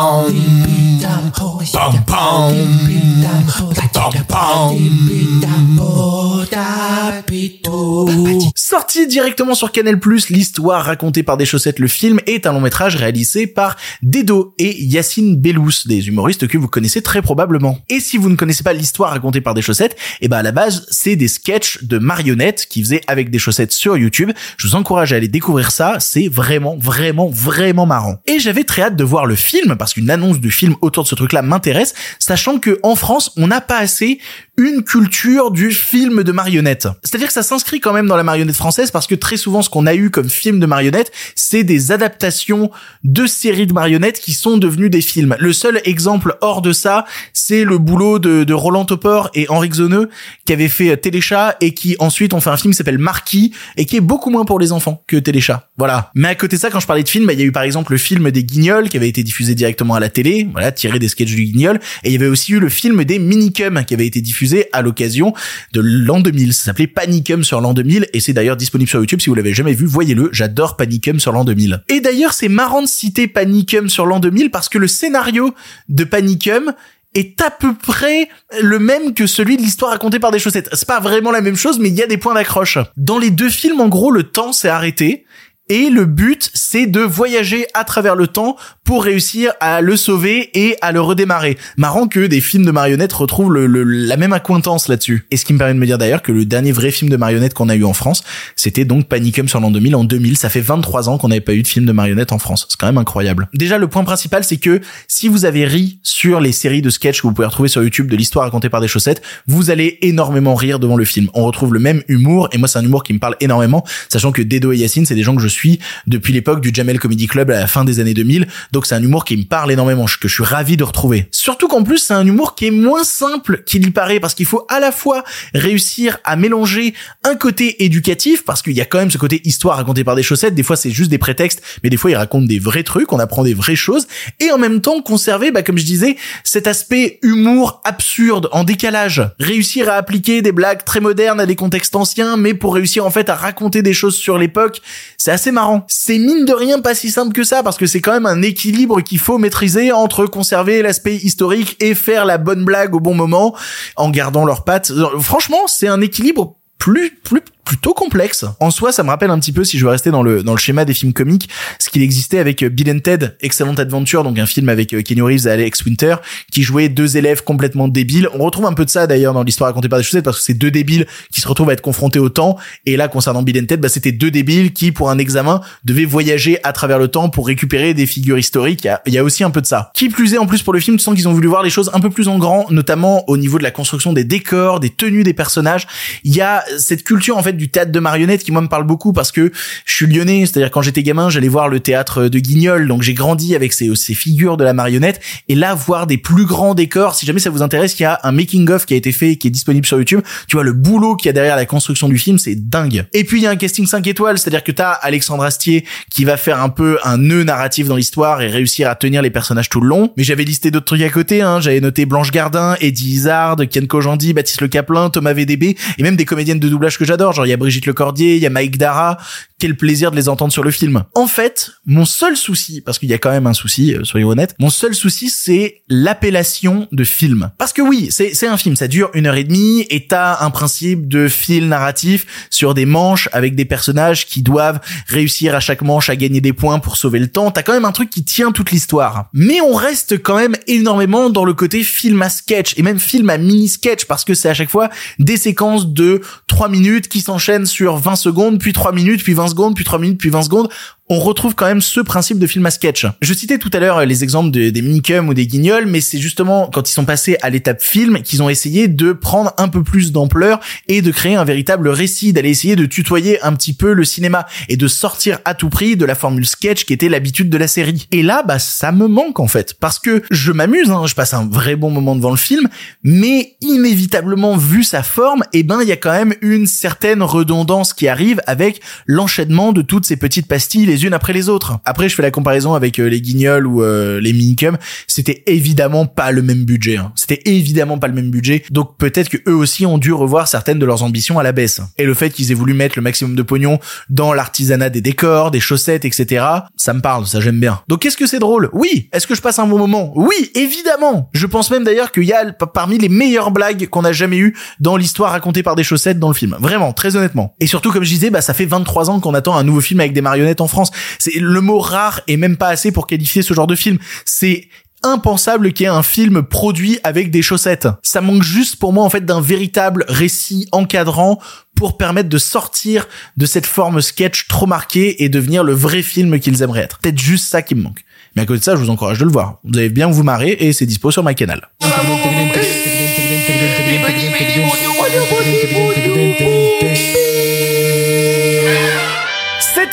Sorti 8.56 9.08
directement 9.08 9.56
sur 9.56 9.72
Canal+, 9.72 10.00
l'histoire 10.30 10.86
racontée 10.86 11.24
par 11.24 11.38
des 11.38 11.46
chaussettes, 11.46 11.80
le 11.80 11.88
film 11.88 12.20
est 12.28 12.46
un 12.46 12.54
long 12.54 12.62
métrage 12.62 12.96
réalisé 12.96 13.48
par 13.48 13.76
Dedo 14.04 14.54
et 14.60 14.84
Yacine 14.84 15.36
Bellous, 15.36 15.88
des 15.88 16.08
humoristes 16.08 16.48
que 16.48 16.58
vous 16.60 16.68
connaissez 16.68 17.02
très 17.02 17.24
probablement. 17.24 17.80
Et 17.90 18.00
si 18.00 18.18
vous 18.18 18.30
ne 18.30 18.36
connaissez 18.36 18.64
pas 18.64 18.74
l'histoire 18.74 19.12
racontée 19.12 19.42
par 19.42 19.56
des 19.56 19.64
chaussettes, 19.64 19.98
eh 20.22 20.28
ben 20.28 20.38
à 20.38 20.44
la 20.44 20.52
base, 20.52 20.86
c'est 20.92 21.16
des 21.16 21.28
sketchs 21.28 21.84
de 21.84 21.98
marionnettes 21.98 22.68
qui 22.70 22.84
faisaient 22.84 23.02
avec 23.08 23.32
des 23.32 23.40
chaussettes 23.40 23.72
sur 23.72 23.98
YouTube. 23.98 24.32
Je 24.58 24.68
vous 24.68 24.76
encourage 24.76 25.12
à 25.12 25.16
aller 25.16 25.28
découvrir 25.28 25.72
ça, 25.72 26.00
c'est 26.00 26.28
vraiment, 26.28 26.76
vraiment, 26.78 27.30
vraiment 27.30 27.88
marrant. 27.88 28.18
Et 28.28 28.40
j'avais 28.40 28.64
très 28.64 28.84
hâte 28.84 28.96
de 28.96 29.07
voir 29.08 29.26
le 29.26 29.36
film, 29.36 29.76
parce 29.76 29.94
qu'une 29.94 30.10
annonce 30.10 30.40
du 30.40 30.52
film 30.52 30.76
autour 30.82 31.04
de 31.04 31.10
ce 31.10 31.16
truc-là 31.16 31.42
m'intéresse, 31.42 31.96
sachant 32.20 32.60
que 32.60 32.80
en 32.84 32.96
France, 32.96 33.32
on 33.38 33.48
n'a 33.48 33.62
pas 33.62 33.78
assez 33.78 34.20
une 34.60 34.84
culture 34.84 35.52
du 35.52 35.70
film 35.70 36.24
de 36.24 36.32
marionnettes. 36.32 36.88
C'est-à-dire 37.04 37.28
que 37.28 37.34
ça 37.34 37.44
s'inscrit 37.44 37.80
quand 37.80 37.94
même 37.94 38.08
dans 38.08 38.16
la 38.16 38.24
marionnette 38.24 38.56
française 38.56 38.90
parce 38.90 39.06
que 39.06 39.14
très 39.14 39.38
souvent 39.38 39.62
ce 39.62 39.70
qu'on 39.70 39.86
a 39.86 39.94
eu 39.94 40.10
comme 40.10 40.30
film 40.30 40.60
de 40.60 40.66
marionnettes, 40.66 41.12
c'est 41.36 41.64
des 41.64 41.92
adaptations 41.92 42.72
de 43.04 43.28
séries 43.28 43.68
de 43.68 43.74
marionnettes 43.74 44.20
qui 44.20 44.34
sont 44.34 44.58
devenues 44.58 44.90
des 44.90 45.02
films. 45.02 45.36
Le 45.40 45.54
seul 45.54 45.80
exemple 45.86 46.38
hors 46.42 46.64
de 46.64 46.72
ça, 46.72 47.06
c'est 47.34 47.64
le 47.64 47.78
boulot 47.78 48.18
de, 48.18 48.52
Roland 48.52 48.86
Topor 48.86 49.30
et 49.36 49.48
Henri 49.50 49.70
Xoneux 49.70 50.10
qui 50.46 50.54
avaient 50.54 50.70
fait 50.70 50.98
Téléchat 50.98 51.56
et 51.62 51.76
qui 51.76 51.96
ensuite 52.00 52.34
ont 52.34 52.42
fait 52.42 52.50
un 52.50 52.58
film 52.58 52.74
qui 52.74 52.78
s'appelle 52.78 52.98
Marquis 52.98 53.54
et 53.76 53.86
qui 53.86 53.98
est 53.98 54.02
beaucoup 54.02 54.32
moins 54.32 54.46
pour 54.46 54.58
les 54.58 54.72
enfants 54.72 55.04
que 55.06 55.18
Téléchat. 55.18 55.70
Voilà. 55.78 56.10
Mais 56.16 56.30
à 56.30 56.36
côté 56.36 56.56
de 56.56 56.62
ça, 56.62 56.72
quand 56.72 56.80
je 56.80 56.88
parlais 56.88 57.04
de 57.04 57.10
film, 57.10 57.30
il 57.32 57.40
y 57.40 57.44
a 57.44 57.46
eu 57.46 57.52
par 57.52 57.62
exemple 57.62 57.92
le 57.92 58.00
film 58.00 58.32
des 58.32 58.44
Guignols 58.44 58.90
qui 58.90 58.98
avait 58.98 59.10
été 59.10 59.22
diffusé 59.22 59.54
directement 59.54 59.94
à 59.94 60.00
la 60.00 60.10
télé, 60.10 60.50
voilà, 60.52 60.72
tiré 60.72 60.98
des 60.98 61.10
sketchs 61.10 61.36
du 61.36 61.44
Guignol, 61.44 61.80
et 62.04 62.10
il 62.10 62.14
y 62.14 62.16
avait 62.16 62.26
aussi 62.26 62.54
eu 62.54 62.60
le 62.60 62.70
film 62.70 63.04
des 63.04 63.20
Minicum 63.20 63.84
qui 63.86 63.94
avait 63.94 64.08
été 64.08 64.20
diffusé 64.20 64.47
à 64.74 64.82
l'occasion 64.82 65.34
de 65.74 65.82
l'an 65.82 66.20
2000. 66.20 66.54
Ça 66.54 66.66
s'appelait 66.66 66.88
Panicum 66.88 67.44
sur 67.44 67.62
l'an 67.62 67.74
2000 67.74 68.08
et 68.14 68.20
c'est 68.20 68.34
d'ailleurs 68.34 68.58
disponible 68.58 68.90
sur 68.90 69.00
YouTube 69.00 69.22
si 69.22 69.30
vous 69.30 69.36
l'avez 69.36 69.54
jamais 69.54 69.74
vu, 69.74 69.86
voyez-le. 69.86 70.30
J'adore 70.32 70.78
Panicum 70.78 71.20
sur 71.20 71.32
l'an 71.32 71.46
2000. 71.46 71.84
Et 71.90 72.02
d'ailleurs, 72.02 72.34
c'est 72.34 72.50
marrant 72.50 72.82
de 72.82 72.88
citer 72.88 73.28
Panicum 73.28 73.90
sur 73.90 74.06
l'an 74.06 74.20
2000 74.20 74.52
parce 74.52 74.70
que 74.70 74.78
le 74.78 74.88
scénario 74.88 75.54
de 75.90 76.04
Panicum 76.04 76.74
est 77.14 77.42
à 77.42 77.50
peu 77.50 77.74
près 77.74 78.30
le 78.62 78.80
même 78.80 79.14
que 79.14 79.28
celui 79.28 79.58
de 79.58 79.62
l'histoire 79.62 79.92
racontée 79.92 80.20
par 80.20 80.32
des 80.32 80.40
chaussettes. 80.40 80.70
C'est 80.74 80.88
pas 80.88 81.00
vraiment 81.00 81.32
la 81.32 81.42
même 81.42 81.56
chose, 81.56 81.80
mais 81.80 81.90
il 81.90 81.96
y 81.96 82.04
a 82.04 82.08
des 82.08 82.18
points 82.18 82.34
d'accroche. 82.34 82.78
Dans 82.96 83.18
les 83.18 83.32
deux 83.32 83.50
films, 83.50 83.82
en 83.82 83.88
gros, 83.88 84.12
le 84.12 84.24
temps 84.24 84.54
s'est 84.54 84.70
arrêté 84.70 85.26
et 85.70 85.90
le 85.90 86.06
but, 86.06 86.50
c'est 86.54 86.86
de 86.86 87.02
voyager 87.02 87.68
à 87.74 87.84
travers 87.84 88.16
le 88.16 88.28
temps 88.28 88.56
pour 88.88 89.04
réussir 89.04 89.52
à 89.60 89.82
le 89.82 89.98
sauver 89.98 90.50
et 90.54 90.78
à 90.82 90.94
le 90.94 91.02
redémarrer. 91.02 91.58
Marrant 91.76 92.08
que 92.08 92.26
des 92.26 92.40
films 92.40 92.64
de 92.64 92.72
marionnettes 92.72 93.12
retrouvent 93.12 93.52
le, 93.52 93.84
la 93.84 94.16
même 94.16 94.32
accointance 94.32 94.88
là-dessus. 94.88 95.28
Et 95.30 95.36
ce 95.36 95.44
qui 95.44 95.52
me 95.52 95.58
permet 95.58 95.74
de 95.74 95.80
me 95.80 95.86
dire 95.86 95.98
d'ailleurs 95.98 96.22
que 96.22 96.32
le 96.32 96.46
dernier 96.46 96.72
vrai 96.72 96.90
film 96.92 97.12
de 97.12 97.18
marionnettes 97.18 97.54
qu'on 97.54 97.68
a 97.68 97.76
eu 97.76 97.84
en 97.84 97.92
France, 97.92 98.24
c'était 98.56 98.86
donc 98.86 99.10
Panicum 99.10 99.50
sur 99.50 99.60
l'an 99.60 99.72
2000. 99.72 99.94
En 99.94 100.06
2000, 100.06 100.38
ça 100.38 100.48
fait 100.48 100.62
23 100.62 101.10
ans 101.10 101.18
qu'on 101.18 101.28
n'avait 101.28 101.42
pas 101.42 101.54
eu 101.54 101.64
de 101.64 101.68
film 101.68 101.86
de 101.86 101.92
marionnettes 101.92 102.32
en 102.32 102.40
France. 102.40 102.66
C'est 102.70 102.80
quand 102.80 102.88
même 102.88 102.98
incroyable. 102.98 103.50
Déjà, 103.54 103.78
le 103.78 103.90
point 103.90 104.06
principal, 104.06 104.46
c'est 104.46 104.56
que 104.56 104.80
si 105.10 105.28
vous 105.28 105.44
avez 105.44 105.66
ri 105.66 106.00
sur 106.02 106.40
les 106.40 106.54
séries 106.54 106.82
de 106.82 106.90
sketchs 106.90 107.22
que 107.22 107.28
vous 107.28 107.34
pouvez 107.34 107.48
retrouver 107.48 107.68
sur 107.68 107.84
YouTube 107.84 108.10
de 108.10 108.16
l'histoire 108.16 108.46
racontée 108.46 108.70
par 108.70 108.80
des 108.80 108.88
chaussettes, 108.88 109.22
vous 109.48 109.70
allez 109.70 109.98
énormément 110.02 110.56
rire 110.56 110.80
devant 110.80 110.96
le 110.96 111.04
film. 111.04 111.28
On 111.34 111.44
retrouve 111.44 111.74
le 111.74 111.82
même 111.82 112.04
humour 112.08 112.48
et 112.54 112.58
moi, 112.58 112.70
c'est 112.70 112.80
un 112.80 112.86
humour 112.86 113.04
qui 113.04 113.12
me 113.12 113.20
parle 113.20 113.36
énormément, 113.42 113.84
sachant 114.08 114.32
que 114.32 114.42
Dedo 114.42 114.72
et 114.72 114.78
Yacine, 114.78 115.06
c'est 115.06 115.16
des 115.16 115.24
gens 115.24 115.36
que 115.36 115.42
je 115.42 115.50
suis 115.50 115.80
depuis 116.06 116.32
l'époque 116.32 116.62
du 116.62 116.72
Jamel 116.74 117.00
Comedy 117.00 117.28
Club 117.28 117.52
à 117.52 117.60
la 117.60 117.68
fin 117.68 117.84
des 117.84 118.00
années 118.00 118.14
2000. 118.14 118.48
Donc 118.77 118.77
c'est 118.86 118.96
un 118.96 119.04
humour 119.04 119.26
qui 119.26 119.38
me 119.38 119.44
parle 119.44 119.72
énormément, 119.72 120.06
que 120.20 120.28
je 120.28 120.34
suis 120.34 120.44
ravi 120.44 120.78
de 120.78 120.84
retrouver. 120.84 121.28
Surtout 121.32 121.68
qu'en 121.68 121.84
plus 121.84 121.98
c'est 121.98 122.14
un 122.14 122.26
humour 122.26 122.56
qui 122.56 122.68
est 122.68 122.72
moins 122.72 123.04
simple 123.04 123.64
qu'il 123.66 123.86
y 123.86 123.92
paraît 123.92 124.20
parce 124.20 124.34
qu'il 124.34 124.46
faut 124.46 124.66
à 124.70 124.80
la 124.80 124.92
fois 124.92 125.24
réussir 125.54 126.20
à 126.24 126.36
mélanger 126.36 126.94
un 127.24 127.36
côté 127.36 127.84
éducatif 127.84 128.44
parce 128.46 128.62
qu'il 128.62 128.74
y 128.74 128.82
a 128.82 128.86
quand 128.86 129.00
même 129.00 129.12
ce 129.12 129.18
côté 129.18 129.42
histoire 129.46 129.78
racontée 129.78 130.04
par 130.04 130.16
des 130.16 130.24
chaussettes. 130.24 130.56
Des 130.56 130.64
fois 130.64 130.76
c'est 130.76 130.92
juste 130.92 131.10
des 131.10 131.18
prétextes, 131.18 131.62
mais 131.84 131.90
des 131.90 131.98
fois 131.98 132.12
ils 132.12 132.16
racontent 132.16 132.46
des 132.46 132.60
vrais 132.60 132.84
trucs, 132.84 133.12
on 133.14 133.20
apprend 133.20 133.44
des 133.44 133.54
vraies 133.54 133.76
choses 133.76 134.08
et 134.40 134.52
en 134.52 134.58
même 134.58 134.82
temps 134.82 135.02
conserver, 135.02 135.52
bah, 135.52 135.64
comme 135.64 135.78
je 135.78 135.86
disais, 135.86 136.18
cet 136.44 136.68
aspect 136.68 137.20
humour 137.22 137.82
absurde 137.84 138.50
en 138.52 138.64
décalage. 138.64 139.24
Réussir 139.40 139.90
à 139.90 139.94
appliquer 139.94 140.42
des 140.42 140.52
blagues 140.52 140.84
très 140.84 141.00
modernes 141.00 141.40
à 141.40 141.46
des 141.46 141.56
contextes 141.56 141.96
anciens, 141.96 142.38
mais 142.38 142.54
pour 142.54 142.76
réussir 142.76 143.06
en 143.06 143.12
fait 143.12 143.30
à 143.30 143.36
raconter 143.36 143.82
des 143.82 143.94
choses 143.94 144.16
sur 144.16 144.38
l'époque, 144.38 144.82
c'est 145.18 145.32
assez 145.32 145.52
marrant. 145.52 145.86
C'est 145.88 146.18
mine 146.18 146.46
de 146.46 146.54
rien 146.54 146.80
pas 146.80 146.96
si 146.96 147.12
simple 147.12 147.34
que 147.34 147.44
ça 147.44 147.64
parce 147.64 147.78
que 147.78 147.86
c'est 147.86 148.02
quand 148.02 148.14
même 148.14 148.26
un 148.26 148.42
équilibre 148.42 148.67
qu'il 148.72 149.20
faut 149.20 149.38
maîtriser 149.38 149.92
entre 149.92 150.26
conserver 150.26 150.82
l'aspect 150.82 151.16
historique 151.16 151.76
et 151.82 151.96
faire 151.96 152.26
la 152.26 152.38
bonne 152.38 152.66
blague 152.66 152.96
au 152.96 153.00
bon 153.00 153.14
moment 153.14 153.56
en 153.96 154.10
gardant 154.10 154.46
leurs 154.46 154.64
pattes. 154.64 154.92
Franchement, 155.20 155.68
c'est 155.68 155.88
un 155.88 156.02
équilibre 156.02 156.56
plus 156.78 157.12
plus 157.24 157.42
plutôt 157.68 157.94
complexe. 157.94 158.46
En 158.62 158.72
soi, 158.72 158.94
ça 158.94 159.04
me 159.04 159.10
rappelle 159.10 159.30
un 159.30 159.40
petit 159.40 159.52
peu, 159.52 159.66
si 159.66 159.78
je 159.78 159.84
veux 159.84 159.92
rester 159.92 160.10
dans 160.10 160.24
le 160.24 160.42
dans 160.42 160.54
le 160.54 160.58
schéma 160.58 160.86
des 160.86 160.94
films 160.94 161.12
comiques, 161.12 161.50
ce 161.80 161.90
qu'il 161.90 162.02
existait 162.02 162.40
avec 162.40 162.64
euh, 162.64 162.70
Bill 162.70 162.90
and 162.90 163.00
Ted, 163.00 163.36
Excellent 163.42 163.74
Adventure, 163.74 164.24
donc 164.24 164.40
un 164.40 164.46
film 164.46 164.70
avec 164.70 164.94
euh, 164.94 165.02
Kenny 165.02 165.22
Reeves 165.22 165.48
et 165.48 165.50
Alex 165.50 165.84
Winter, 165.84 166.16
qui 166.50 166.64
jouaient 166.64 166.88
deux 166.88 167.18
élèves 167.18 167.44
complètement 167.44 167.90
débiles. 167.90 168.30
On 168.34 168.46
retrouve 168.46 168.68
un 168.68 168.74
peu 168.74 168.86
de 168.86 168.90
ça 168.90 169.06
d'ailleurs 169.06 169.34
dans 169.34 169.44
l'histoire 169.44 169.70
racontée 169.70 169.90
par 169.90 170.00
des 170.00 170.06
chaussettes, 170.06 170.24
parce 170.24 170.40
que 170.40 170.46
c'est 170.46 170.54
deux 170.54 170.72
débiles 170.72 171.08
qui 171.30 171.42
se 171.42 171.48
retrouvent 171.48 171.70
à 171.70 171.74
être 171.74 171.82
confrontés 171.82 172.20
au 172.20 172.30
temps. 172.30 172.58
Et 172.86 172.96
là, 172.96 173.10
concernant 173.10 173.44
Bill 173.44 173.58
and 173.60 173.66
Ted, 173.66 173.78
bah, 173.78 173.90
c'était 173.90 174.14
deux 174.14 174.32
débiles 174.32 174.72
qui, 174.72 174.94
pour 174.94 175.10
un 175.10 175.18
examen, 175.18 175.60
devaient 175.84 176.06
voyager 176.06 176.60
à 176.64 176.72
travers 176.72 177.00
le 177.00 177.10
temps 177.10 177.28
pour 177.28 177.48
récupérer 177.48 177.94
des 177.94 178.06
figures 178.06 178.40
historiques. 178.40 178.88
Il 179.06 179.12
y 179.12 179.18
il 179.18 179.20
y 179.20 179.24
a 179.24 179.24
aussi 179.26 179.44
un 179.44 179.50
peu 179.50 179.62
de 179.62 179.66
ça. 179.66 179.90
Qui 179.96 180.10
plus 180.10 180.36
est, 180.36 180.38
en 180.38 180.46
plus 180.46 180.62
pour 180.62 180.74
le 180.74 180.80
film, 180.80 180.96
tu 180.96 181.04
sens 181.04 181.16
qu'ils 181.16 181.28
ont 181.28 181.34
voulu 181.34 181.48
voir 181.48 181.64
les 181.64 181.72
choses 181.72 181.90
un 181.94 182.00
peu 182.00 182.12
plus 182.12 182.28
en 182.28 182.38
grand, 182.38 182.70
notamment 182.70 183.28
au 183.28 183.36
niveau 183.36 183.58
de 183.58 183.64
la 183.64 183.72
construction 183.72 184.14
des 184.14 184.24
décors, 184.24 184.80
des 184.80 184.92
tenues 184.92 185.24
des 185.24 185.34
personnages. 185.34 185.88
Il 186.24 186.36
y 186.36 186.40
a 186.40 186.64
cette 186.78 187.04
culture 187.04 187.36
en 187.36 187.42
fait 187.42 187.57
du 187.58 187.70
théâtre 187.70 187.92
de 187.92 188.00
marionnettes 188.00 188.44
qui 188.44 188.52
moi 188.52 188.62
me 188.62 188.68
parle 188.68 188.86
beaucoup 188.86 189.14
parce 189.14 189.32
que 189.32 189.52
je 189.86 189.94
suis 189.94 190.08
lyonnais, 190.08 190.46
c'est-à-dire 190.46 190.72
quand 190.72 190.82
j'étais 190.82 191.04
gamin, 191.04 191.30
j'allais 191.30 191.48
voir 191.48 191.68
le 191.68 191.80
théâtre 191.80 192.28
de 192.28 192.40
Guignol, 192.40 192.88
donc 192.88 193.02
j'ai 193.02 193.14
grandi 193.14 193.56
avec 193.56 193.74
ces, 193.74 193.96
figures 194.14 194.58
de 194.58 194.64
la 194.64 194.74
marionnette 194.74 195.20
et 195.48 195.56
là 195.56 195.76
voir 195.76 196.08
des 196.08 196.18
plus 196.18 196.46
grands 196.46 196.74
décors, 196.74 197.16
si 197.16 197.26
jamais 197.26 197.40
ça 197.40 197.50
vous 197.50 197.62
intéresse, 197.62 198.00
il 198.00 198.04
y 198.04 198.06
a 198.06 198.20
un 198.24 198.32
making 198.32 198.70
of 198.70 198.86
qui 198.86 198.94
a 198.94 198.98
été 198.98 199.12
fait 199.12 199.36
qui 199.36 199.48
est 199.48 199.52
disponible 199.52 199.86
sur 199.86 199.98
YouTube. 199.98 200.22
Tu 200.48 200.56
vois 200.56 200.64
le 200.64 200.74
boulot 200.74 201.16
qu'il 201.16 201.28
y 201.28 201.30
a 201.30 201.34
derrière 201.34 201.56
la 201.56 201.66
construction 201.66 202.08
du 202.08 202.18
film, 202.18 202.38
c'est 202.38 202.56
dingue. 202.56 203.06
Et 203.14 203.24
puis 203.24 203.40
il 203.40 203.44
y 203.44 203.48
a 203.48 203.50
un 203.50 203.56
casting 203.56 203.86
5 203.86 204.06
étoiles, 204.08 204.38
c'est-à-dire 204.38 204.64
que 204.64 204.72
t'as 204.72 204.92
Alexandre 204.92 205.44
Astier 205.44 205.86
qui 206.10 206.26
va 206.26 206.38
faire 206.38 206.62
un 206.62 206.70
peu 206.70 206.98
un 207.04 207.18
nœud 207.18 207.44
narratif 207.44 207.88
dans 207.88 207.96
l'histoire 207.96 208.42
et 208.42 208.48
réussir 208.48 208.90
à 208.90 208.96
tenir 208.96 209.22
les 209.22 209.30
personnages 209.30 209.70
tout 209.70 209.82
le 209.82 209.88
long. 209.88 210.14
Mais 210.18 210.24
j'avais 210.24 210.44
listé 210.44 210.72
d'autres 210.72 210.86
trucs 210.86 211.02
à 211.02 211.10
côté, 211.10 211.42
hein. 211.42 211.60
j'avais 211.60 211.82
noté 211.82 212.06
Blanche 212.06 212.32
Gardin, 212.32 212.76
Eddie 212.82 213.14
Izzard, 213.14 213.58
Ken 213.70 213.88
Kojandi, 213.88 214.34
Baptiste 214.34 214.62
Le 214.62 214.68
Caplin, 214.68 215.10
Thomas 215.10 215.34
VDB 215.34 215.76
et 215.98 216.04
même 216.04 216.16
des 216.16 216.26
comédiennes 216.26 216.60
de 216.60 216.70
doublage 216.70 216.98
que 216.98 217.06
j'adore, 217.06 217.34
il 217.48 217.52
y 217.52 217.54
a 217.54 217.58
Brigitte 217.58 217.86
Lecordier, 217.86 218.36
il 218.36 218.42
y 218.42 218.46
a 218.46 218.50
Mike 218.50 218.78
Dara, 218.78 219.18
quel 219.60 219.76
plaisir 219.76 220.12
de 220.12 220.16
les 220.16 220.30
entendre 220.30 220.54
sur 220.54 220.64
le 220.64 220.72
film. 220.72 221.04
En 221.16 221.28
fait, 221.28 221.72
mon 221.86 222.06
seul 222.06 222.38
souci, 222.38 222.82
parce 222.82 223.00
qu'il 223.00 223.10
y 223.10 223.14
a 223.14 223.18
quand 223.18 223.32
même 223.32 223.48
un 223.48 223.54
souci, 223.54 223.96
euh, 223.96 224.04
soyons 224.04 224.30
honnêtes, 224.30 224.56
mon 224.60 224.70
seul 224.70 224.94
souci 224.94 225.30
c'est 225.30 225.82
l'appellation 225.90 226.88
de 226.92 227.04
film. 227.04 227.50
Parce 227.58 227.74
que 227.74 227.82
oui, 227.82 228.10
c'est 228.12 228.48
un 228.48 228.58
film, 228.58 228.76
ça 228.76 228.88
dure 228.88 229.10
une 229.14 229.26
heure 229.26 229.36
et 229.36 229.44
demie 229.44 229.86
et 229.90 230.06
t'as 230.08 230.44
un 230.44 230.52
principe 230.52 231.08
de 231.08 231.28
fil 231.28 231.68
narratif 231.68 232.48
sur 232.50 232.74
des 232.74 232.86
manches 232.86 233.30
avec 233.32 233.56
des 233.56 233.66
personnages 233.66 234.28
qui 234.28 234.42
doivent 234.42 234.80
réussir 235.08 235.56
à 235.56 235.60
chaque 235.60 235.82
manche 235.82 236.10
à 236.10 236.16
gagner 236.16 236.42
des 236.42 236.54
points 236.54 236.80
pour 236.80 236.98
sauver 236.98 237.20
le 237.20 237.28
temps. 237.28 237.50
T'as 237.50 237.64
quand 237.64 237.74
même 237.74 237.86
un 237.86 237.92
truc 237.92 238.10
qui 238.10 238.24
tient 238.24 238.52
toute 238.52 238.72
l'histoire. 238.72 239.30
Mais 239.34 239.62
on 239.62 239.74
reste 239.74 240.22
quand 240.22 240.38
même 240.38 240.56
énormément 240.68 241.30
dans 241.30 241.46
le 241.46 241.54
côté 241.54 241.84
film 241.84 242.22
à 242.22 242.30
sketch 242.30 242.74
et 242.78 242.84
même 242.84 243.00
film 243.00 243.30
à 243.30 243.38
mini 243.38 243.68
sketch 243.68 244.06
parce 244.06 244.24
que 244.24 244.34
c'est 244.34 244.50
à 244.50 244.54
chaque 244.54 244.70
fois 244.70 244.90
des 245.20 245.38
séquences 245.38 245.88
de 245.88 246.22
3 246.48 246.70
minutes 246.70 247.08
qui 247.08 247.22
s'enchaînent 247.38 247.66
sur 247.66 247.98
20 247.98 248.16
secondes, 248.16 248.60
puis 248.60 248.74
3 248.74 248.92
minutes, 248.92 249.24
puis 249.24 249.34
20 249.34 249.50
secondes, 249.50 249.76
puis 249.76 249.86
3 249.86 250.00
minutes, 250.00 250.20
puis 250.20 250.30
20 250.30 250.44
secondes 250.44 250.70
on 251.10 251.20
retrouve 251.20 251.56
quand 251.56 251.66
même 251.66 251.82
ce 251.82 252.02
principe 252.02 252.38
de 252.38 252.48
film 252.48 252.66
à 252.66 252.72
sketch. 252.72 253.06
Je 253.22 253.34
citais 253.34 253.58
tout 253.58 253.70
à 253.72 253.80
l'heure 253.80 254.06
les 254.06 254.24
exemples 254.24 254.52
de, 254.52 254.70
des 254.70 254.82
minicums 254.82 255.30
ou 255.30 255.34
des 255.34 255.48
guignols, 255.48 255.86
mais 255.86 256.02
c'est 256.02 256.18
justement 256.18 256.70
quand 256.72 256.90
ils 256.90 256.94
sont 256.94 257.06
passés 257.06 257.38
à 257.42 257.50
l'étape 257.50 257.82
film 257.82 258.22
qu'ils 258.22 258.44
ont 258.44 258.50
essayé 258.50 258.90
de 258.90 259.14
prendre 259.14 259.54
un 259.58 259.70
peu 259.70 259.84
plus 259.84 260.12
d'ampleur 260.12 260.60
et 260.90 261.02
de 261.02 261.12
créer 261.12 261.36
un 261.36 261.46
véritable 261.46 261.88
récit, 261.88 262.34
d'aller 262.34 262.50
essayer 262.50 262.76
de 262.76 262.86
tutoyer 262.86 263.42
un 263.42 263.54
petit 263.54 263.74
peu 263.74 263.94
le 263.94 264.04
cinéma 264.04 264.46
et 264.68 264.76
de 264.76 264.88
sortir 264.88 265.40
à 265.46 265.54
tout 265.54 265.70
prix 265.70 265.96
de 265.96 266.04
la 266.04 266.16
formule 266.16 266.46
sketch 266.46 266.84
qui 266.84 266.92
était 266.92 267.10
l'habitude 267.10 267.50
de 267.50 267.58
la 267.58 267.68
série. 267.68 268.08
Et 268.12 268.22
là, 268.22 268.44
bah, 268.44 268.60
ça 268.60 268.92
me 268.92 269.08
manque 269.08 269.40
en 269.40 269.48
fait, 269.48 269.76
parce 269.80 270.00
que 270.00 270.24
je 270.30 270.52
m'amuse, 270.52 270.92
hein, 270.92 271.06
je 271.06 271.16
passe 271.16 271.34
un 271.34 271.48
vrai 271.48 271.78
bon 271.78 271.90
moment 271.90 272.18
devant 272.18 272.32
le 272.32 272.38
film, 272.38 272.68
mais 273.04 273.56
inévitablement 273.62 274.58
vu 274.58 274.84
sa 274.84 275.04
forme, 275.04 275.44
eh 275.54 275.64
ben, 275.64 275.80
il 275.82 275.88
y 275.88 275.94
a 275.94 275.98
quand 275.98 276.12
même 276.12 276.34
une 276.42 276.68
certaine 276.68 277.22
redondance 277.22 277.94
qui 277.94 278.10
arrive 278.10 278.42
avec 278.46 278.82
l'enchaînement 279.06 279.72
de 279.72 279.82
toutes 279.82 280.06
ces 280.06 280.18
petites 280.18 280.48
pastilles 280.48 280.97
les 280.98 281.06
unes 281.06 281.14
après 281.14 281.34
les 281.34 281.48
autres. 281.50 281.80
Après, 281.86 282.10
je 282.10 282.16
fais 282.16 282.24
la 282.24 282.32
comparaison 282.32 282.74
avec 282.74 283.00
euh, 283.00 283.06
les 283.08 283.22
Guignols 283.22 283.68
ou 283.68 283.84
euh, 283.84 284.20
les 284.20 284.34
Minicum. 284.34 284.78
C'était 285.08 285.44
évidemment 285.46 286.06
pas 286.06 286.32
le 286.32 286.42
même 286.42 286.64
budget. 286.66 286.98
hein. 286.98 287.12
C'était 287.16 287.42
évidemment 287.46 287.98
pas 288.00 288.08
le 288.08 288.14
même 288.14 288.30
budget. 288.32 288.64
Donc 288.72 288.98
peut-être 288.98 289.30
que 289.30 289.38
eux 289.48 289.54
aussi 289.56 289.86
ont 289.86 289.98
dû 289.98 290.12
revoir 290.12 290.48
certaines 290.48 290.80
de 290.80 290.86
leurs 290.86 291.04
ambitions 291.04 291.38
à 291.40 291.44
la 291.44 291.52
baisse. 291.52 291.82
Et 291.98 292.06
le 292.06 292.14
fait 292.14 292.32
qu'ils 292.32 292.52
aient 292.52 292.56
voulu 292.56 292.74
mettre 292.74 292.98
le 292.98 293.02
maximum 293.04 293.36
de 293.36 293.42
pognon 293.44 293.80
dans 294.10 294.34
l'artisanat 294.34 294.90
des 294.90 295.02
décors, 295.02 295.52
des 295.52 295.60
chaussettes, 295.60 296.06
etc. 296.06 296.46
Ça 296.76 296.94
me 296.94 297.02
parle, 297.02 297.28
ça 297.28 297.40
j'aime 297.42 297.60
bien. 297.60 297.80
Donc 297.88 298.02
qu'est-ce 298.02 298.18
que 298.18 298.28
c'est 298.28 298.40
drôle? 298.40 298.70
Oui. 298.74 299.10
Est-ce 299.14 299.28
que 299.28 299.36
je 299.36 299.42
passe 299.42 299.60
un 299.60 299.68
bon 299.68 299.78
moment? 299.78 300.12
Oui, 300.16 300.52
évidemment. 300.56 301.30
Je 301.34 301.46
pense 301.46 301.70
même 301.72 301.84
d'ailleurs 301.84 302.12
qu'il 302.12 302.24
y 302.24 302.34
a 302.34 302.46
parmi 302.52 302.98
les 302.98 303.10
meilleures 303.10 303.52
blagues 303.52 303.88
qu'on 303.88 304.04
a 304.04 304.12
jamais 304.12 304.38
eues 304.38 304.56
dans 304.80 304.98
l'histoire 304.98 305.32
racontée 305.32 305.64
par 305.64 305.76
des 305.76 305.84
chaussettes 305.84 306.20
dans 306.20 306.30
le 306.30 306.34
film. 306.34 306.56
Vraiment, 306.60 306.94
très 306.94 307.16
honnêtement. 307.16 307.54
Et 307.60 307.68
surtout, 307.68 307.92
comme 307.92 308.04
je 308.04 308.10
disais, 308.10 308.30
bah 308.30 308.42
ça 308.42 308.54
fait 308.54 308.66
23 308.66 309.10
ans 309.10 309.20
qu'on 309.20 309.34
attend 309.34 309.56
un 309.56 309.64
nouveau 309.64 309.82
film 309.82 310.00
avec 310.00 310.14
des 310.14 310.22
marionnettes 310.22 310.62
en 310.62 310.68
France. 310.68 310.87
C'est 311.20 311.40
le 311.40 311.62
mot 311.62 311.80
rare 311.80 312.22
et 312.28 312.38
même 312.38 312.58
pas 312.58 312.70
assez 312.70 312.92
pour 312.92 313.08
qualifier 313.08 313.42
ce 313.42 313.54
genre 313.54 313.68
de 313.68 313.76
film. 313.76 313.98
C'est 314.26 314.70
impensable 315.04 315.74
qu'il 315.74 315.86
y 315.86 315.88
ait 315.88 315.92
un 315.92 316.04
film 316.04 316.44
produit 316.44 317.00
avec 317.04 317.32
des 317.32 317.42
chaussettes. 317.42 317.88
Ça 318.04 318.22
manque 318.22 318.44
juste 318.44 318.78
pour 318.78 318.94
moi 318.94 319.04
en 319.04 319.10
fait 319.10 319.26
d'un 319.26 319.42
véritable 319.42 320.06
récit 320.08 320.68
encadrant 320.72 321.40
pour 321.76 321.98
permettre 321.98 322.30
de 322.30 322.38
sortir 322.38 323.08
de 323.38 323.46
cette 323.46 323.66
forme 323.66 324.02
sketch 324.02 324.48
trop 324.48 324.66
marquée 324.66 325.24
et 325.24 325.30
devenir 325.30 325.64
le 325.64 325.74
vrai 325.74 326.02
film 326.02 326.40
qu'ils 326.40 326.62
aimeraient 326.64 326.82
être. 326.82 327.00
Peut-être 327.00 327.20
juste 327.20 327.46
ça 327.48 327.62
qui 327.62 327.76
me 327.76 327.84
manque. 327.84 328.04
Mais 328.36 328.44
à 328.44 328.46
côté 328.46 328.60
de 328.60 328.64
ça, 328.64 328.76
je 328.76 328.82
vous 328.82 328.90
encourage 328.90 329.20
de 329.20 329.26
le 329.26 329.32
voir. 329.32 329.60
Vous 329.64 329.78
allez 329.78 329.90
bien 329.90 330.08
vous 330.08 330.24
marrer 330.24 330.52
et 330.60 330.74
c'est 330.74 330.86
dispo 330.86 331.12
sur 331.12 331.24
ma 331.24 331.34
canal. 331.34 331.70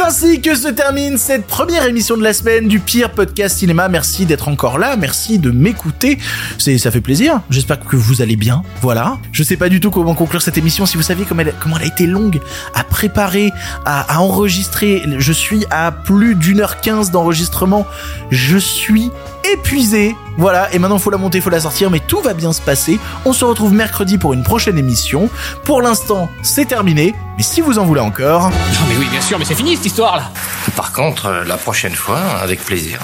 Ainsi 0.05 0.43
que 0.43 0.55
se 0.55 0.69
termine 0.69 1.17
cette 1.17 1.47
première 1.47 1.87
émission 1.87 2.19
de 2.19 2.23
la 2.23 2.35
semaine 2.35 2.69
du 2.69 2.79
pire 2.79 3.11
podcast 3.11 3.57
cinéma. 3.57 3.89
Merci 3.89 4.27
d'être 4.27 4.49
encore 4.49 4.79
là, 4.79 4.97
merci 4.97 5.39
de 5.39 5.51
m'écouter. 5.51 6.19
C'est, 6.59 6.77
ça 6.77 6.91
fait 6.91 7.01
plaisir. 7.01 7.41
J'espère 7.49 7.81
que 7.81 7.97
vous 7.97 8.21
allez 8.21 8.37
bien. 8.37 8.63
Voilà. 8.83 9.17
Je 9.33 9.43
sais 9.43 9.57
pas 9.57 9.71
du 9.71 9.81
tout 9.81 9.91
comment 9.91 10.15
conclure 10.15 10.43
cette 10.43 10.59
émission. 10.59 10.85
Si 10.85 10.99
vous 10.99 11.03
saviez 11.03 11.25
comment 11.25 11.41
elle, 11.41 11.83
a 11.83 11.87
été 11.87 12.07
longue 12.07 12.41
à 12.75 12.85
préparer, 12.85 13.51
à 13.87 14.21
enregistrer. 14.21 15.03
Je 15.19 15.33
suis 15.33 15.65
à 15.71 15.91
plus 15.91 16.35
d'une 16.35 16.61
heure 16.61 16.83
quinze 16.83 17.11
d'enregistrement. 17.11 17.87
Je 18.31 18.59
suis 18.59 19.11
épuisé. 19.53 20.17
Voilà, 20.37 20.73
et 20.75 20.79
maintenant 20.79 20.99
faut 20.99 21.11
la 21.11 21.17
monter, 21.17 21.41
faut 21.41 21.51
la 21.51 21.61
sortir, 21.61 21.91
mais 21.91 22.01
tout 22.01 22.21
va 22.21 22.35
bien 22.35 22.53
se 22.53 22.61
passer. 22.61 22.99
On 23.25 23.33
se 23.33 23.45
retrouve 23.45 23.73
mercredi 23.73 24.19
pour 24.19 24.33
une 24.33 24.43
prochaine 24.43 24.79
émission. 24.79 25.29
Pour 25.65 25.83
l'instant, 25.83 26.29
c'est 26.43 26.67
terminé, 26.67 27.15
mais 27.37 27.43
si 27.43 27.61
vous 27.61 27.79
en 27.79 27.85
voulez 27.85 28.01
encore, 28.01 28.51
Non 28.51 28.87
mais 28.89 28.97
oui, 28.99 29.07
bien 29.11 29.21
sûr, 29.21 29.39
mais 29.39 29.45
c'est 29.45 29.55
fini 29.55 29.77
cette 29.77 29.87
histoire 29.87 30.17
là 30.17 30.31
Par 30.77 30.93
contre, 30.93 31.27
euh, 31.27 31.45
la 31.45 31.57
prochaine 31.57 31.95
fois, 31.95 32.19
avec 32.43 32.65
plaisir. 32.65 32.99